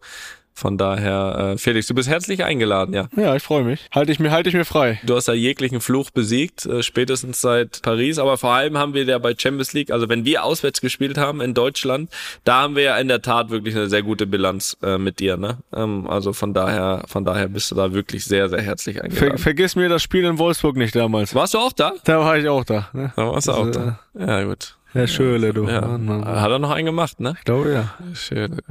Von 0.57 0.77
daher, 0.77 1.53
äh, 1.53 1.57
Felix, 1.57 1.87
du 1.87 1.93
bist 1.93 2.07
herzlich 2.07 2.45
eingeladen, 2.45 2.95
ja. 2.95 3.09
Ja, 3.17 3.35
ich 3.35 3.43
freue 3.43 3.65
mich. 3.65 3.89
Halte 3.93 4.13
ich 4.13 4.19
mir, 4.19 4.31
halte 4.31 4.47
ich 4.47 4.55
mir 4.55 4.63
frei. 4.63 5.01
Du 5.03 5.13
hast 5.13 5.27
ja 5.27 5.33
jeglichen 5.33 5.81
Fluch 5.81 6.11
besiegt, 6.11 6.65
äh, 6.65 6.81
spätestens 6.81 7.41
seit 7.41 7.81
Paris. 7.81 8.19
Aber 8.19 8.37
vor 8.37 8.51
allem 8.51 8.77
haben 8.77 8.93
wir 8.93 9.03
ja 9.03 9.17
bei 9.17 9.35
Champions 9.37 9.73
League, 9.73 9.91
also 9.91 10.07
wenn 10.07 10.23
wir 10.23 10.45
auswärts 10.45 10.79
gespielt 10.79 11.17
haben 11.17 11.41
in 11.41 11.53
Deutschland, 11.53 12.09
da 12.45 12.61
haben 12.61 12.77
wir 12.77 12.83
ja 12.83 12.97
in 12.97 13.09
der 13.09 13.21
Tat 13.21 13.49
wirklich 13.49 13.75
eine 13.75 13.89
sehr 13.89 14.01
gute 14.01 14.27
Bilanz 14.27 14.77
äh, 14.81 14.97
mit 14.97 15.19
dir. 15.19 15.35
Ne? 15.35 15.57
Ähm, 15.73 16.07
also 16.07 16.31
von 16.31 16.53
daher, 16.53 17.03
von 17.07 17.25
daher 17.25 17.49
bist 17.49 17.71
du 17.71 17.75
da 17.75 17.91
wirklich 17.91 18.23
sehr, 18.23 18.47
sehr 18.47 18.61
herzlich 18.61 18.95
Ver 18.95 19.03
eingeladen. 19.03 19.37
vergiss 19.37 19.75
mir 19.75 19.89
das 19.89 20.03
Spiel 20.03 20.23
in 20.23 20.37
Wolfsburg 20.37 20.77
nicht 20.77 20.95
damals. 20.95 21.35
Warst 21.35 21.53
du 21.53 21.57
auch 21.57 21.73
da? 21.73 21.91
Da 22.05 22.19
war 22.19 22.37
ich 22.37 22.47
auch 22.47 22.63
da. 22.63 22.87
Ne? 22.93 23.11
Da 23.17 23.27
warst 23.27 23.49
du 23.49 23.51
auch 23.51 23.67
äh, 23.67 23.71
da. 23.71 23.99
Ja, 24.17 24.43
gut. 24.43 24.77
Herr 24.95 25.07
Schöle, 25.07 25.53
du. 25.53 25.67
Ja. 25.67 25.81
Mann, 25.81 26.05
Mann, 26.05 26.21
Mann. 26.21 26.41
Hat 26.41 26.49
er 26.49 26.59
noch 26.59 26.71
einen 26.71 26.85
gemacht, 26.85 27.19
ne? 27.19 27.35
Ich 27.37 27.43
glaube 27.43 27.73
ja. 27.73 27.93
Schön. 28.13 28.61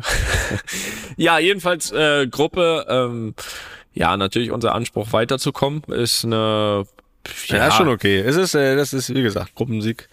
ja, 1.16 1.38
jedenfalls 1.38 1.92
äh, 1.92 2.26
Gruppe. 2.26 2.86
Ähm, 2.88 3.34
ja, 3.92 4.16
natürlich 4.16 4.50
unser 4.50 4.74
Anspruch 4.74 5.12
weiterzukommen 5.12 5.82
ist 5.88 6.24
eine 6.24 6.86
Ja, 7.48 7.68
ist 7.68 7.74
schon 7.74 7.88
okay. 7.88 8.20
Es 8.20 8.36
ist, 8.36 8.54
äh, 8.54 8.74
das 8.74 8.94
ist, 8.94 9.14
wie 9.14 9.22
gesagt, 9.22 9.54
Gruppensieg 9.54 10.08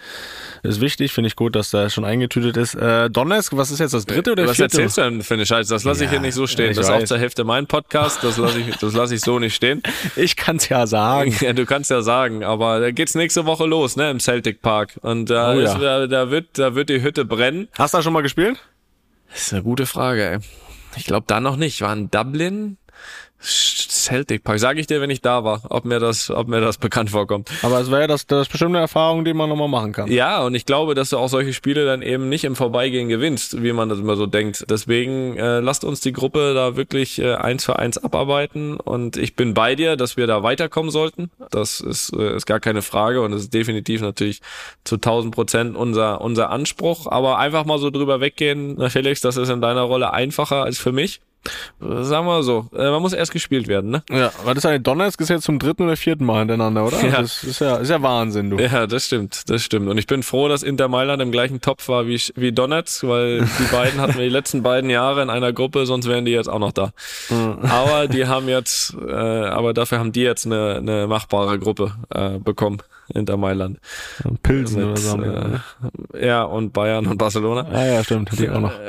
ist 0.64 0.82
wichtig. 0.82 1.12
Finde 1.12 1.28
ich 1.28 1.36
gut, 1.36 1.56
dass 1.56 1.70
da 1.72 1.90
schon 1.90 2.06
eingetütet 2.06 2.58
ist. 2.58 2.76
Äh, 2.76 3.10
Donetsk, 3.10 3.56
was 3.56 3.72
ist 3.72 3.80
jetzt 3.80 3.94
das 3.94 4.06
dritte 4.06 4.32
oder 4.34 4.46
Was 4.48 4.58
vierte? 4.58 4.76
erzählst 4.78 4.98
du 4.98 5.02
denn 5.02 5.22
für 5.24 5.34
eine 5.36 5.46
Scheiße? 5.46 5.74
Das 5.74 5.84
lasse 5.84 6.04
ich 6.04 6.08
Ja, 6.12 6.12
hier 6.12 6.20
nicht 6.22 6.36
so 6.36 6.48
stehen. 6.48 6.72
ich 6.72 6.78
Das 6.78 6.88
ist 6.88 6.92
auch 6.92 7.04
zur 7.04 7.18
Hälfte 7.18 7.44
mein 7.44 7.68
Podcast. 7.68 8.24
Das 8.24 8.38
lasse 8.38 8.60
ich, 8.60 8.76
das 8.78 8.94
lasse 8.94 9.16
ich 9.16 9.22
so 9.22 9.40
nicht 9.40 9.56
stehen. 9.56 9.82
Ich 10.16 10.36
kann's 10.36 10.70
ja 10.70 10.86
sagen. 10.88 11.36
Ja, 11.42 11.54
du 11.54 11.66
kannst 11.66 11.90
ja 11.90 12.02
sagen, 12.02 12.44
aber 12.44 12.80
da 12.80 12.92
geht's 12.92 13.16
nächste 13.16 13.46
Woche 13.46 13.66
los, 13.66 13.96
ne, 13.96 14.12
im 14.12 14.20
Celtic 14.20 14.62
Park. 14.62 15.00
Und 15.02 15.30
da, 15.30 15.54
Oh 15.54 15.60
ist, 15.60 15.74
da, 15.76 16.06
da 16.08 16.30
wird, 16.32 16.58
da 16.60 16.76
wird 16.76 16.90
die 16.90 17.02
Hütte 17.02 17.26
brennen. 17.26 17.68
Hast 17.78 17.94
du 17.94 17.98
da 17.98 18.04
schon 18.04 18.14
mal 18.14 18.22
gespielt? 18.22 18.58
Das 19.32 19.44
ist 19.44 19.54
eine 19.54 19.64
gute 19.64 19.86
Frage, 19.86 20.24
ey. 20.32 20.38
Ich 20.98 21.06
glaube 21.06 21.24
da 21.28 21.40
noch 21.40 21.56
nicht. 21.56 21.82
War 21.82 21.94
in 21.94 22.12
Dublin? 22.12 22.78
Celtic 23.44 24.44
Park. 24.44 24.60
Sage 24.60 24.80
ich 24.80 24.88
dir, 24.88 25.02
wenn 25.02 25.10
ich 25.10 25.22
da 25.22 25.44
war, 25.44 25.62
ob 25.70 25.86
mir 25.86 26.00
das, 26.00 26.30
ob 26.30 26.48
mir 26.48 26.62
das 26.62 26.78
bekannt 26.80 27.10
vorkommt. 27.10 27.50
Aber 27.64 27.80
es 27.80 27.90
wäre 27.90 28.08
das, 28.08 28.28
das 28.28 28.44
ist 28.44 28.52
bestimmt 28.52 28.72
eine 28.72 28.80
Erfahrung, 28.80 29.26
die 29.26 29.34
man 29.34 29.50
nochmal 29.50 29.68
machen 29.68 29.92
kann. 29.92 30.12
Ja, 30.12 30.44
und 30.44 30.54
ich 30.54 30.66
glaube, 30.66 30.94
dass 30.94 31.10
du 31.10 31.18
auch 31.18 31.28
solche 31.28 31.54
Spiele 31.54 31.86
dann 31.86 32.02
eben 32.02 32.30
nicht 32.30 32.44
im 32.44 32.56
Vorbeigehen 32.56 33.10
gewinnst, 33.10 33.64
wie 33.64 33.74
man 33.74 33.90
das 33.90 34.00
immer 34.00 34.16
so 34.16 34.28
denkt. 34.28 34.66
Deswegen 34.70 35.38
äh, 35.38 35.60
lasst 35.60 35.84
uns 35.84 36.02
die 36.02 36.14
Gruppe 36.14 36.54
da 36.54 36.76
wirklich 36.76 37.20
äh, 37.20 37.34
eins 37.34 37.66
für 37.66 37.80
eins 37.80 37.98
abarbeiten 37.98 38.78
und 38.78 39.18
ich 39.18 39.36
bin 39.36 39.54
bei 39.54 39.76
dir, 39.76 39.96
dass 39.96 40.18
wir 40.18 40.28
da 40.28 40.44
weiterkommen 40.44 40.92
sollten. 40.92 41.32
Das 41.50 41.80
ist, 41.80 42.14
äh, 42.14 42.36
ist 42.36 42.46
gar 42.46 42.60
keine 42.60 42.82
Frage 42.82 43.22
und 43.22 43.32
das 43.32 43.42
ist 43.42 43.54
definitiv 43.54 44.02
natürlich 44.02 44.42
zu 44.84 44.96
1000 44.96 45.34
Prozent 45.34 45.76
unser, 45.76 46.22
unser 46.22 46.52
Anspruch. 46.52 47.08
Aber 47.08 47.40
einfach 47.40 47.66
mal 47.66 47.80
so 47.80 47.90
drüber 47.90 48.22
weggehen, 48.22 48.90
Felix, 48.90 49.22
das 49.22 49.38
ist 49.38 49.50
in 49.50 49.62
deiner 49.62 49.82
Rolle 49.82 50.14
einfacher 50.14 50.64
als 50.64 50.78
für 50.78 50.92
mich. 50.92 51.22
Sagen 51.80 52.28
wir 52.28 52.44
so, 52.44 52.68
äh, 52.74 52.92
man 52.92 53.02
muss 53.02 53.14
erst 53.14 53.32
gespielt 53.32 53.68
werden, 53.68 53.90
ne? 53.90 54.04
Ja, 54.10 54.32
weil 54.44 54.54
das 54.54 54.64
ist 54.64 54.70
eine 54.70 54.80
Donetsk 54.80 55.20
ist 55.22 55.30
jetzt 55.30 55.44
zum 55.44 55.58
dritten 55.58 55.84
oder 55.84 55.98
vierten 55.98 56.26
Mal 56.26 56.40
hintereinander, 56.40 56.86
oder? 56.86 57.04
Ja. 57.04 57.22
Das 57.22 57.44
ist 57.44 57.60
ja, 57.60 57.78
ist 57.78 57.90
ja 57.90 58.02
Wahnsinn, 58.02 58.52
du. 58.52 58.58
Ja, 58.58 58.86
das 58.86 59.08
stimmt, 59.08 59.50
das 59.50 59.64
stimmt. 59.64 59.90
Und 59.90 59.98
ich 59.98 60.06
bin 60.06 60.22
froh, 60.22 60.48
dass 60.48 60.62
Inter 60.62 60.88
Mailand 60.88 61.22
im 61.22 61.32
gleichen 61.32 61.60
Topf 61.60 61.88
war 61.90 62.06
wie, 62.06 62.22
wie 62.36 62.52
Donetsk, 62.52 63.08
weil 63.08 63.42
die 63.42 63.72
beiden 63.72 64.00
hatten 64.00 64.16
wir 64.16 64.24
die 64.24 64.30
letzten 64.30 64.62
beiden 64.62 64.90
Jahre 64.90 65.24
in 65.24 65.30
einer 65.32 65.52
Gruppe, 65.52 65.86
sonst 65.88 66.08
wären 66.08 66.26
die 66.26 66.32
jetzt 66.32 66.48
auch 66.48 66.60
noch 66.60 66.72
da. 66.72 66.92
Aber 67.64 68.08
die 68.08 68.28
haben 68.28 68.48
jetzt, 68.48 68.96
äh, 68.96 69.12
aber 69.12 69.74
dafür 69.74 70.00
haben 70.00 70.12
die 70.12 70.22
jetzt 70.22 70.46
eine, 70.46 70.76
eine 70.76 71.08
machbare 71.08 71.58
Gruppe 71.58 71.96
äh, 72.10 72.38
bekommen, 72.38 72.82
Inter 73.14 73.38
Mailand. 73.38 73.80
Pilsen 74.44 74.84
oder 74.84 74.92
Mit, 74.92 74.98
so. 75.00 75.12
haben 75.12 75.24
wir, 75.24 75.32
ne? 75.32 75.64
äh, 76.14 76.28
ja, 76.28 76.44
und 76.44 76.74
Bayern 76.74 77.08
und 77.08 77.18
Barcelona. 77.18 77.68
Ah 77.72 77.86
ja, 77.86 78.04
stimmt, 78.04 78.32
die 78.38 78.50
auch 78.50 78.60
noch. 78.60 78.74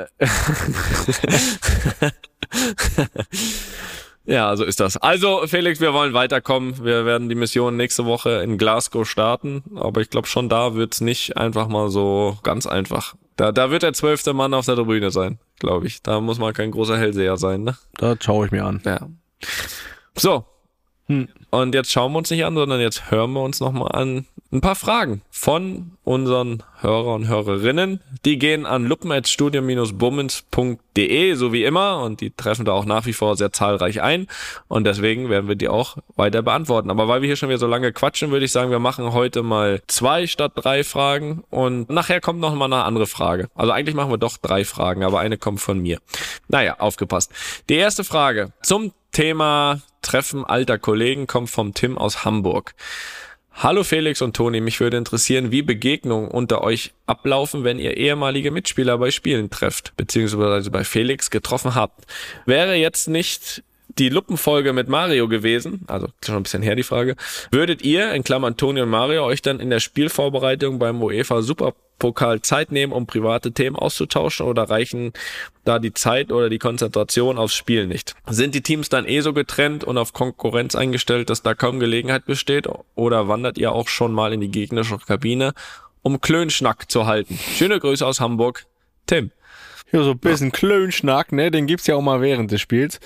Ja, 4.24 4.54
so 4.56 4.64
ist 4.64 4.78
das. 4.78 4.96
Also, 4.96 5.46
Felix, 5.46 5.80
wir 5.80 5.92
wollen 5.92 6.12
weiterkommen. 6.14 6.84
Wir 6.84 7.04
werden 7.04 7.28
die 7.28 7.34
Mission 7.34 7.76
nächste 7.76 8.04
Woche 8.04 8.42
in 8.42 8.56
Glasgow 8.56 9.08
starten. 9.08 9.64
Aber 9.74 10.00
ich 10.00 10.10
glaube, 10.10 10.28
schon 10.28 10.48
da 10.48 10.74
wird's 10.74 11.00
nicht 11.00 11.36
einfach 11.36 11.66
mal 11.66 11.90
so 11.90 12.38
ganz 12.44 12.66
einfach. 12.66 13.14
Da, 13.36 13.50
da 13.50 13.70
wird 13.70 13.82
der 13.82 13.94
zwölfte 13.94 14.32
Mann 14.32 14.54
auf 14.54 14.66
der 14.66 14.76
Tribüne 14.76 15.10
sein, 15.10 15.38
glaube 15.58 15.88
ich. 15.88 16.02
Da 16.02 16.20
muss 16.20 16.38
man 16.38 16.52
kein 16.52 16.70
großer 16.70 16.96
Hellseher 16.96 17.36
sein, 17.36 17.64
ne? 17.64 17.76
Da 17.94 18.14
schaue 18.20 18.46
ich 18.46 18.52
mir 18.52 18.64
an. 18.64 18.80
Ja. 18.84 19.08
So. 20.14 20.44
Hm. 21.12 21.28
Und 21.50 21.74
jetzt 21.74 21.92
schauen 21.92 22.12
wir 22.12 22.18
uns 22.18 22.30
nicht 22.30 22.44
an, 22.44 22.54
sondern 22.54 22.80
jetzt 22.80 23.10
hören 23.10 23.32
wir 23.32 23.42
uns 23.42 23.60
nochmal 23.60 23.92
an 23.92 24.26
ein 24.52 24.60
paar 24.60 24.76
Fragen 24.76 25.22
von 25.30 25.92
unseren 26.04 26.62
Hörer 26.80 27.14
und 27.14 27.26
Hörerinnen. 27.26 28.00
Die 28.26 28.38
gehen 28.38 28.66
an 28.66 28.84
luppen.studium-bummens.de, 28.84 31.34
so 31.34 31.54
wie 31.54 31.64
immer, 31.64 32.02
und 32.02 32.20
die 32.20 32.28
treffen 32.30 32.66
da 32.66 32.72
auch 32.72 32.84
nach 32.84 33.06
wie 33.06 33.14
vor 33.14 33.34
sehr 33.36 33.50
zahlreich 33.50 34.02
ein. 34.02 34.26
Und 34.68 34.84
deswegen 34.84 35.30
werden 35.30 35.48
wir 35.48 35.56
die 35.56 35.70
auch 35.70 35.96
weiter 36.16 36.42
beantworten. 36.42 36.90
Aber 36.90 37.08
weil 37.08 37.22
wir 37.22 37.28
hier 37.28 37.36
schon 37.36 37.48
wieder 37.48 37.58
so 37.58 37.66
lange 37.66 37.92
quatschen, 37.92 38.30
würde 38.30 38.44
ich 38.44 38.52
sagen, 38.52 38.70
wir 38.70 38.78
machen 38.78 39.14
heute 39.14 39.42
mal 39.42 39.80
zwei 39.86 40.26
statt 40.26 40.52
drei 40.54 40.84
Fragen 40.84 41.44
und 41.48 41.88
nachher 41.88 42.20
kommt 42.20 42.40
noch 42.40 42.54
mal 42.54 42.66
eine 42.66 42.84
andere 42.84 43.06
Frage. 43.06 43.48
Also 43.54 43.72
eigentlich 43.72 43.94
machen 43.94 44.10
wir 44.10 44.18
doch 44.18 44.36
drei 44.36 44.66
Fragen, 44.66 45.02
aber 45.02 45.20
eine 45.20 45.38
kommt 45.38 45.62
von 45.62 45.78
mir. 45.78 45.98
Naja, 46.48 46.78
aufgepasst. 46.78 47.32
Die 47.70 47.76
erste 47.76 48.04
Frage 48.04 48.52
zum 48.62 48.92
Thema 49.12 49.80
Treffen 50.02 50.44
alter 50.44 50.78
Kollegen 50.78 51.26
kommt 51.26 51.48
vom 51.48 51.72
Tim 51.72 51.96
aus 51.96 52.26
Hamburg. 52.26 52.74
Hallo 53.54 53.84
Felix 53.84 54.22
und 54.22 54.34
Toni, 54.34 54.60
mich 54.60 54.80
würde 54.80 54.96
interessieren, 54.96 55.52
wie 55.52 55.62
Begegnungen 55.62 56.28
unter 56.28 56.62
euch 56.62 56.92
ablaufen, 57.06 57.64
wenn 57.64 57.78
ihr 57.78 57.96
ehemalige 57.96 58.50
Mitspieler 58.50 58.98
bei 58.98 59.10
Spielen 59.10 59.50
trefft, 59.50 59.92
beziehungsweise 59.96 60.70
bei 60.70 60.84
Felix 60.84 61.30
getroffen 61.30 61.74
habt. 61.74 62.06
Wäre 62.46 62.74
jetzt 62.74 63.08
nicht 63.08 63.62
die 63.98 64.08
Luppenfolge 64.08 64.72
mit 64.72 64.88
Mario 64.88 65.28
gewesen, 65.28 65.82
also 65.86 66.08
schon 66.24 66.36
ein 66.36 66.42
bisschen 66.42 66.62
her 66.62 66.76
die 66.76 66.82
Frage, 66.82 67.14
würdet 67.50 67.82
ihr, 67.82 68.12
in 68.14 68.24
Klammern 68.24 68.56
Toni 68.56 68.80
und 68.80 68.88
Mario, 68.88 69.24
euch 69.24 69.42
dann 69.42 69.60
in 69.60 69.70
der 69.70 69.80
Spielvorbereitung 69.80 70.78
beim 70.78 71.02
UEFA 71.02 71.42
Superpokal 72.02 72.42
Zeit 72.42 72.72
nehmen, 72.72 72.92
um 72.92 73.06
private 73.06 73.52
Themen 73.52 73.76
auszutauschen 73.76 74.46
oder 74.46 74.64
reichen 74.64 75.12
da 75.64 75.78
die 75.78 75.94
Zeit 75.94 76.32
oder 76.32 76.50
die 76.50 76.58
Konzentration 76.58 77.38
aufs 77.38 77.54
Spiel 77.54 77.86
nicht? 77.86 78.14
Sind 78.28 78.54
die 78.54 78.62
Teams 78.62 78.88
dann 78.88 79.06
eh 79.06 79.20
so 79.20 79.32
getrennt 79.32 79.84
und 79.84 79.98
auf 79.98 80.12
Konkurrenz 80.12 80.74
eingestellt, 80.74 81.30
dass 81.30 81.42
da 81.42 81.54
kaum 81.54 81.78
Gelegenheit 81.78 82.26
besteht 82.26 82.68
oder 82.94 83.28
wandert 83.28 83.58
ihr 83.58 83.72
auch 83.72 83.88
schon 83.88 84.12
mal 84.12 84.32
in 84.32 84.40
die 84.40 84.50
gegnerische 84.50 84.98
Kabine, 84.98 85.54
um 86.02 86.20
Klönschnack 86.20 86.90
zu 86.90 87.06
halten? 87.06 87.38
Schöne 87.38 87.78
Grüße 87.78 88.04
aus 88.04 88.20
Hamburg, 88.20 88.66
Tim. 89.06 89.30
Ja, 89.92 90.02
so 90.02 90.12
ein 90.12 90.18
bisschen 90.18 90.46
ja. 90.48 90.52
Klönschnack, 90.52 91.32
ne? 91.32 91.50
Den 91.50 91.66
gibt's 91.66 91.86
ja 91.86 91.96
auch 91.96 92.00
mal 92.00 92.22
während 92.22 92.50
des 92.50 92.62
Spiels. 92.62 92.98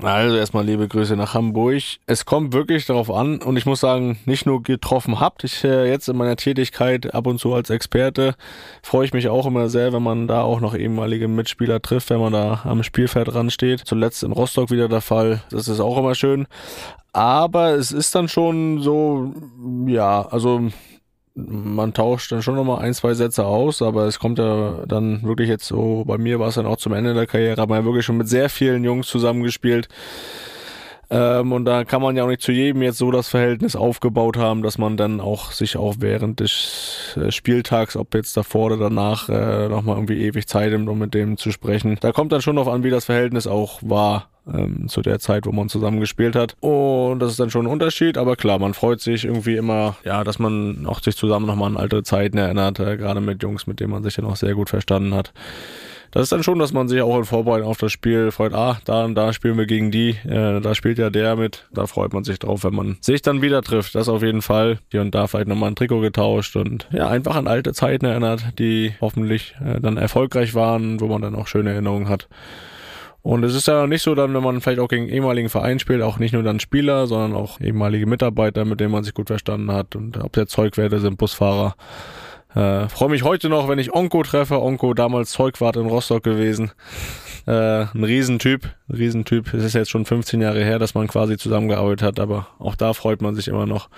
Also 0.00 0.36
erstmal 0.36 0.64
liebe 0.64 0.88
Grüße 0.88 1.14
nach 1.14 1.34
Hamburg. 1.34 1.82
Es 2.06 2.24
kommt 2.24 2.54
wirklich 2.54 2.86
darauf 2.86 3.10
an 3.10 3.42
und 3.42 3.58
ich 3.58 3.66
muss 3.66 3.80
sagen, 3.80 4.18
nicht 4.24 4.46
nur 4.46 4.62
getroffen 4.62 5.20
habt. 5.20 5.44
Ich 5.44 5.62
äh, 5.62 5.90
jetzt 5.90 6.08
in 6.08 6.16
meiner 6.16 6.36
Tätigkeit 6.36 7.14
ab 7.14 7.26
und 7.26 7.38
zu 7.38 7.52
als 7.52 7.68
Experte 7.68 8.34
freue 8.82 9.04
ich 9.04 9.12
mich 9.12 9.28
auch 9.28 9.44
immer 9.44 9.68
sehr, 9.68 9.92
wenn 9.92 10.02
man 10.02 10.26
da 10.26 10.40
auch 10.40 10.60
noch 10.60 10.74
ehemalige 10.74 11.28
Mitspieler 11.28 11.82
trifft, 11.82 12.08
wenn 12.08 12.20
man 12.20 12.32
da 12.32 12.62
am 12.64 12.82
Spielfeld 12.82 13.28
dran 13.28 13.50
steht. 13.50 13.80
Zuletzt 13.80 14.22
in 14.22 14.32
Rostock 14.32 14.70
wieder 14.70 14.88
der 14.88 15.02
Fall. 15.02 15.42
Das 15.50 15.68
ist 15.68 15.80
auch 15.80 15.98
immer 15.98 16.14
schön. 16.14 16.46
Aber 17.12 17.72
es 17.72 17.92
ist 17.92 18.14
dann 18.14 18.28
schon 18.28 18.80
so, 18.80 19.34
ja, 19.86 20.22
also 20.22 20.70
man 21.34 21.94
tauscht 21.94 22.30
dann 22.32 22.42
schon 22.42 22.56
nochmal 22.56 22.82
ein, 22.82 22.94
zwei 22.94 23.14
Sätze 23.14 23.46
aus, 23.46 23.80
aber 23.80 24.06
es 24.06 24.18
kommt 24.18 24.38
ja 24.38 24.84
dann 24.86 25.22
wirklich 25.22 25.48
jetzt 25.48 25.66
so, 25.66 26.04
bei 26.04 26.18
mir 26.18 26.38
war 26.38 26.48
es 26.48 26.56
dann 26.56 26.66
auch 26.66 26.76
zum 26.76 26.92
Ende 26.92 27.14
der 27.14 27.26
Karriere, 27.26 27.56
ja 27.76 27.84
wirklich 27.84 28.04
schon 28.04 28.18
mit 28.18 28.28
sehr 28.28 28.48
vielen 28.50 28.84
Jungs 28.84 29.06
zusammengespielt. 29.06 29.88
Ähm, 31.14 31.52
und 31.52 31.66
da 31.66 31.84
kann 31.84 32.00
man 32.00 32.16
ja 32.16 32.24
auch 32.24 32.28
nicht 32.28 32.40
zu 32.40 32.52
jedem 32.52 32.80
jetzt 32.80 32.96
so 32.96 33.10
das 33.10 33.28
Verhältnis 33.28 33.76
aufgebaut 33.76 34.38
haben, 34.38 34.62
dass 34.62 34.78
man 34.78 34.96
dann 34.96 35.20
auch 35.20 35.52
sich 35.52 35.76
auch 35.76 35.96
während 35.98 36.40
des 36.40 37.18
äh, 37.20 37.30
Spieltags, 37.30 37.96
ob 37.96 38.14
jetzt 38.14 38.34
davor 38.34 38.66
oder 38.66 38.78
danach, 38.78 39.28
äh, 39.28 39.68
nochmal 39.68 39.96
irgendwie 39.96 40.22
ewig 40.22 40.48
Zeit 40.48 40.70
nimmt, 40.72 40.88
um 40.88 40.98
mit 40.98 41.12
dem 41.12 41.36
zu 41.36 41.52
sprechen. 41.52 41.98
Da 42.00 42.12
kommt 42.12 42.32
dann 42.32 42.40
schon 42.40 42.54
noch 42.54 42.66
an, 42.66 42.82
wie 42.82 42.88
das 42.88 43.04
Verhältnis 43.04 43.46
auch 43.46 43.80
war 43.82 44.30
ähm, 44.50 44.88
zu 44.88 45.02
der 45.02 45.18
Zeit, 45.18 45.44
wo 45.44 45.52
man 45.52 45.68
zusammen 45.68 46.00
gespielt 46.00 46.34
hat. 46.34 46.56
Und 46.60 47.18
das 47.18 47.32
ist 47.32 47.40
dann 47.40 47.50
schon 47.50 47.66
ein 47.66 47.72
Unterschied, 47.72 48.16
aber 48.16 48.34
klar, 48.34 48.58
man 48.58 48.72
freut 48.72 49.02
sich 49.02 49.26
irgendwie 49.26 49.56
immer, 49.56 49.96
ja, 50.04 50.24
dass 50.24 50.38
man 50.38 50.86
auch 50.86 51.02
sich 51.02 51.16
zusammen 51.16 51.44
nochmal 51.44 51.72
an 51.72 51.76
alte 51.76 52.02
Zeiten 52.04 52.38
erinnert, 52.38 52.80
äh, 52.80 52.96
gerade 52.96 53.20
mit 53.20 53.42
Jungs, 53.42 53.66
mit 53.66 53.80
denen 53.80 53.92
man 53.92 54.02
sich 54.02 54.16
ja 54.16 54.22
noch 54.22 54.36
sehr 54.36 54.54
gut 54.54 54.70
verstanden 54.70 55.12
hat. 55.12 55.34
Das 56.12 56.24
ist 56.24 56.32
dann 56.32 56.42
schon, 56.42 56.58
dass 56.58 56.74
man 56.74 56.88
sich 56.88 57.00
auch 57.00 57.16
in 57.16 57.24
Vorbereitung 57.24 57.66
auf 57.66 57.78
das 57.78 57.90
Spiel 57.90 58.30
freut, 58.30 58.52
ah, 58.52 58.78
da 58.84 59.06
und 59.06 59.14
da 59.14 59.32
spielen 59.32 59.56
wir 59.56 59.64
gegen 59.64 59.90
die, 59.90 60.10
äh, 60.10 60.60
da 60.60 60.74
spielt 60.74 60.98
ja 60.98 61.08
der 61.08 61.36
mit, 61.36 61.66
da 61.72 61.86
freut 61.86 62.12
man 62.12 62.22
sich 62.22 62.38
drauf, 62.38 62.64
wenn 62.64 62.74
man 62.74 62.98
sich 63.00 63.22
dann 63.22 63.40
wieder 63.40 63.62
trifft. 63.62 63.94
Das 63.94 64.10
auf 64.10 64.22
jeden 64.22 64.42
Fall. 64.42 64.78
Hier 64.90 65.00
und 65.00 65.14
da 65.14 65.26
vielleicht 65.26 65.48
nochmal 65.48 65.70
ein 65.70 65.74
Trikot 65.74 66.00
getauscht 66.00 66.54
und 66.54 66.86
ja, 66.92 67.08
einfach 67.08 67.34
an 67.34 67.48
alte 67.48 67.72
Zeiten 67.72 68.04
erinnert, 68.04 68.58
die 68.58 68.92
hoffentlich 69.00 69.54
äh, 69.64 69.80
dann 69.80 69.96
erfolgreich 69.96 70.54
waren, 70.54 71.00
wo 71.00 71.06
man 71.06 71.22
dann 71.22 71.34
auch 71.34 71.46
schöne 71.46 71.70
Erinnerungen 71.72 72.10
hat. 72.10 72.28
Und 73.22 73.44
es 73.44 73.54
ist 73.54 73.68
ja 73.68 73.86
nicht 73.86 74.02
so 74.02 74.14
dann, 74.14 74.34
wenn 74.34 74.42
man 74.42 74.60
vielleicht 74.60 74.80
auch 74.80 74.88
gegen 74.88 75.08
ehemaligen 75.08 75.48
Verein 75.48 75.78
spielt, 75.78 76.02
auch 76.02 76.18
nicht 76.18 76.34
nur 76.34 76.42
dann 76.42 76.60
Spieler, 76.60 77.06
sondern 77.06 77.34
auch 77.34 77.60
ehemalige 77.60 78.06
Mitarbeiter, 78.06 78.64
mit 78.64 78.80
denen 78.80 78.90
man 78.90 79.04
sich 79.04 79.14
gut 79.14 79.28
verstanden 79.28 79.72
hat. 79.72 79.96
Und 79.96 80.18
ob 80.18 80.32
der 80.32 80.46
Zeugwerte 80.48 80.98
sind, 80.98 81.16
Busfahrer. 81.16 81.74
Äh, 82.54 82.88
Freue 82.88 83.08
mich 83.08 83.22
heute 83.22 83.48
noch, 83.48 83.68
wenn 83.68 83.78
ich 83.78 83.94
Onko 83.94 84.22
treffe. 84.22 84.60
Onko 84.60 84.94
damals 84.94 85.30
Zeugwart 85.30 85.76
in 85.76 85.86
Rostock 85.86 86.22
gewesen. 86.22 86.72
Äh, 87.46 87.86
ein 87.86 88.04
Riesentyp, 88.04 88.68
ein 88.88 88.96
Riesentyp. 88.96 89.52
Es 89.52 89.64
ist 89.64 89.74
jetzt 89.74 89.90
schon 89.90 90.04
15 90.04 90.40
Jahre 90.40 90.62
her, 90.62 90.78
dass 90.78 90.94
man 90.94 91.08
quasi 91.08 91.36
zusammengearbeitet 91.36 92.02
hat, 92.02 92.20
aber 92.20 92.46
auch 92.58 92.76
da 92.76 92.92
freut 92.92 93.20
man 93.20 93.34
sich 93.34 93.48
immer 93.48 93.66
noch. 93.66 93.88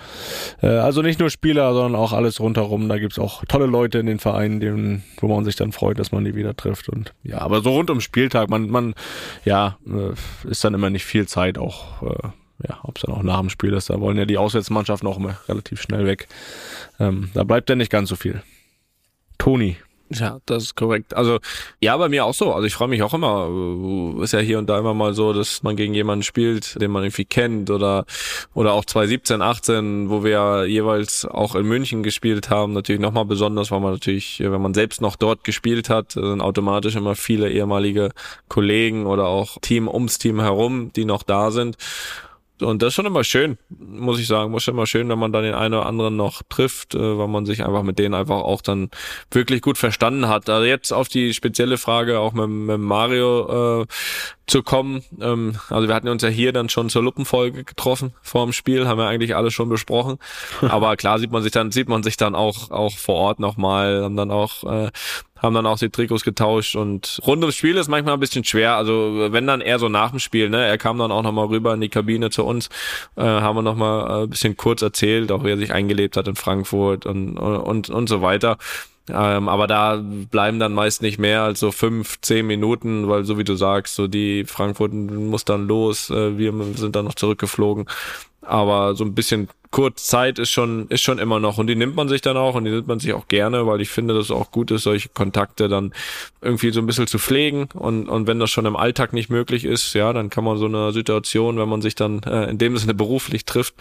Äh, 0.61 0.67
also 0.67 1.01
nicht 1.01 1.19
nur 1.19 1.29
Spieler, 1.29 1.73
sondern 1.73 1.95
auch 1.95 2.13
alles 2.13 2.39
rundherum. 2.39 2.89
Da 2.89 2.97
gibt's 2.97 3.19
auch 3.19 3.45
tolle 3.45 3.67
Leute 3.67 3.99
in 3.99 4.07
den 4.07 4.19
Vereinen, 4.19 4.59
denen, 4.59 5.03
wo 5.19 5.27
man 5.27 5.45
sich 5.45 5.55
dann 5.55 5.71
freut, 5.73 5.99
dass 5.99 6.11
man 6.11 6.25
die 6.25 6.35
wieder 6.35 6.55
trifft. 6.55 6.89
Und 6.89 7.13
ja, 7.23 7.39
aber 7.39 7.61
so 7.61 7.71
rund 7.71 7.89
um 7.89 8.01
Spieltag, 8.01 8.49
man, 8.49 8.69
man, 8.69 8.95
ja, 9.43 9.77
äh, 9.85 10.49
ist 10.49 10.63
dann 10.63 10.73
immer 10.73 10.89
nicht 10.89 11.05
viel 11.05 11.27
Zeit 11.27 11.57
auch. 11.57 12.01
Äh, 12.01 12.29
ja, 12.67 12.79
ob 12.83 12.97
es 12.97 13.03
dann 13.03 13.15
auch 13.15 13.23
nach 13.23 13.39
dem 13.39 13.49
Spiel 13.49 13.73
ist, 13.73 13.89
da 13.89 13.99
wollen 13.99 14.17
ja 14.17 14.25
die 14.25 14.37
Auswärtsmannschaften 14.37 15.07
auch 15.07 15.17
immer 15.17 15.37
relativ 15.47 15.81
schnell 15.81 16.05
weg. 16.05 16.27
Ähm, 16.99 17.29
da 17.33 17.43
bleibt 17.43 17.69
ja 17.69 17.75
nicht 17.75 17.91
ganz 17.91 18.09
so 18.09 18.15
viel. 18.15 18.41
Toni, 19.37 19.77
ja, 20.09 20.39
das 20.45 20.63
ist 20.63 20.75
korrekt. 20.75 21.15
Also 21.15 21.39
ja, 21.81 21.97
bei 21.97 22.09
mir 22.09 22.25
auch 22.25 22.33
so. 22.35 22.53
Also 22.53 22.67
ich 22.67 22.75
freue 22.75 22.87
mich 22.87 23.01
auch 23.01 23.13
immer. 23.15 23.47
Äh, 23.49 24.23
ist 24.23 24.33
ja 24.33 24.39
hier 24.39 24.59
und 24.59 24.69
da 24.69 24.77
immer 24.77 24.93
mal 24.93 25.15
so, 25.15 25.33
dass 25.33 25.63
man 25.63 25.75
gegen 25.75 25.95
jemanden 25.95 26.21
spielt, 26.21 26.79
den 26.79 26.91
man 26.91 27.03
irgendwie 27.03 27.25
kennt 27.25 27.71
oder 27.71 28.05
oder 28.53 28.73
auch 28.73 28.85
2017, 28.85 29.41
18, 29.41 30.09
wo 30.11 30.23
wir 30.23 30.31
ja 30.31 30.63
jeweils 30.63 31.25
auch 31.25 31.55
in 31.55 31.65
München 31.65 32.03
gespielt 32.03 32.51
haben. 32.51 32.73
Natürlich 32.73 33.01
nochmal 33.01 33.25
besonders, 33.25 33.71
weil 33.71 33.79
man 33.79 33.93
natürlich, 33.93 34.39
wenn 34.39 34.61
man 34.61 34.75
selbst 34.75 35.01
noch 35.01 35.15
dort 35.15 35.43
gespielt 35.43 35.89
hat, 35.89 36.11
sind 36.11 36.41
automatisch 36.41 36.95
immer 36.95 37.15
viele 37.15 37.49
ehemalige 37.49 38.11
Kollegen 38.47 39.07
oder 39.07 39.25
auch 39.25 39.57
Team 39.61 39.87
ums 39.87 40.19
Team 40.19 40.39
herum, 40.39 40.93
die 40.93 41.05
noch 41.05 41.23
da 41.23 41.49
sind. 41.49 41.77
Und 42.61 42.81
das 42.81 42.89
ist 42.89 42.93
schon 42.95 43.05
immer 43.05 43.23
schön, 43.23 43.57
muss 43.69 44.19
ich 44.19 44.27
sagen. 44.27 44.51
Muss 44.51 44.63
schon 44.63 44.75
immer 44.75 44.87
schön, 44.87 45.09
wenn 45.09 45.19
man 45.19 45.31
dann 45.31 45.43
den 45.43 45.53
einen 45.53 45.73
oder 45.73 45.85
anderen 45.85 46.15
noch 46.15 46.41
trifft, 46.47 46.95
äh, 46.95 47.17
weil 47.17 47.27
man 47.27 47.45
sich 47.45 47.65
einfach 47.65 47.83
mit 47.83 47.99
denen 47.99 48.13
einfach 48.13 48.41
auch 48.41 48.61
dann 48.61 48.89
wirklich 49.31 49.61
gut 49.61 49.77
verstanden 49.77 50.27
hat. 50.27 50.49
Also 50.49 50.65
jetzt 50.65 50.93
auf 50.93 51.07
die 51.07 51.33
spezielle 51.33 51.77
Frage 51.77 52.19
auch 52.19 52.33
mit, 52.33 52.47
mit 52.47 52.79
Mario 52.79 53.81
äh, 53.81 53.85
zu 54.47 54.63
kommen. 54.63 55.03
Ähm, 55.19 55.57
also 55.69 55.87
wir 55.87 55.95
hatten 55.95 56.07
uns 56.07 56.21
ja 56.21 56.29
hier 56.29 56.53
dann 56.53 56.69
schon 56.69 56.89
zur 56.89 57.03
Luppenfolge 57.03 57.63
getroffen 57.63 58.13
vor 58.21 58.45
dem 58.45 58.53
Spiel, 58.53 58.87
haben 58.87 58.97
wir 58.97 59.07
eigentlich 59.07 59.35
alles 59.35 59.53
schon 59.53 59.69
besprochen. 59.69 60.17
Aber 60.61 60.95
klar 60.97 61.19
sieht 61.19 61.31
man 61.31 61.43
sich 61.43 61.51
dann, 61.51 61.71
sieht 61.71 61.89
man 61.89 62.03
sich 62.03 62.17
dann 62.17 62.35
auch, 62.35 62.71
auch 62.71 62.97
vor 62.97 63.15
Ort 63.15 63.39
nochmal, 63.39 64.03
haben 64.03 64.15
dann 64.15 64.31
auch 64.31 64.63
äh, 64.63 64.91
haben 65.41 65.53
dann 65.53 65.65
auch 65.65 65.77
die 65.77 65.89
Trikots 65.89 66.23
getauscht 66.23 66.75
und 66.75 67.19
rund 67.25 67.43
ums 67.43 67.55
Spiel 67.55 67.77
ist 67.77 67.87
manchmal 67.87 68.15
ein 68.15 68.19
bisschen 68.19 68.43
schwer. 68.43 68.75
Also 68.75 69.27
wenn 69.29 69.45
dann 69.47 69.61
eher 69.61 69.79
so 69.79 69.89
nach 69.89 70.11
dem 70.11 70.19
Spiel, 70.19 70.49
ne? 70.49 70.65
Er 70.65 70.77
kam 70.77 70.97
dann 70.97 71.11
auch 71.11 71.23
nochmal 71.23 71.47
rüber 71.47 71.73
in 71.73 71.81
die 71.81 71.89
Kabine 71.89 72.29
zu 72.29 72.43
uns, 72.45 72.69
äh, 73.15 73.21
haben 73.21 73.57
wir 73.57 73.61
nochmal 73.61 74.09
äh, 74.09 74.23
ein 74.23 74.29
bisschen 74.29 74.57
kurz 74.57 74.81
erzählt, 74.81 75.31
auch 75.31 75.43
wie 75.43 75.51
er 75.51 75.57
sich 75.57 75.73
eingelebt 75.73 76.17
hat 76.17 76.27
in 76.27 76.35
Frankfurt 76.35 77.05
und, 77.05 77.37
und, 77.37 77.89
und 77.89 78.09
so 78.09 78.21
weiter. 78.21 78.57
Ähm, 79.09 79.49
aber 79.49 79.67
da 79.67 80.01
bleiben 80.03 80.59
dann 80.59 80.73
meist 80.73 81.01
nicht 81.01 81.19
mehr 81.19 81.43
als 81.43 81.59
so 81.59 81.71
fünf, 81.71 82.19
zehn 82.21 82.47
Minuten, 82.47 83.07
weil 83.07 83.23
so 83.23 83.37
wie 83.37 83.43
du 83.43 83.55
sagst, 83.55 83.95
so 83.95 84.07
die 84.07 84.45
Frankfurt 84.45 84.93
muss 84.93 85.45
dann 85.45 85.67
los, 85.67 86.09
äh, 86.09 86.37
wir 86.37 86.53
sind 86.75 86.95
dann 86.95 87.05
noch 87.05 87.15
zurückgeflogen. 87.15 87.85
Aber 88.41 88.95
so 88.95 89.03
ein 89.03 89.15
bisschen 89.15 89.49
kurz 89.71 90.05
Zeit 90.05 90.39
ist 90.39 90.51
schon, 90.51 90.87
ist 90.89 91.01
schon 91.01 91.19
immer 91.19 91.39
noch 91.39 91.57
und 91.57 91.67
die 91.67 91.75
nimmt 91.75 91.95
man 91.95 92.07
sich 92.07 92.21
dann 92.21 92.37
auch 92.37 92.55
und 92.55 92.65
die 92.65 92.71
nimmt 92.71 92.87
man 92.87 92.99
sich 92.99 93.13
auch 93.13 93.27
gerne, 93.27 93.67
weil 93.67 93.81
ich 93.81 93.89
finde, 93.89 94.13
dass 94.13 94.25
es 94.25 94.31
auch 94.31 94.51
gut 94.51 94.71
ist, 94.71 94.83
solche 94.83 95.09
Kontakte 95.09 95.67
dann 95.67 95.93
irgendwie 96.41 96.71
so 96.71 96.79
ein 96.79 96.85
bisschen 96.85 97.07
zu 97.07 97.19
pflegen 97.19 97.67
und, 97.73 98.07
und 98.07 98.27
wenn 98.27 98.39
das 98.39 98.51
schon 98.51 98.65
im 98.65 98.75
Alltag 98.75 99.13
nicht 99.13 99.29
möglich 99.29 99.65
ist, 99.65 99.93
ja, 99.93 100.13
dann 100.13 100.29
kann 100.29 100.43
man 100.43 100.57
so 100.57 100.65
eine 100.65 100.91
Situation, 100.91 101.57
wenn 101.57 101.69
man 101.69 101.81
sich 101.81 101.95
dann 101.95 102.21
äh, 102.23 102.49
in 102.49 102.57
dem 102.57 102.77
Sinne 102.77 102.93
beruflich 102.93 103.45
trifft, 103.45 103.75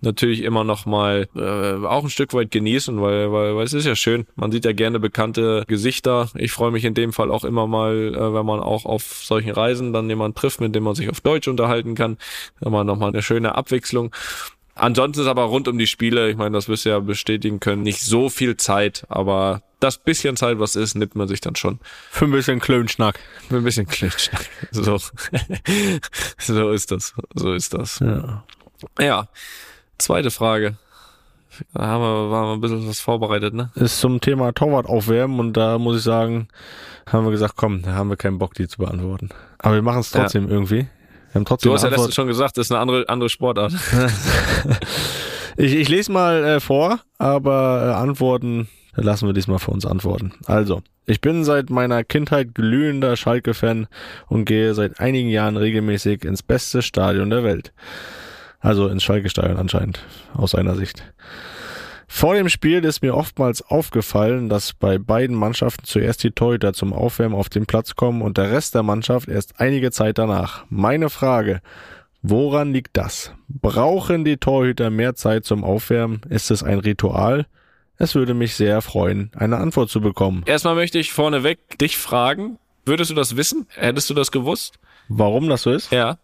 natürlich 0.00 0.42
immer 0.42 0.64
noch 0.64 0.86
mal 0.86 1.28
äh, 1.34 1.86
auch 1.86 2.04
ein 2.04 2.10
Stück 2.10 2.34
weit 2.34 2.50
genießen, 2.50 3.00
weil, 3.00 3.32
weil, 3.32 3.56
weil 3.56 3.64
es 3.64 3.72
ist 3.72 3.86
ja 3.86 3.96
schön. 3.96 4.26
Man 4.36 4.52
sieht 4.52 4.64
ja 4.64 4.72
gerne 4.72 5.00
bekannte 5.00 5.64
Gesichter. 5.66 6.30
Ich 6.34 6.52
freue 6.52 6.70
mich 6.70 6.84
in 6.84 6.94
dem 6.94 7.12
Fall 7.12 7.30
auch 7.30 7.44
immer 7.44 7.66
mal, 7.66 8.14
äh, 8.14 8.34
wenn 8.34 8.46
man 8.46 8.60
auch 8.60 8.84
auf 8.84 9.02
solchen 9.02 9.50
Reisen 9.50 9.92
dann 9.92 10.08
jemanden 10.08 10.34
trifft, 10.34 10.60
mit 10.60 10.74
dem 10.74 10.84
man 10.84 10.94
sich 10.94 11.08
auf 11.08 11.20
Deutsch 11.20 11.48
unterhalten 11.48 11.94
kann. 11.94 12.18
Man 12.60 12.86
nochmal 12.86 13.10
eine 13.10 13.22
schöne 13.22 13.54
Abwechslung. 13.54 14.14
Ansonsten 14.80 15.20
ist 15.20 15.26
aber 15.26 15.42
rund 15.44 15.68
um 15.68 15.76
die 15.76 15.86
Spiele, 15.86 16.30
ich 16.30 16.36
meine, 16.36 16.56
das 16.56 16.66
wirst 16.68 16.86
du 16.86 16.88
ja 16.88 17.00
bestätigen 17.00 17.60
können, 17.60 17.82
nicht 17.82 18.00
so 18.00 18.30
viel 18.30 18.56
Zeit, 18.56 19.04
aber 19.10 19.62
das 19.78 19.98
bisschen 19.98 20.36
Zeit, 20.36 20.58
was 20.58 20.74
ist, 20.74 20.94
nimmt 20.94 21.14
man 21.14 21.28
sich 21.28 21.42
dann 21.42 21.54
schon. 21.54 21.80
Für 22.10 22.24
ein 22.24 22.30
bisschen 22.30 22.60
Klönschnack. 22.60 23.18
Für 23.48 23.58
ein 23.58 23.64
bisschen 23.64 23.86
Klönschnack. 23.86 24.46
So. 24.70 24.98
so 26.38 26.70
ist 26.70 26.90
das. 26.92 27.14
So 27.34 27.52
ist 27.52 27.74
das. 27.74 27.98
Ja. 27.98 28.44
ja. 28.98 29.28
Zweite 29.98 30.30
Frage. 30.30 30.76
Da 31.74 31.86
haben 31.86 32.02
wir, 32.02 32.30
waren 32.30 32.46
wir 32.48 32.52
ein 32.54 32.60
bisschen 32.62 32.88
was 32.88 33.00
vorbereitet, 33.00 33.52
ne? 33.52 33.70
Ist 33.74 34.00
zum 34.00 34.20
Thema 34.22 34.52
Torwart 34.52 34.86
aufwärmen 34.86 35.40
und 35.40 35.58
da 35.58 35.78
muss 35.78 35.98
ich 35.98 36.02
sagen, 36.02 36.48
haben 37.06 37.26
wir 37.26 37.32
gesagt, 37.32 37.54
komm, 37.56 37.82
da 37.82 37.92
haben 37.92 38.08
wir 38.08 38.16
keinen 38.16 38.38
Bock, 38.38 38.54
die 38.54 38.66
zu 38.66 38.78
beantworten. 38.78 39.28
Aber 39.58 39.74
wir 39.74 39.82
machen 39.82 40.00
es 40.00 40.10
trotzdem 40.10 40.44
ja. 40.46 40.52
irgendwie. 40.52 40.88
Wir 41.32 41.38
haben 41.38 41.44
trotzdem 41.44 41.70
du 41.70 41.74
hast 41.74 41.82
ja 41.84 41.90
letztens 41.90 42.14
schon 42.14 42.26
gesagt, 42.26 42.56
das 42.56 42.66
ist 42.66 42.72
eine 42.72 42.80
andere, 42.80 43.08
andere 43.08 43.28
Sportart. 43.28 43.72
ich, 45.56 45.74
ich 45.74 45.88
lese 45.88 46.10
mal 46.10 46.44
äh, 46.44 46.60
vor, 46.60 47.00
aber 47.18 47.86
äh, 47.86 47.94
Antworten 47.94 48.68
lassen 48.94 49.26
wir 49.26 49.32
diesmal 49.32 49.58
für 49.58 49.70
uns 49.70 49.86
antworten. 49.86 50.32
Also, 50.46 50.82
ich 51.06 51.20
bin 51.20 51.44
seit 51.44 51.70
meiner 51.70 52.04
Kindheit 52.04 52.54
glühender 52.54 53.16
Schalke-Fan 53.16 53.86
und 54.28 54.44
gehe 54.44 54.74
seit 54.74 55.00
einigen 55.00 55.28
Jahren 55.28 55.56
regelmäßig 55.56 56.24
ins 56.24 56.42
beste 56.42 56.82
Stadion 56.82 57.30
der 57.30 57.44
Welt. 57.44 57.72
Also 58.60 58.88
ins 58.88 59.02
Schalke-Stadion 59.02 59.56
anscheinend, 59.56 60.00
aus 60.34 60.52
seiner 60.52 60.74
Sicht. 60.76 61.02
Vor 62.12 62.34
dem 62.34 62.48
Spiel 62.48 62.84
ist 62.84 63.02
mir 63.02 63.14
oftmals 63.14 63.62
aufgefallen, 63.62 64.48
dass 64.48 64.74
bei 64.74 64.98
beiden 64.98 65.34
Mannschaften 65.36 65.84
zuerst 65.84 66.22
die 66.24 66.32
Torhüter 66.32 66.74
zum 66.74 66.92
Aufwärmen 66.92 67.38
auf 67.38 67.48
den 67.48 67.66
Platz 67.66 67.94
kommen 67.94 68.20
und 68.20 68.36
der 68.36 68.50
Rest 68.50 68.74
der 68.74 68.82
Mannschaft 68.82 69.28
erst 69.28 69.60
einige 69.60 69.92
Zeit 69.92 70.18
danach. 70.18 70.64
Meine 70.68 71.08
Frage, 71.08 71.62
woran 72.20 72.72
liegt 72.72 72.96
das? 72.96 73.32
Brauchen 73.48 74.24
die 74.24 74.38
Torhüter 74.38 74.90
mehr 74.90 75.14
Zeit 75.14 75.44
zum 75.44 75.62
Aufwärmen? 75.62 76.20
Ist 76.28 76.50
es 76.50 76.64
ein 76.64 76.80
Ritual? 76.80 77.46
Es 77.96 78.16
würde 78.16 78.34
mich 78.34 78.54
sehr 78.54 78.82
freuen, 78.82 79.30
eine 79.36 79.58
Antwort 79.58 79.88
zu 79.88 80.00
bekommen. 80.00 80.42
Erstmal 80.46 80.74
möchte 80.74 80.98
ich 80.98 81.12
vorneweg 81.12 81.78
dich 81.78 81.96
fragen, 81.96 82.58
würdest 82.84 83.12
du 83.12 83.14
das 83.14 83.36
wissen? 83.36 83.66
Hättest 83.76 84.10
du 84.10 84.14
das 84.14 84.32
gewusst? 84.32 84.80
Warum 85.08 85.48
das 85.48 85.62
so 85.62 85.70
ist? 85.70 85.92
Ja. 85.92 86.18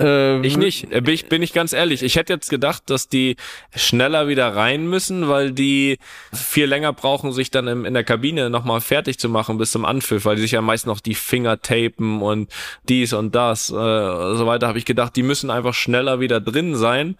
Äh, 0.00 0.40
ich 0.46 0.56
nicht, 0.56 0.88
bin 0.88 1.08
ich, 1.08 1.26
bin 1.26 1.42
ich 1.42 1.52
ganz 1.52 1.72
ehrlich. 1.72 2.02
Ich 2.02 2.16
hätte 2.16 2.32
jetzt 2.32 2.50
gedacht, 2.50 2.84
dass 2.86 3.08
die 3.08 3.36
schneller 3.76 4.28
wieder 4.28 4.54
rein 4.56 4.86
müssen, 4.86 5.28
weil 5.28 5.52
die 5.52 5.98
viel 6.32 6.66
länger 6.66 6.92
brauchen, 6.92 7.32
sich 7.32 7.50
dann 7.50 7.68
im, 7.68 7.84
in 7.84 7.94
der 7.94 8.04
Kabine 8.04 8.50
nochmal 8.50 8.80
fertig 8.80 9.18
zu 9.18 9.28
machen 9.28 9.58
bis 9.58 9.70
zum 9.70 9.84
Anpfiff, 9.84 10.24
weil 10.24 10.36
die 10.36 10.42
sich 10.42 10.52
ja 10.52 10.62
meist 10.62 10.86
noch 10.86 11.00
die 11.00 11.14
Finger 11.14 11.60
tapen 11.60 12.22
und 12.22 12.50
dies 12.88 13.12
und 13.12 13.34
das 13.34 13.70
äh, 13.70 13.74
so 13.74 14.46
weiter. 14.46 14.68
Habe 14.68 14.78
ich 14.78 14.84
gedacht, 14.84 15.14
die 15.16 15.22
müssen 15.22 15.50
einfach 15.50 15.74
schneller 15.74 16.20
wieder 16.20 16.40
drin 16.40 16.74
sein 16.74 17.16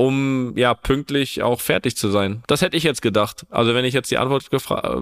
um 0.00 0.56
ja 0.56 0.72
pünktlich 0.72 1.42
auch 1.42 1.60
fertig 1.60 1.94
zu 1.94 2.08
sein. 2.08 2.42
Das 2.46 2.62
hätte 2.62 2.74
ich 2.74 2.84
jetzt 2.84 3.02
gedacht. 3.02 3.44
Also 3.50 3.74
wenn 3.74 3.84
ich 3.84 3.92
jetzt 3.92 4.10
die 4.10 4.16
Antwort 4.16 4.48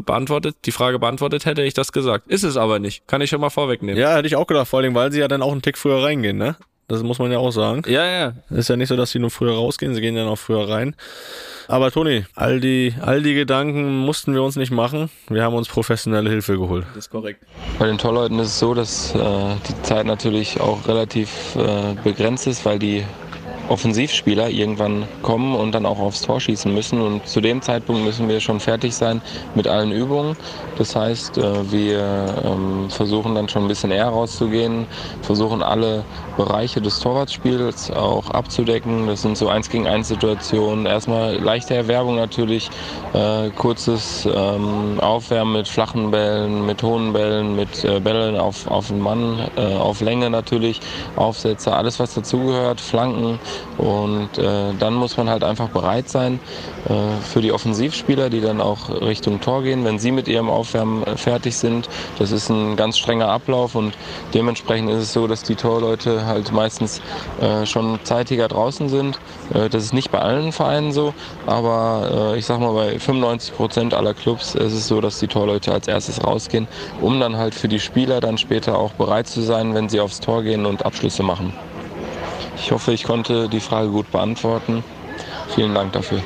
beantwortet, 0.04 0.56
die 0.64 0.72
Frage 0.72 0.98
beantwortet 0.98 1.46
hätte, 1.46 1.62
ich 1.62 1.72
das 1.72 1.92
gesagt. 1.92 2.26
Ist 2.26 2.42
es 2.42 2.56
aber 2.56 2.80
nicht. 2.80 3.06
Kann 3.06 3.20
ich 3.20 3.30
schon 3.30 3.40
mal 3.40 3.50
vorwegnehmen. 3.50 4.00
Ja, 4.00 4.16
hätte 4.16 4.26
ich 4.26 4.34
auch 4.34 4.48
gedacht, 4.48 4.66
vor 4.66 4.80
allem, 4.80 4.96
weil 4.96 5.12
sie 5.12 5.20
ja 5.20 5.28
dann 5.28 5.40
auch 5.40 5.52
einen 5.52 5.62
Tick 5.62 5.78
früher 5.78 6.02
reingehen, 6.02 6.36
ne? 6.36 6.56
Das 6.88 7.02
muss 7.02 7.18
man 7.18 7.30
ja 7.30 7.38
auch 7.38 7.50
sagen. 7.50 7.82
Ja, 7.86 8.04
ja. 8.06 8.32
Ist 8.48 8.70
ja 8.70 8.76
nicht 8.76 8.88
so, 8.88 8.96
dass 8.96 9.10
sie 9.10 9.18
nur 9.18 9.30
früher 9.30 9.52
rausgehen, 9.52 9.94
sie 9.94 10.00
gehen 10.00 10.16
ja 10.16 10.24
noch 10.24 10.38
früher 10.38 10.68
rein. 10.68 10.96
Aber 11.68 11.90
Toni, 11.90 12.24
all 12.34 12.60
die, 12.60 12.94
all 13.02 13.22
die 13.22 13.34
Gedanken 13.34 13.98
mussten 13.98 14.32
wir 14.32 14.42
uns 14.42 14.56
nicht 14.56 14.70
machen. 14.70 15.10
Wir 15.28 15.42
haben 15.42 15.54
uns 15.54 15.68
professionelle 15.68 16.30
Hilfe 16.30 16.56
geholt. 16.56 16.86
Das 16.94 17.04
ist 17.04 17.10
korrekt. 17.10 17.44
Bei 17.78 17.86
den 17.86 17.98
Torleuten 17.98 18.38
ist 18.38 18.48
es 18.48 18.58
so, 18.58 18.72
dass 18.72 19.14
äh, 19.14 19.18
die 19.68 19.82
Zeit 19.82 20.06
natürlich 20.06 20.62
auch 20.62 20.88
relativ 20.88 21.28
äh, 21.56 21.94
begrenzt 22.02 22.46
ist, 22.46 22.64
weil 22.64 22.78
die 22.78 23.04
Offensivspieler 23.68 24.48
irgendwann 24.48 25.06
kommen 25.22 25.54
und 25.54 25.72
dann 25.72 25.86
auch 25.86 25.98
aufs 25.98 26.22
Tor 26.22 26.40
schießen 26.40 26.72
müssen. 26.72 27.00
Und 27.00 27.26
zu 27.26 27.40
dem 27.40 27.62
Zeitpunkt 27.62 28.02
müssen 28.04 28.28
wir 28.28 28.40
schon 28.40 28.60
fertig 28.60 28.94
sein 28.94 29.20
mit 29.54 29.66
allen 29.66 29.92
Übungen. 29.92 30.36
Das 30.76 30.94
heißt, 30.96 31.38
äh, 31.38 31.70
wir 31.70 32.42
ähm, 32.44 32.88
versuchen 32.88 33.34
dann 33.34 33.48
schon 33.48 33.62
ein 33.62 33.68
bisschen 33.68 33.90
eher 33.90 34.08
rauszugehen, 34.08 34.86
versuchen 35.22 35.62
alle 35.62 36.04
Bereiche 36.36 36.80
des 36.80 37.00
Torwartspiels 37.00 37.90
auch 37.90 38.30
abzudecken. 38.30 39.06
Das 39.06 39.22
sind 39.22 39.36
so 39.36 39.48
eins 39.48 39.68
gegen 39.68 39.86
eins 39.86 40.08
Situationen. 40.08 40.86
Erstmal 40.86 41.36
leichte 41.36 41.74
Erwerbung 41.74 42.16
natürlich, 42.16 42.70
äh, 43.12 43.50
kurzes 43.50 44.26
ähm, 44.32 45.00
Aufwärmen 45.00 45.54
mit 45.54 45.68
flachen 45.68 46.10
Bällen, 46.10 46.64
mit 46.64 46.82
hohen 46.82 47.12
Bällen, 47.12 47.56
mit 47.56 47.84
äh, 47.84 48.00
Bällen 48.00 48.36
auf, 48.36 48.66
auf 48.70 48.88
den 48.88 49.00
Mann, 49.00 49.38
auf 49.56 50.00
Länge 50.00 50.30
natürlich, 50.30 50.80
Aufsätze, 51.16 51.74
alles 51.74 51.98
was 51.98 52.14
dazugehört, 52.14 52.80
Flanken. 52.80 53.38
Und 53.78 54.38
äh, 54.38 54.74
dann 54.78 54.94
muss 54.94 55.16
man 55.16 55.30
halt 55.30 55.44
einfach 55.44 55.68
bereit 55.68 56.08
sein 56.08 56.40
äh, 56.88 56.92
für 57.22 57.40
die 57.40 57.52
Offensivspieler, 57.52 58.28
die 58.28 58.40
dann 58.40 58.60
auch 58.60 58.90
Richtung 58.90 59.40
Tor 59.40 59.62
gehen, 59.62 59.84
wenn 59.84 59.98
sie 59.98 60.10
mit 60.10 60.26
ihrem 60.26 60.50
Aufwärmen 60.50 61.04
äh, 61.04 61.16
fertig 61.16 61.56
sind. 61.56 61.88
Das 62.18 62.32
ist 62.32 62.48
ein 62.48 62.76
ganz 62.76 62.98
strenger 62.98 63.28
Ablauf 63.28 63.74
und 63.74 63.96
dementsprechend 64.34 64.90
ist 64.90 65.02
es 65.02 65.12
so, 65.12 65.26
dass 65.26 65.44
die 65.44 65.54
Torleute 65.54 66.26
halt 66.26 66.52
meistens 66.52 67.00
äh, 67.40 67.66
schon 67.66 68.00
zeitiger 68.02 68.48
draußen 68.48 68.88
sind. 68.88 69.18
Äh, 69.54 69.68
das 69.68 69.84
ist 69.84 69.94
nicht 69.94 70.10
bei 70.10 70.18
allen 70.18 70.52
Vereinen 70.52 70.92
so, 70.92 71.14
aber 71.46 72.32
äh, 72.34 72.38
ich 72.38 72.46
sag 72.46 72.58
mal, 72.60 72.72
bei 72.72 72.98
95 72.98 73.54
Prozent 73.54 73.94
aller 73.94 74.14
Clubs 74.14 74.54
ist 74.54 74.72
es 74.72 74.88
so, 74.88 75.00
dass 75.00 75.20
die 75.20 75.28
Torleute 75.28 75.72
als 75.72 75.86
erstes 75.86 76.24
rausgehen, 76.24 76.66
um 77.00 77.20
dann 77.20 77.36
halt 77.36 77.54
für 77.54 77.68
die 77.68 77.80
Spieler 77.80 78.20
dann 78.20 78.38
später 78.38 78.78
auch 78.78 78.92
bereit 78.92 79.28
zu 79.28 79.40
sein, 79.40 79.74
wenn 79.74 79.88
sie 79.88 80.00
aufs 80.00 80.20
Tor 80.20 80.42
gehen 80.42 80.66
und 80.66 80.84
Abschlüsse 80.84 81.22
machen. 81.22 81.52
Ich 82.60 82.72
hoffe, 82.72 82.92
ich 82.92 83.04
konnte 83.04 83.48
die 83.48 83.60
Frage 83.60 83.88
gut 83.88 84.10
beantworten. 84.10 84.84
Vielen 85.54 85.74
Dank 85.74 85.92
dafür. 85.92 86.22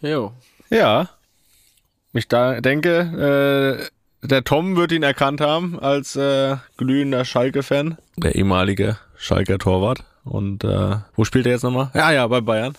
Jo. 0.00 0.32
Ja. 0.70 1.08
Ich 2.12 2.28
da 2.28 2.60
denke, 2.60 3.90
äh, 4.22 4.26
der 4.26 4.44
Tom 4.44 4.76
wird 4.76 4.92
ihn 4.92 5.02
erkannt 5.02 5.40
haben 5.40 5.78
als 5.78 6.16
äh, 6.16 6.56
glühender 6.76 7.24
Schalke-Fan. 7.24 7.96
Der 8.16 8.34
ehemalige 8.34 8.98
Schalker 9.16 9.58
Torwart. 9.58 10.04
Und 10.24 10.64
äh, 10.64 10.96
wo 11.16 11.24
spielt 11.24 11.46
er 11.46 11.52
jetzt 11.52 11.64
nochmal? 11.64 11.90
Ja, 11.94 12.10
ja, 12.10 12.26
bei 12.26 12.40
Bayern. 12.40 12.74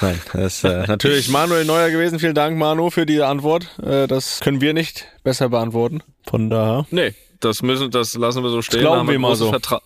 Nein, 0.00 0.20
das 0.32 0.56
ist 0.58 0.64
äh, 0.64 0.86
natürlich 0.88 1.30
Manuel 1.30 1.64
Neuer 1.64 1.90
gewesen. 1.90 2.18
Vielen 2.18 2.34
Dank, 2.34 2.58
Manu, 2.58 2.90
für 2.90 3.06
diese 3.06 3.26
Antwort. 3.26 3.66
Äh, 3.82 4.06
das 4.06 4.40
können 4.40 4.60
wir 4.60 4.74
nicht 4.74 5.06
besser 5.24 5.48
beantworten. 5.48 6.02
Von 6.28 6.50
daher. 6.50 6.86
Nee, 6.90 7.14
das 7.40 7.62
müssen, 7.62 7.90
das 7.90 8.14
lassen 8.14 8.42
wir 8.42 8.50
so 8.50 8.60
stehen. 8.60 8.82
Das 8.82 8.90
glauben 8.90 9.08
wir 9.08 9.18
mal 9.18 9.36
so. 9.36 9.50
Vertra 9.50 9.80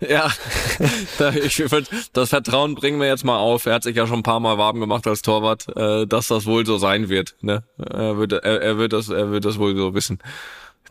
ja, 0.00 0.30
ich 1.34 1.70
würd, 1.70 1.88
das 2.12 2.30
Vertrauen 2.30 2.74
bringen 2.74 3.00
wir 3.00 3.06
jetzt 3.06 3.24
mal 3.24 3.38
auf. 3.38 3.66
Er 3.66 3.74
hat 3.74 3.82
sich 3.82 3.96
ja 3.96 4.06
schon 4.06 4.20
ein 4.20 4.22
paar 4.22 4.40
Mal 4.40 4.58
warm 4.58 4.80
gemacht 4.80 5.06
als 5.06 5.22
Torwart, 5.22 5.66
äh, 5.76 6.06
dass 6.06 6.28
das 6.28 6.46
wohl 6.46 6.66
so 6.66 6.78
sein 6.78 7.08
wird. 7.08 7.36
Ne? 7.40 7.64
Er, 7.78 8.16
wird, 8.16 8.32
er, 8.32 8.42
er, 8.42 8.78
wird 8.78 8.92
das, 8.92 9.08
er 9.08 9.30
wird 9.30 9.44
das 9.44 9.58
wohl 9.58 9.76
so 9.76 9.94
wissen. 9.94 10.18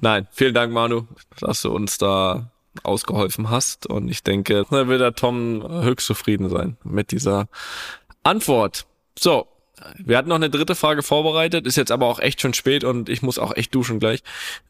Nein, 0.02 0.28
vielen 0.32 0.54
Dank, 0.54 0.74
Manu, 0.74 1.08
dass 1.40 1.62
du 1.62 1.72
uns 1.72 1.98
da 1.98 2.52
ausgeholfen 2.82 3.50
hast. 3.50 3.86
Und 3.88 4.10
ich 4.10 4.24
denke, 4.24 4.66
da 4.70 4.88
wird 4.88 5.02
der 5.02 5.14
Tom 5.14 5.64
höchst 5.84 6.08
zufrieden 6.08 6.50
sein 6.50 6.78
mit 6.84 7.12
dieser 7.12 7.48
Antwort. 8.24 8.86
So, 9.18 9.48
wir 9.98 10.18
hatten 10.18 10.30
noch 10.30 10.36
eine 10.36 10.50
dritte 10.50 10.76
Frage 10.76 11.04
vorbereitet, 11.04 11.68
ist 11.68 11.78
jetzt 11.78 11.92
aber 11.92 12.08
auch 12.08 12.20
echt 12.20 12.42
schon 12.42 12.54
spät 12.54 12.84
und 12.84 13.10
ich 13.10 13.22
muss 13.22 13.40
auch 13.40 13.56
echt 13.56 13.74
duschen 13.74 14.00
gleich. 14.00 14.22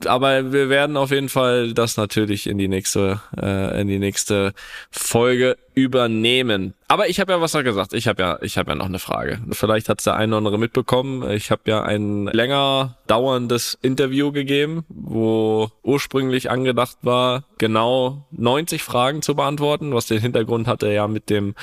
Aber 0.06 0.52
wir 0.52 0.70
werden 0.70 0.98
auf 0.98 1.12
jeden 1.12 1.30
Fall 1.30 1.74
das 1.74 1.98
natürlich 1.98 2.48
in 2.48 2.58
die 2.58 2.68
nächste, 2.68 3.22
äh, 3.40 3.82
in 3.82 3.88
die 3.88 4.00
nächste 4.00 4.54
Folge 4.92 5.58
übernehmen. 5.76 6.74
Aber 6.88 7.10
ich 7.10 7.20
habe 7.20 7.32
ja 7.34 7.42
was 7.42 7.54
gesagt. 7.54 7.94
Ich 7.94 8.08
habe 8.08 8.22
ja, 8.22 8.40
ich 8.42 8.58
habe 8.58 8.72
ja 8.72 8.76
noch 8.76 8.86
eine 8.86 9.00
Frage. 9.00 9.40
Vielleicht 9.52 9.90
hat's 9.90 10.04
der 10.04 10.16
eine 10.16 10.34
oder 10.34 10.38
andere 10.38 10.60
mitbekommen. 10.60 11.30
Ich 11.32 11.50
habe 11.50 11.64
ja 11.66 11.82
ein 11.84 12.26
länger 12.28 12.98
dauerndes 13.08 13.78
Interview 13.82 14.32
gegeben, 14.32 14.86
wo 14.90 15.72
ursprünglich 15.82 16.52
angedacht 16.52 16.98
war, 17.02 17.46
genau 17.58 18.28
90 18.32 18.84
Fragen 18.84 19.22
zu 19.22 19.36
beantworten, 19.36 19.94
was 19.94 20.06
den 20.06 20.20
Hintergrund 20.20 20.68
hatte 20.68 20.92
ja 20.92 21.08
mit 21.08 21.30
dem 21.30 21.56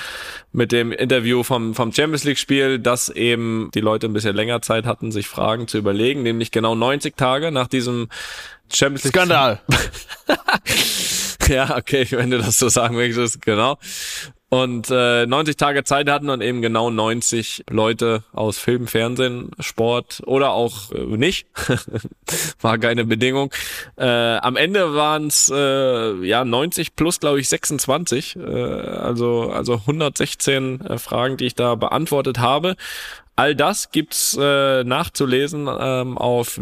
mit 0.53 0.73
dem 0.73 0.93
Interview 0.93 1.43
vom 1.43 1.75
vom 1.75 1.93
Champions 1.93 2.25
League 2.25 2.39
Spiel, 2.39 2.79
dass 2.79 3.09
eben 3.09 3.71
die 3.75 3.81
Leute 3.81 4.07
ein 4.07 4.13
bisschen 4.13 4.35
länger 4.35 4.63
Zeit 4.63 4.85
hatten, 4.87 5.13
sich 5.13 5.29
Fragen 5.29 5.69
zu 5.69 5.79
überlegen, 5.79 6.23
nämlich 6.23 6.51
genau 6.51 6.75
90 6.75 7.17
Tage 7.17 7.53
nach 7.53 7.69
diesem 7.69 8.09
Champions 8.73 9.05
League 9.05 9.15
Skandal. 9.15 9.61
ja, 11.55 11.77
okay, 11.77 12.07
wenn 12.11 12.31
du 12.31 12.39
das 12.39 12.59
so 12.59 12.69
sagen 12.69 12.95
möchtest, 12.95 13.43
genau. 13.43 13.77
Und 14.51 14.89
äh, 14.91 15.27
90 15.27 15.57
Tage 15.57 15.85
Zeit 15.85 16.11
hatten 16.11 16.29
und 16.29 16.41
eben 16.41 16.61
genau 16.61 16.91
90 16.91 17.67
Leute 17.71 18.25
aus 18.33 18.59
Film, 18.59 18.89
Fernsehen, 18.89 19.53
Sport 19.61 20.23
oder 20.27 20.51
auch 20.51 20.91
äh, 20.91 20.99
nicht. 21.05 21.47
War 22.61 22.79
keine 22.79 23.05
Bedingung. 23.05 23.53
Äh, 23.97 24.07
am 24.07 24.57
Ende 24.57 24.95
waren 24.95 25.29
es 25.29 25.53
äh, 25.55 26.25
ja 26.25 26.45
90 26.45 26.97
plus, 26.97 27.21
glaube 27.21 27.39
ich, 27.39 27.49
26. 27.49 28.37
Äh, 28.37 28.41
also, 28.41 29.51
also 29.51 29.75
116 29.75 30.81
äh, 30.81 30.99
Fragen, 30.99 31.37
die 31.37 31.47
ich 31.47 31.55
da 31.55 31.77
beantwortet 31.77 32.41
habe. 32.41 32.75
All 33.37 33.55
das 33.55 33.91
gibt's 33.91 34.37
äh, 34.39 34.85
nachzulesen 34.85 35.67
ähm, 35.67 36.19
auf 36.19 36.59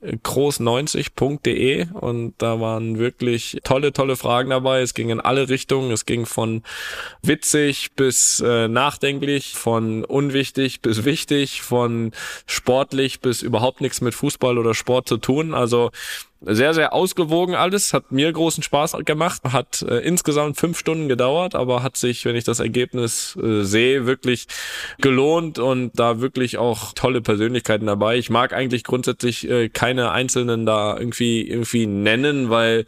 www.groß90.de 0.00 1.88
und 1.92 2.34
da 2.38 2.60
waren 2.60 2.98
wirklich 2.98 3.58
tolle, 3.64 3.92
tolle 3.92 4.16
Fragen 4.16 4.50
dabei. 4.50 4.80
Es 4.80 4.94
ging 4.94 5.10
in 5.10 5.20
alle 5.20 5.48
Richtungen. 5.48 5.90
Es 5.90 6.06
ging 6.06 6.26
von 6.26 6.62
witzig 7.22 7.90
bis 7.96 8.40
äh, 8.40 8.68
nachdenklich, 8.68 9.54
von 9.54 10.04
unwichtig 10.04 10.80
bis 10.80 11.04
wichtig, 11.04 11.62
von 11.62 12.12
sportlich 12.46 13.20
bis 13.20 13.42
überhaupt 13.42 13.80
nichts 13.80 14.00
mit 14.00 14.14
Fußball 14.14 14.58
oder 14.58 14.74
Sport 14.74 15.08
zu 15.08 15.16
tun. 15.16 15.54
Also 15.54 15.90
sehr, 16.40 16.72
sehr 16.72 16.92
ausgewogen 16.92 17.54
alles, 17.56 17.92
hat 17.92 18.12
mir 18.12 18.32
großen 18.32 18.62
Spaß 18.62 18.98
gemacht, 19.04 19.42
hat 19.44 19.82
äh, 19.82 19.98
insgesamt 19.98 20.56
fünf 20.56 20.78
Stunden 20.78 21.08
gedauert, 21.08 21.54
aber 21.54 21.82
hat 21.82 21.96
sich, 21.96 22.24
wenn 22.24 22.36
ich 22.36 22.44
das 22.44 22.60
Ergebnis 22.60 23.36
äh, 23.42 23.64
sehe, 23.64 24.06
wirklich 24.06 24.46
gelohnt 25.00 25.58
und 25.58 25.98
da 25.98 26.20
wirklich 26.20 26.56
auch 26.58 26.92
tolle 26.92 27.22
Persönlichkeiten 27.22 27.86
dabei. 27.86 28.18
Ich 28.18 28.30
mag 28.30 28.52
eigentlich 28.52 28.84
grundsätzlich 28.84 29.48
äh, 29.50 29.68
keine 29.68 29.87
einzelnen 30.12 30.66
da 30.66 30.96
irgendwie 30.98 31.48
irgendwie 31.48 31.86
nennen, 31.86 32.50
weil 32.50 32.84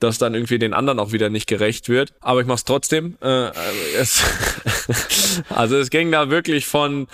das 0.00 0.18
dann 0.18 0.34
irgendwie 0.34 0.58
den 0.58 0.74
anderen 0.74 0.98
auch 0.98 1.12
wieder 1.12 1.30
nicht 1.30 1.46
gerecht 1.46 1.88
wird. 1.88 2.12
Aber 2.20 2.40
ich 2.40 2.46
mach's 2.46 2.64
trotzdem. 2.64 3.16
Äh, 3.20 3.50
es 3.98 4.22
also 5.48 5.76
es 5.76 5.90
ging 5.90 6.10
da 6.10 6.30
wirklich 6.30 6.66
von 6.66 7.06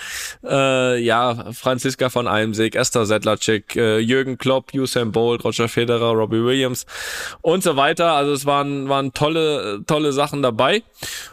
äh, 0.44 0.98
ja 1.00 1.52
Franziska 1.52 2.10
von 2.10 2.26
Almsig, 2.26 2.74
Esther 2.74 3.06
Sedlacek, 3.06 3.76
äh, 3.76 3.98
Jürgen 3.98 4.38
Klopp, 4.38 4.74
Usain 4.74 5.12
Bolt, 5.12 5.44
Roger 5.44 5.68
Federer, 5.68 6.12
Robbie 6.12 6.44
Williams 6.44 6.86
und 7.42 7.62
so 7.62 7.76
weiter. 7.76 8.12
Also 8.12 8.32
es 8.32 8.46
waren 8.46 8.88
waren 8.88 9.12
tolle 9.12 9.82
tolle 9.86 10.12
Sachen 10.12 10.42
dabei. 10.42 10.82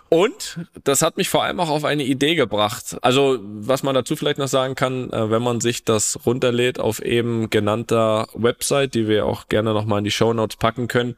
Und 0.09 0.59
das 0.85 1.01
hat 1.01 1.17
mich 1.17 1.27
vor 1.27 1.43
allem 1.43 1.59
auch 1.59 1.69
auf 1.69 1.83
eine 1.83 2.03
Idee 2.03 2.35
gebracht. 2.35 2.97
Also, 3.01 3.39
was 3.41 3.83
man 3.83 3.93
dazu 3.93 4.15
vielleicht 4.15 4.37
noch 4.37 4.47
sagen 4.47 4.75
kann, 4.75 5.11
äh, 5.11 5.29
wenn 5.29 5.41
man 5.41 5.59
sich 5.59 5.83
das 5.83 6.19
runterlädt 6.25 6.79
auf 6.79 7.01
eben 7.01 7.49
genannter 7.49 8.27
Website, 8.33 8.93
die 8.93 9.07
wir 9.07 9.25
auch 9.25 9.49
gerne 9.49 9.73
nochmal 9.73 9.99
in 9.99 10.05
die 10.05 10.11
Show 10.11 10.31
Notes 10.33 10.55
packen 10.55 10.87
können, 10.87 11.17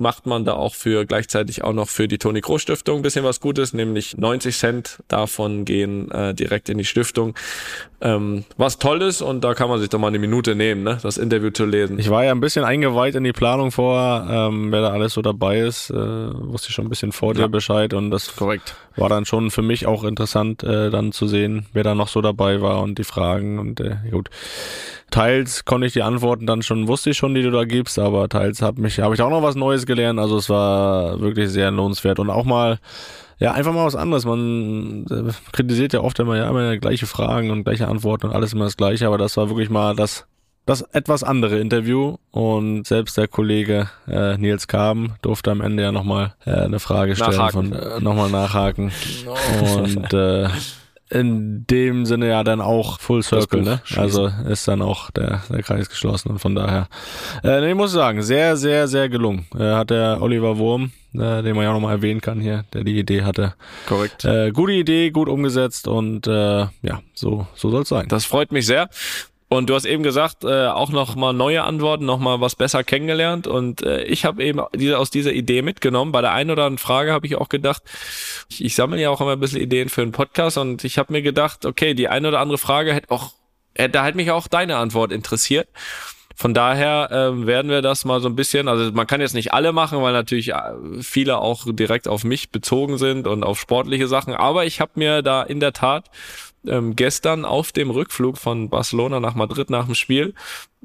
macht 0.00 0.26
man 0.26 0.44
da 0.44 0.54
auch 0.54 0.74
für 0.74 1.04
gleichzeitig 1.06 1.62
auch 1.64 1.72
noch 1.72 1.88
für 1.88 2.08
die 2.08 2.18
Toni 2.18 2.40
Kroos 2.40 2.62
Stiftung 2.62 2.96
ein 2.98 3.02
bisschen 3.02 3.24
was 3.24 3.40
Gutes, 3.40 3.72
nämlich 3.72 4.16
90 4.16 4.56
Cent 4.56 5.02
davon 5.08 5.64
gehen 5.64 6.10
äh, 6.10 6.34
direkt 6.34 6.68
in 6.68 6.78
die 6.78 6.84
Stiftung. 6.84 7.34
Ähm, 8.02 8.44
was 8.56 8.78
toll 8.78 9.02
ist 9.02 9.20
und 9.20 9.44
da 9.44 9.52
kann 9.52 9.68
man 9.68 9.78
sich 9.78 9.90
doch 9.90 9.98
mal 9.98 10.06
eine 10.08 10.18
Minute 10.18 10.54
nehmen, 10.54 10.82
ne, 10.84 10.98
das 11.02 11.18
Interview 11.18 11.50
zu 11.50 11.66
lesen. 11.66 11.98
Ich 11.98 12.08
war 12.08 12.24
ja 12.24 12.30
ein 12.30 12.40
bisschen 12.40 12.64
eingeweiht 12.64 13.14
in 13.14 13.24
die 13.24 13.32
Planung 13.32 13.72
vor, 13.72 14.26
ähm, 14.30 14.72
wer 14.72 14.80
da 14.80 14.88
alles 14.90 15.12
so 15.12 15.20
dabei 15.20 15.60
ist, 15.60 15.90
äh, 15.90 15.94
wusste 15.94 16.68
ich 16.70 16.74
schon 16.74 16.86
ein 16.86 16.88
bisschen 16.88 17.12
vor 17.12 17.34
dir 17.34 17.42
Ja. 17.42 17.46
Bescheid 17.48 17.92
und 17.92 18.10
das 18.10 18.34
Korrekt. 18.36 18.74
war 18.96 19.10
dann 19.10 19.26
schon 19.26 19.50
für 19.50 19.60
mich 19.60 19.86
auch 19.86 20.04
interessant, 20.04 20.62
äh, 20.62 20.88
dann 20.90 21.12
zu 21.12 21.26
sehen, 21.26 21.66
wer 21.74 21.82
da 21.84 21.94
noch 21.94 22.08
so 22.08 22.22
dabei 22.22 22.62
war 22.62 22.80
und 22.80 22.98
die 22.98 23.04
Fragen 23.04 23.58
und 23.58 23.80
äh, 23.80 23.96
gut. 24.10 24.30
Teils 25.10 25.64
konnte 25.64 25.88
ich 25.88 25.92
die 25.92 26.02
Antworten 26.02 26.46
dann 26.46 26.62
schon, 26.62 26.86
wusste 26.86 27.10
ich 27.10 27.16
schon, 27.16 27.34
die 27.34 27.42
du 27.42 27.50
da 27.50 27.64
gibst, 27.64 27.98
aber 27.98 28.28
teils 28.28 28.62
habe 28.62 28.80
mich, 28.80 29.00
habe 29.00 29.12
ich 29.14 29.20
auch 29.20 29.30
noch 29.30 29.42
was 29.42 29.56
Neues 29.56 29.84
gelernt. 29.90 30.20
Also 30.20 30.36
es 30.36 30.48
war 30.48 31.20
wirklich 31.20 31.50
sehr 31.50 31.70
lohnenswert 31.70 32.18
und 32.18 32.30
auch 32.30 32.44
mal, 32.44 32.78
ja, 33.38 33.52
einfach 33.52 33.72
mal 33.72 33.84
was 33.84 33.96
anderes. 33.96 34.24
Man 34.24 35.04
äh, 35.10 35.32
kritisiert 35.52 35.92
ja 35.92 36.00
oft 36.00 36.18
immer, 36.20 36.36
ja, 36.36 36.48
immer 36.48 36.76
gleiche 36.78 37.06
Fragen 37.06 37.50
und 37.50 37.64
gleiche 37.64 37.88
Antworten 37.88 38.26
und 38.26 38.32
alles 38.32 38.52
immer 38.52 38.64
das 38.64 38.76
Gleiche, 38.76 39.06
aber 39.06 39.18
das 39.18 39.36
war 39.36 39.48
wirklich 39.48 39.70
mal 39.70 39.96
das, 39.96 40.26
das 40.64 40.82
etwas 40.82 41.24
andere 41.24 41.58
Interview 41.58 42.16
und 42.30 42.86
selbst 42.86 43.16
der 43.16 43.28
Kollege 43.28 43.90
äh, 44.06 44.36
Nils 44.38 44.68
Kaben 44.68 45.14
durfte 45.22 45.50
am 45.50 45.60
Ende 45.60 45.82
ja 45.82 45.90
nochmal 45.90 46.34
äh, 46.46 46.52
eine 46.52 46.78
Frage 46.78 47.16
stellen, 47.16 47.32
Nachhaken. 47.32 47.72
von 47.72 47.72
äh, 47.72 48.00
nochmal 48.00 48.30
nachhaken 48.30 48.92
und 49.74 50.14
äh, 50.14 50.48
in 51.10 51.66
dem 51.66 52.06
Sinne 52.06 52.28
ja 52.28 52.44
dann 52.44 52.60
auch 52.60 53.00
Full 53.00 53.22
Circle, 53.22 53.62
ne? 53.62 53.82
Also 53.96 54.30
ist 54.48 54.68
dann 54.68 54.80
auch 54.80 55.10
der, 55.10 55.42
der 55.48 55.62
Kreis 55.62 55.88
geschlossen 55.88 56.30
und 56.30 56.38
von 56.38 56.54
daher, 56.54 56.88
äh, 57.42 57.60
nee, 57.60 57.70
ich 57.70 57.74
muss 57.74 57.92
sagen, 57.92 58.22
sehr, 58.22 58.56
sehr, 58.56 58.86
sehr 58.86 59.08
gelungen. 59.08 59.46
Äh, 59.54 59.74
hat 59.74 59.90
der 59.90 60.22
Oliver 60.22 60.58
Wurm, 60.58 60.92
äh, 61.12 61.42
den 61.42 61.56
man 61.56 61.64
ja 61.64 61.70
auch 61.70 61.74
nochmal 61.74 61.96
erwähnen 61.96 62.20
kann 62.20 62.40
hier, 62.40 62.64
der 62.72 62.84
die 62.84 62.98
Idee 62.98 63.22
hatte. 63.22 63.54
Korrekt. 63.86 64.24
Äh, 64.24 64.52
gute 64.52 64.72
Idee, 64.72 65.10
gut 65.10 65.28
umgesetzt 65.28 65.88
und 65.88 66.26
äh, 66.28 66.60
ja, 66.82 67.02
so, 67.14 67.46
so 67.54 67.70
soll 67.70 67.82
es 67.82 67.88
sein. 67.88 68.06
Das 68.08 68.24
freut 68.24 68.52
mich 68.52 68.66
sehr. 68.66 68.88
Und 69.52 69.68
du 69.68 69.74
hast 69.74 69.84
eben 69.84 70.04
gesagt, 70.04 70.44
äh, 70.44 70.68
auch 70.68 70.90
noch 70.90 71.16
mal 71.16 71.32
neue 71.32 71.64
Antworten, 71.64 72.04
noch 72.04 72.20
mal 72.20 72.40
was 72.40 72.54
besser 72.54 72.84
kennengelernt. 72.84 73.48
Und 73.48 73.82
äh, 73.82 74.04
ich 74.04 74.24
habe 74.24 74.44
eben 74.44 74.60
diese, 74.76 74.96
aus 74.96 75.10
dieser 75.10 75.32
Idee 75.32 75.62
mitgenommen. 75.62 76.12
Bei 76.12 76.20
der 76.20 76.32
einen 76.32 76.52
oder 76.52 76.62
anderen 76.66 76.78
Frage 76.78 77.12
habe 77.12 77.26
ich 77.26 77.34
auch 77.34 77.48
gedacht, 77.48 77.82
ich, 78.48 78.64
ich 78.64 78.76
sammle 78.76 79.00
ja 79.00 79.10
auch 79.10 79.20
immer 79.20 79.32
ein 79.32 79.40
bisschen 79.40 79.60
Ideen 79.60 79.88
für 79.88 80.02
einen 80.02 80.12
Podcast 80.12 80.56
und 80.56 80.84
ich 80.84 80.98
habe 80.98 81.12
mir 81.12 81.22
gedacht, 81.22 81.66
okay, 81.66 81.94
die 81.94 82.08
eine 82.08 82.28
oder 82.28 82.38
andere 82.38 82.58
Frage 82.58 82.94
hätte 82.94 83.10
auch, 83.10 83.32
hätte, 83.74 83.90
da 83.90 84.04
hätte 84.04 84.18
mich 84.18 84.30
auch 84.30 84.46
deine 84.46 84.76
Antwort 84.76 85.10
interessiert. 85.10 85.66
Von 86.36 86.54
daher 86.54 87.08
ähm, 87.10 87.48
werden 87.48 87.72
wir 87.72 87.82
das 87.82 88.04
mal 88.04 88.20
so 88.20 88.28
ein 88.28 88.36
bisschen, 88.36 88.68
also 88.68 88.92
man 88.92 89.08
kann 89.08 89.20
jetzt 89.20 89.34
nicht 89.34 89.52
alle 89.52 89.72
machen, 89.72 90.00
weil 90.00 90.12
natürlich 90.12 90.52
äh, 90.52 91.02
viele 91.02 91.38
auch 91.38 91.66
direkt 91.66 92.06
auf 92.06 92.22
mich 92.22 92.50
bezogen 92.50 92.98
sind 92.98 93.26
und 93.26 93.42
auf 93.42 93.58
sportliche 93.58 94.06
Sachen. 94.06 94.34
Aber 94.34 94.64
ich 94.64 94.80
habe 94.80 94.92
mir 94.94 95.22
da 95.22 95.42
in 95.42 95.58
der 95.58 95.72
Tat 95.72 96.04
ähm, 96.66 96.96
gestern 96.96 97.44
auf 97.44 97.72
dem 97.72 97.90
Rückflug 97.90 98.38
von 98.38 98.68
Barcelona 98.68 99.20
nach 99.20 99.34
Madrid 99.34 99.70
nach 99.70 99.86
dem 99.86 99.94
Spiel 99.94 100.34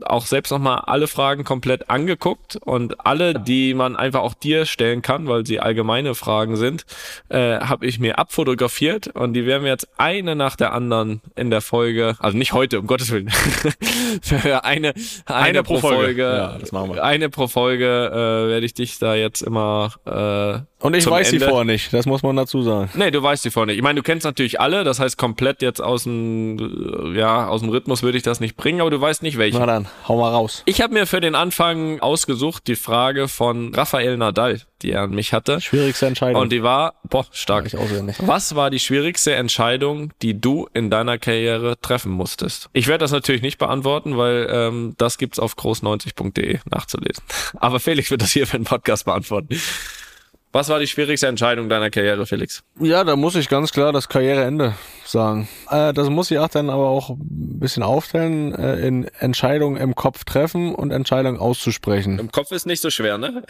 auch 0.03 0.25
selbst 0.25 0.51
nochmal 0.51 0.79
alle 0.87 1.07
Fragen 1.07 1.43
komplett 1.45 1.89
angeguckt 1.89 2.57
und 2.57 3.05
alle, 3.05 3.39
die 3.39 3.73
man 3.73 3.95
einfach 3.95 4.21
auch 4.21 4.33
dir 4.33 4.65
stellen 4.65 5.01
kann, 5.01 5.27
weil 5.27 5.45
sie 5.45 5.59
allgemeine 5.61 6.15
Fragen 6.15 6.57
sind, 6.57 6.85
äh, 7.29 7.59
habe 7.59 7.85
ich 7.85 7.97
mir 7.99 8.19
abfotografiert 8.19 9.07
und 9.07 9.33
die 9.33 9.45
werden 9.45 9.63
wir 9.63 9.71
jetzt 9.71 9.87
eine 9.97 10.35
nach 10.35 10.55
der 10.57 10.73
anderen 10.73 11.21
in 11.35 11.49
der 11.49 11.61
Folge, 11.61 12.15
also 12.19 12.37
nicht 12.37 12.51
heute, 12.53 12.79
um 12.79 12.87
Gottes 12.87 13.09
Willen, 13.11 13.29
für 14.21 14.63
eine, 14.63 14.93
eine, 15.25 15.63
pro 15.63 15.77
Folge, 15.79 16.21
Ja, 16.23 16.57
das 16.57 16.71
machen 16.71 16.93
wir. 16.93 17.03
eine 17.03 17.29
pro 17.29 17.47
Folge 17.47 17.85
äh, 17.85 18.49
werde 18.49 18.65
ich 18.65 18.73
dich 18.73 18.99
da 18.99 19.15
jetzt 19.15 19.41
immer 19.41 19.93
äh, 20.05 20.85
Und 20.85 20.93
ich 20.95 21.09
weiß 21.09 21.29
die 21.29 21.35
Ende- 21.37 21.47
vorher 21.47 21.65
nicht, 21.65 21.93
das 21.93 22.05
muss 22.05 22.21
man 22.23 22.35
dazu 22.35 22.61
sagen. 22.63 22.89
Nee, 22.95 23.11
du 23.11 23.21
weißt 23.23 23.45
die 23.45 23.49
vorne. 23.51 23.73
Ich 23.73 23.81
meine, 23.81 23.97
du 23.97 24.03
kennst 24.03 24.25
natürlich 24.25 24.59
alle, 24.59 24.83
das 24.83 24.99
heißt 24.99 25.17
komplett 25.17 25.61
jetzt 25.61 25.81
aus 25.81 26.03
dem, 26.03 27.13
ja, 27.15 27.47
aus 27.47 27.61
dem 27.61 27.69
Rhythmus 27.69 28.03
würde 28.03 28.17
ich 28.17 28.23
das 28.23 28.39
nicht 28.39 28.55
bringen, 28.57 28.81
aber 28.81 28.89
du 28.89 28.99
weißt 28.99 29.23
nicht 29.23 29.37
welche. 29.37 29.57
Na 29.59 29.65
dann, 29.65 29.84
hau 30.07 30.17
mal 30.19 30.29
raus. 30.29 30.63
Ich 30.65 30.81
habe 30.81 30.93
mir 30.93 31.07
für 31.07 31.21
den 31.21 31.35
Anfang 31.35 31.99
ausgesucht 31.99 32.67
die 32.67 32.75
Frage 32.75 33.27
von 33.27 33.73
Rafael 33.73 34.17
Nadal, 34.17 34.61
die 34.81 34.91
er 34.91 35.01
an 35.03 35.11
mich 35.11 35.33
hatte. 35.33 35.61
Schwierigste 35.61 36.05
Entscheidung. 36.07 36.41
Und 36.41 36.51
die 36.51 36.63
war, 36.63 36.95
boah, 37.03 37.25
stark. 37.31 37.65
ich 37.65 37.77
auswendig. 37.77 38.17
Was 38.19 38.55
war 38.55 38.69
die 38.69 38.79
schwierigste 38.79 39.33
Entscheidung, 39.35 40.13
die 40.21 40.39
du 40.39 40.67
in 40.73 40.89
deiner 40.89 41.17
Karriere 41.17 41.79
treffen 41.81 42.11
musstest? 42.11 42.69
Ich 42.73 42.87
werde 42.87 43.03
das 43.03 43.11
natürlich 43.11 43.41
nicht 43.41 43.57
beantworten, 43.57 44.17
weil 44.17 44.47
ähm, 44.49 44.95
das 44.97 45.17
gibt's 45.17 45.39
auf 45.39 45.55
groß90.de 45.55 46.59
nachzulesen. 46.69 47.23
Aber 47.55 47.79
Felix 47.79 48.11
wird 48.11 48.21
das 48.21 48.31
hier 48.31 48.47
für 48.47 48.57
den 48.57 48.65
Podcast 48.65 49.05
beantworten. 49.05 49.59
Was 50.55 50.69
war 50.69 50.79
die 50.79 50.87
schwierigste 50.87 51.27
Entscheidung 51.27 51.67
deiner 51.67 51.89
Karriere, 51.89 52.25
Felix? 52.25 52.63
Ja, 52.79 53.03
da 53.03 53.17
muss 53.17 53.35
ich 53.35 53.49
ganz 53.49 53.73
klar 53.73 53.91
das 53.91 54.07
Karriereende 54.07 54.73
sagen. 55.03 55.49
Äh, 55.69 55.91
das 55.91 56.09
muss 56.09 56.31
ich 56.31 56.39
auch 56.39 56.47
dann 56.47 56.69
aber 56.69 56.87
auch 56.87 57.09
ein 57.09 57.59
bisschen 57.59 57.83
aufteilen, 57.83 58.55
äh, 58.55 58.77
in 58.87 59.03
Entscheidungen 59.19 59.75
im 59.75 59.95
Kopf 59.95 60.23
treffen 60.23 60.73
und 60.73 60.91
Entscheidungen 60.91 61.37
auszusprechen. 61.39 62.19
Im 62.19 62.31
Kopf 62.31 62.53
ist 62.53 62.65
nicht 62.65 62.81
so 62.81 62.89
schwer, 62.89 63.17
ne? 63.17 63.43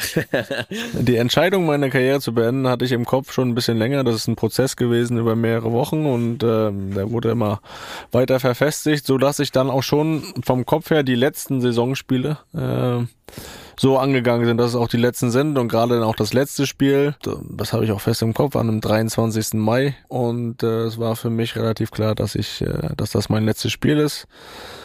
Die 0.93 1.17
Entscheidung, 1.17 1.67
meine 1.67 1.91
Karriere 1.91 2.21
zu 2.21 2.33
beenden, 2.33 2.67
hatte 2.67 2.85
ich 2.85 2.91
im 2.91 3.05
Kopf 3.05 3.31
schon 3.31 3.49
ein 3.49 3.55
bisschen 3.55 3.77
länger. 3.77 4.03
Das 4.03 4.15
ist 4.15 4.27
ein 4.27 4.35
Prozess 4.35 4.75
gewesen 4.75 5.19
über 5.19 5.35
mehrere 5.35 5.71
Wochen 5.73 6.07
und 6.07 6.41
ähm, 6.41 6.95
der 6.95 7.11
wurde 7.11 7.29
immer 7.29 7.61
weiter 8.13 8.39
verfestigt, 8.39 9.05
so 9.05 9.19
dass 9.19 9.37
ich 9.37 9.51
dann 9.51 9.69
auch 9.69 9.83
schon 9.83 10.23
vom 10.43 10.65
Kopf 10.65 10.89
her 10.89 11.03
die 11.03 11.13
letzten 11.13 11.61
Saisonspiele 11.61 12.39
äh, 12.55 13.05
so 13.77 13.97
angegangen 13.97 14.45
sind, 14.45 14.57
dass 14.57 14.69
es 14.69 14.75
auch 14.75 14.87
die 14.87 14.97
letzten 14.97 15.31
sind 15.31 15.57
und 15.57 15.67
gerade 15.67 15.95
dann 15.95 16.03
auch 16.03 16.15
das 16.15 16.33
letzte 16.33 16.65
Spiel, 16.65 17.15
das 17.49 17.73
habe 17.73 17.85
ich 17.85 17.91
auch 17.91 18.01
fest 18.01 18.21
im 18.21 18.33
Kopf, 18.33 18.55
an 18.55 18.67
dem 18.67 18.81
23. 18.81 19.53
Mai. 19.53 19.95
Und 20.07 20.63
äh, 20.63 20.83
es 20.83 20.97
war 20.97 21.15
für 21.15 21.29
mich 21.29 21.55
relativ 21.55 21.91
klar, 21.91 22.15
dass 22.15 22.35
ich, 22.35 22.61
äh, 22.61 22.95
dass 22.95 23.11
das 23.11 23.29
mein 23.29 23.45
letztes 23.45 23.71
Spiel 23.71 23.97
ist. 23.97 24.27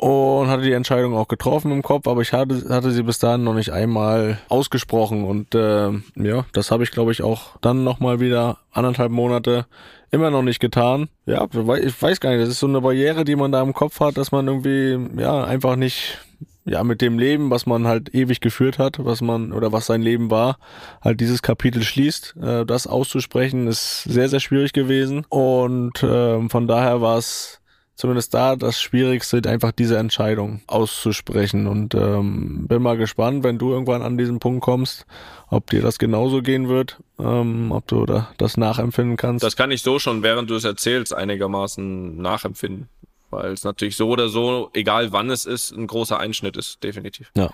Und 0.01 0.49
hatte 0.49 0.63
die 0.63 0.73
Entscheidung 0.73 1.15
auch 1.15 1.29
getroffen 1.29 1.71
im 1.73 1.83
Kopf, 1.83 2.07
aber 2.09 2.23
ich 2.23 2.33
hatte, 2.33 2.65
hatte 2.69 2.91
sie 2.91 3.03
bis 3.03 3.19
dahin 3.19 3.45
noch 3.45 3.55
nicht 3.55 3.73
einmal 3.73 4.39
ausgesprochen. 4.49 5.25
Und 5.25 5.55
äh, 5.55 5.91
ja, 6.17 6.45
das 6.53 6.71
habe 6.71 6.83
ich 6.83 6.91
glaube 6.91 7.13
ich 7.13 7.23
auch 7.23 7.57
dann 7.61 7.85
nochmal 7.85 8.21
wieder 8.21 8.59
anderthalb 8.73 9.13
Monate 9.13 9.67
immer 10.11 10.31
noch 10.31 10.43
nicht 10.43 10.61
getan. 10.61 11.09
Ja, 11.27 11.47
ich 11.81 12.03
weiß 12.03 12.21
gar 12.21 12.31
nicht, 12.31 12.43
das 12.43 12.49
ist 12.49 12.61
so 12.61 12.67
eine 12.67 12.81
Barriere, 12.81 13.25
die 13.25 13.37
man 13.37 13.53
da 13.53 13.63
im 13.63 13.73
Kopf 13.73 14.01
hat, 14.01 14.17
dass 14.17 14.33
man 14.33 14.49
irgendwie 14.49 15.21
ja 15.21 15.45
einfach 15.45 15.77
nicht 15.77 16.19
ja, 16.65 16.85
mit 16.85 17.01
dem 17.01 17.19
Leben, 17.19 17.51
was 17.51 17.67
man 17.67 17.87
halt 17.87 18.15
ewig 18.15 18.41
geführt 18.41 18.79
hat, 18.79 19.05
was 19.05 19.23
man 19.23 19.53
oder 19.53 19.73
was 19.73 19.87
sein 19.87 20.03
Leben 20.03 20.31
war, 20.31 20.59
halt 21.01 21.21
dieses 21.21 21.43
Kapitel 21.43 21.83
schließt. 21.83 22.37
Äh, 22.41 22.67
das 22.67 22.87
auszusprechen 22.87 23.67
ist 23.67 24.05
sehr, 24.05 24.29
sehr 24.29 24.41
schwierig 24.41 24.73
gewesen. 24.73 25.25
Und 25.29 26.03
ähm, 26.03 26.51
von 26.51 26.67
daher 26.67 27.01
war 27.01 27.19
es 27.19 27.61
zumindest 28.01 28.33
da 28.33 28.57
das 28.57 28.81
Schwierigste, 28.81 29.43
einfach 29.47 29.73
diese 29.73 29.99
Entscheidung 29.99 30.63
auszusprechen. 30.67 31.67
Und 31.67 31.95
ähm, 31.95 32.67
bin 32.67 32.83
mal 32.83 32.97
gespannt, 32.97 33.45
wenn 33.45 33.59
du 33.59 33.71
irgendwann 33.73 34.03
an 34.03 34.17
diesen 34.17 34.39
Punkt 34.39 34.63
kommst, 34.63 35.07
ob 35.49 35.69
dir 35.71 35.83
das 35.83 35.99
genauso 35.99 36.41
gehen 36.41 36.69
wird, 36.69 36.99
ähm, 37.19 37.73
ob 37.73 37.87
du 37.87 38.07
da 38.07 38.31
das 38.39 38.57
nachempfinden 38.57 39.17
kannst. 39.17 39.45
Das 39.45 39.57
kann 39.57 39.71
ich 39.71 39.83
so 39.83 39.99
schon, 39.99 40.23
während 40.23 40.49
du 40.51 40.55
es 40.55 40.65
erzählst, 40.65 41.15
einigermaßen 41.15 42.17
nachempfinden. 42.17 42.89
Weil 43.31 43.53
es 43.53 43.65
natürlich 43.65 43.97
so 43.97 44.09
oder 44.09 44.29
so, 44.29 44.71
egal 44.75 45.13
wann 45.13 45.31
es 45.31 45.47
ist, 45.47 45.71
ein 45.71 45.87
großer 45.87 46.19
Einschnitt 46.19 46.57
ist, 46.57 46.83
definitiv. 46.83 47.31
Ja, 47.37 47.51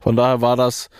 von 0.00 0.16
daher 0.16 0.40
war 0.40 0.56
das, 0.56 0.90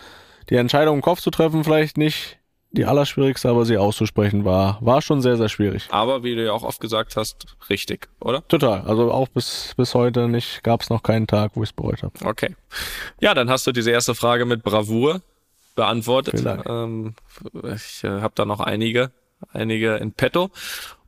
die 0.49 0.55
Entscheidung 0.55 0.95
im 0.95 1.01
Kopf 1.01 1.21
zu 1.21 1.31
treffen, 1.31 1.63
vielleicht 1.63 1.97
nicht 1.97 2.39
die 2.75 2.85
allerschwierigste, 2.85 3.49
aber 3.49 3.65
sie 3.65 3.77
auszusprechen 3.77 4.45
war, 4.45 4.77
war 4.81 5.01
schon 5.01 5.21
sehr, 5.21 5.37
sehr 5.37 5.49
schwierig. 5.49 5.87
Aber 5.89 6.23
wie 6.23 6.35
du 6.35 6.43
ja 6.43 6.51
auch 6.51 6.63
oft 6.63 6.79
gesagt 6.81 7.15
hast, 7.15 7.45
richtig, 7.69 8.09
oder? 8.19 8.45
Total. 8.47 8.81
Also 8.81 9.11
auch 9.11 9.27
bis, 9.29 9.73
bis 9.77 9.93
heute 9.93 10.27
nicht, 10.27 10.63
gab 10.63 10.81
es 10.81 10.89
noch 10.89 11.01
keinen 11.01 11.27
Tag, 11.27 11.51
wo 11.55 11.63
ich 11.63 11.69
es 11.69 11.73
bereut 11.73 12.03
habe. 12.03 12.13
Okay. 12.23 12.55
Ja, 13.21 13.33
dann 13.33 13.49
hast 13.49 13.65
du 13.65 13.71
diese 13.71 13.91
erste 13.91 14.13
Frage 14.13 14.45
mit 14.45 14.63
Bravour 14.63 15.21
beantwortet. 15.75 16.43
Ähm, 16.67 17.15
ich 17.73 18.03
äh, 18.03 18.21
habe 18.21 18.33
da 18.35 18.45
noch 18.45 18.59
einige, 18.59 19.11
einige 19.51 19.95
in 19.95 20.11
petto. 20.11 20.49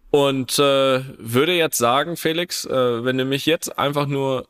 Und 0.10 0.58
äh, 0.58 1.01
würde 1.18 1.53
jetzt 1.53 1.78
sagen, 1.78 2.16
Felix, 2.18 2.66
äh, 2.66 3.03
wenn 3.03 3.18
du 3.18 3.26
mich 3.26 3.45
jetzt 3.45 3.78
einfach 3.78 4.08
nur 4.08 4.47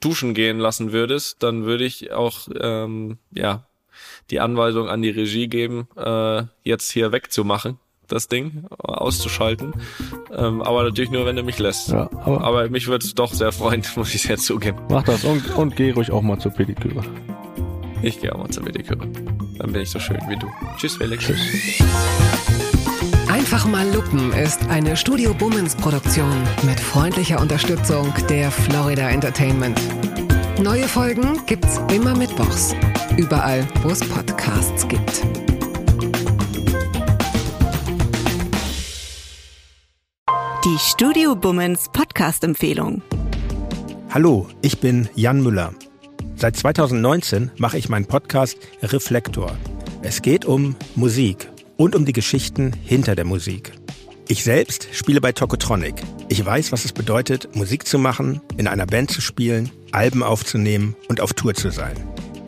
duschen 0.00 0.34
gehen 0.34 0.58
lassen 0.58 0.92
würdest, 0.92 1.42
dann 1.42 1.64
würde 1.64 1.84
ich 1.84 2.12
auch 2.12 2.48
ähm, 2.60 3.18
ja 3.32 3.64
die 4.30 4.40
Anweisung 4.40 4.88
an 4.88 5.02
die 5.02 5.10
Regie 5.10 5.48
geben, 5.48 5.86
äh, 5.96 6.42
jetzt 6.62 6.90
hier 6.90 7.12
wegzumachen, 7.12 7.78
das 8.08 8.28
Ding 8.28 8.64
auszuschalten. 8.78 9.74
Ähm, 10.32 10.62
aber 10.62 10.82
natürlich 10.84 11.10
nur, 11.10 11.26
wenn 11.26 11.36
du 11.36 11.42
mich 11.42 11.58
lässt. 11.58 11.88
Ja, 11.90 12.10
aber 12.12 12.42
Aber 12.42 12.68
mich 12.70 12.86
würde 12.86 13.04
es 13.04 13.14
doch 13.14 13.32
sehr 13.32 13.52
freuen, 13.52 13.82
muss 13.96 14.14
ich 14.14 14.24
jetzt 14.24 14.46
zugeben. 14.46 14.78
mach 14.90 15.04
das 15.04 15.24
und, 15.24 15.54
und 15.56 15.76
geh 15.76 15.90
ruhig 15.92 16.10
auch 16.10 16.22
mal 16.22 16.38
zur 16.38 16.52
Pediküre. 16.52 17.04
Ich 18.02 18.20
gehe 18.20 18.34
auch 18.34 18.38
mal 18.38 18.50
zur 18.50 18.64
Pediküre. 18.64 19.06
Dann 19.58 19.72
bin 19.72 19.82
ich 19.82 19.90
so 19.90 19.98
schön 19.98 20.18
wie 20.28 20.36
du. 20.36 20.46
Tschüss, 20.76 20.96
Felix. 20.96 21.30
Einfach 23.34 23.66
mal 23.66 23.92
lupen 23.92 24.32
ist 24.32 24.64
eine 24.68 24.96
Studio 24.96 25.34
Bummens 25.34 25.74
Produktion 25.74 26.30
mit 26.62 26.78
freundlicher 26.78 27.40
Unterstützung 27.40 28.14
der 28.28 28.48
Florida 28.48 29.10
Entertainment. 29.10 29.76
Neue 30.62 30.86
Folgen 30.86 31.44
gibt's 31.44 31.80
immer 31.92 32.16
mittwochs. 32.16 32.76
Überall, 33.16 33.66
wo 33.82 33.90
es 33.90 34.08
Podcasts 34.08 34.86
gibt. 34.86 35.24
Die 40.64 40.78
Studio 40.78 41.34
Bummens 41.34 41.88
Podcast-Empfehlung. 41.92 43.02
Hallo, 44.10 44.46
ich 44.62 44.78
bin 44.78 45.08
Jan 45.16 45.42
Müller. 45.42 45.74
Seit 46.36 46.54
2019 46.54 47.50
mache 47.58 47.78
ich 47.78 47.88
meinen 47.88 48.06
Podcast 48.06 48.58
Reflektor. 48.80 49.56
Es 50.02 50.22
geht 50.22 50.44
um 50.44 50.76
Musik 50.94 51.48
und 51.76 51.94
um 51.94 52.04
die 52.04 52.12
Geschichten 52.12 52.72
hinter 52.84 53.14
der 53.14 53.24
Musik. 53.24 53.72
Ich 54.26 54.42
selbst 54.42 54.88
spiele 54.92 55.20
bei 55.20 55.32
Tokotronic. 55.32 55.94
Ich 56.28 56.44
weiß, 56.44 56.72
was 56.72 56.84
es 56.84 56.92
bedeutet, 56.92 57.54
Musik 57.54 57.86
zu 57.86 57.98
machen, 57.98 58.40
in 58.56 58.66
einer 58.66 58.86
Band 58.86 59.10
zu 59.10 59.20
spielen, 59.20 59.70
Alben 59.92 60.22
aufzunehmen 60.22 60.96
und 61.08 61.20
auf 61.20 61.34
Tour 61.34 61.54
zu 61.54 61.70
sein. 61.70 61.96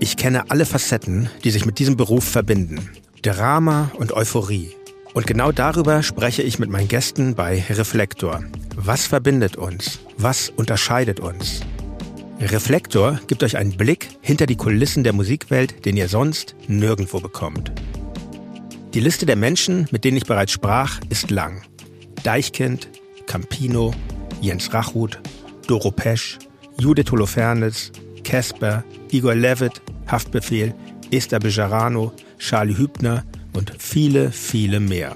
Ich 0.01 0.17
kenne 0.17 0.51
alle 0.51 0.65
Facetten, 0.65 1.29
die 1.45 1.51
sich 1.51 1.67
mit 1.67 1.79
diesem 1.79 1.97
Beruf 1.97 2.25
verbinden. 2.25 2.91
Drama 3.23 3.91
und 3.99 4.13
Euphorie. 4.13 4.71
Und 5.13 5.27
genau 5.27 5.53
darüber 5.53 6.03
spreche 6.03 6.43
ich 6.43 6.59
mit 6.59 6.71
meinen 6.71 6.89
Gästen 6.89 7.35
bei 7.35 7.65
Reflektor. 7.69 8.45
Was 8.75 9.07
verbindet 9.07 9.57
uns? 9.57 9.99
Was 10.17 10.51
unterscheidet 10.51 11.21
uns? 11.21 11.61
Reflektor 12.41 13.19
gibt 13.27 13.43
euch 13.43 13.57
einen 13.57 13.77
Blick 13.77 14.09
hinter 14.21 14.45
die 14.47 14.57
Kulissen 14.57 15.05
der 15.05 15.15
Musikwelt, 15.15 15.87
den 15.87 15.97
ihr 15.97 16.09
sonst 16.09 16.55
nirgendwo 16.69 17.21
bekommt. 17.21 17.73
Die 18.97 19.03
Liste 19.03 19.27
der 19.27 19.37
Menschen, 19.37 19.87
mit 19.91 20.05
denen 20.05 20.17
ich 20.17 20.25
bereits 20.25 20.53
sprach, 20.53 21.01
ist 21.11 21.31
lang. 21.31 21.61
Deichkind, 22.23 22.89
Campino, 23.27 23.93
Jens 24.41 24.73
Rachut, 24.73 25.21
Doro 25.67 25.91
Pesch, 25.91 26.39
Judith 26.79 27.11
Holofernes, 27.11 27.93
Casper, 28.25 28.85
Igor 29.11 29.35
Levitt, 29.35 29.83
Haftbefehl, 30.07 30.75
Esther 31.11 31.41
Bejarano, 31.41 32.11
Charlie 32.39 32.79
Hübner 32.79 33.27
und 33.53 33.71
viele, 33.79 34.33
viele 34.33 34.81
mehr. 34.81 35.15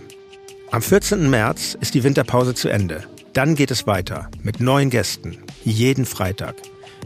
Am 0.70 0.82
14. 0.82 1.30
März 1.30 1.74
ist 1.80 1.94
die 1.94 2.04
Winterpause 2.04 2.52
zu 2.52 2.68
Ende. 2.68 3.04
Dann 3.32 3.54
geht 3.54 3.70
es 3.70 3.86
weiter 3.86 4.30
mit 4.42 4.60
neuen 4.60 4.90
Gästen, 4.90 5.38
jeden 5.64 6.04
Freitag. 6.04 6.56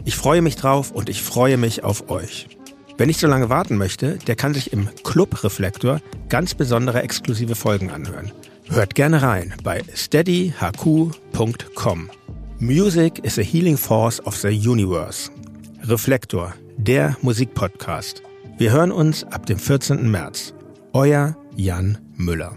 Ich 0.03 0.17
freue 0.17 0.41
mich 0.41 0.57
drauf 0.57 0.91
und 0.91 1.07
ich 1.07 1.21
freue 1.21 1.55
mich 1.55 1.85
auf 1.85 2.09
euch. 2.09 2.49
Wer 2.97 3.07
nicht 3.07 3.19
so 3.19 3.27
lange 3.27 3.49
warten 3.49 3.75
möchte, 3.77 4.17
der 4.25 4.37
kann 4.37 4.53
sich 4.53 4.71
im 4.71 4.87
Club 5.03 5.43
Reflektor 5.43 5.99
ganz 6.29 6.53
besondere 6.53 7.01
exklusive 7.01 7.55
Folgen 7.55 7.91
anhören. 7.91 8.31
Hört 8.69 8.95
gerne 8.95 9.21
rein 9.21 9.53
bei 9.63 9.83
steadyhq.com. 9.93 12.09
Music 12.59 13.19
is 13.19 13.37
a 13.37 13.41
healing 13.41 13.75
force 13.77 14.25
of 14.25 14.37
the 14.37 14.47
universe. 14.47 15.29
Reflektor, 15.83 16.53
der 16.77 17.17
Musikpodcast. 17.21 18.23
Wir 18.57 18.71
hören 18.71 18.93
uns 18.93 19.25
ab 19.25 19.45
dem 19.45 19.59
14. 19.59 20.09
März. 20.09 20.53
Euer 20.93 21.35
Jan 21.57 21.97
Müller. 22.15 22.55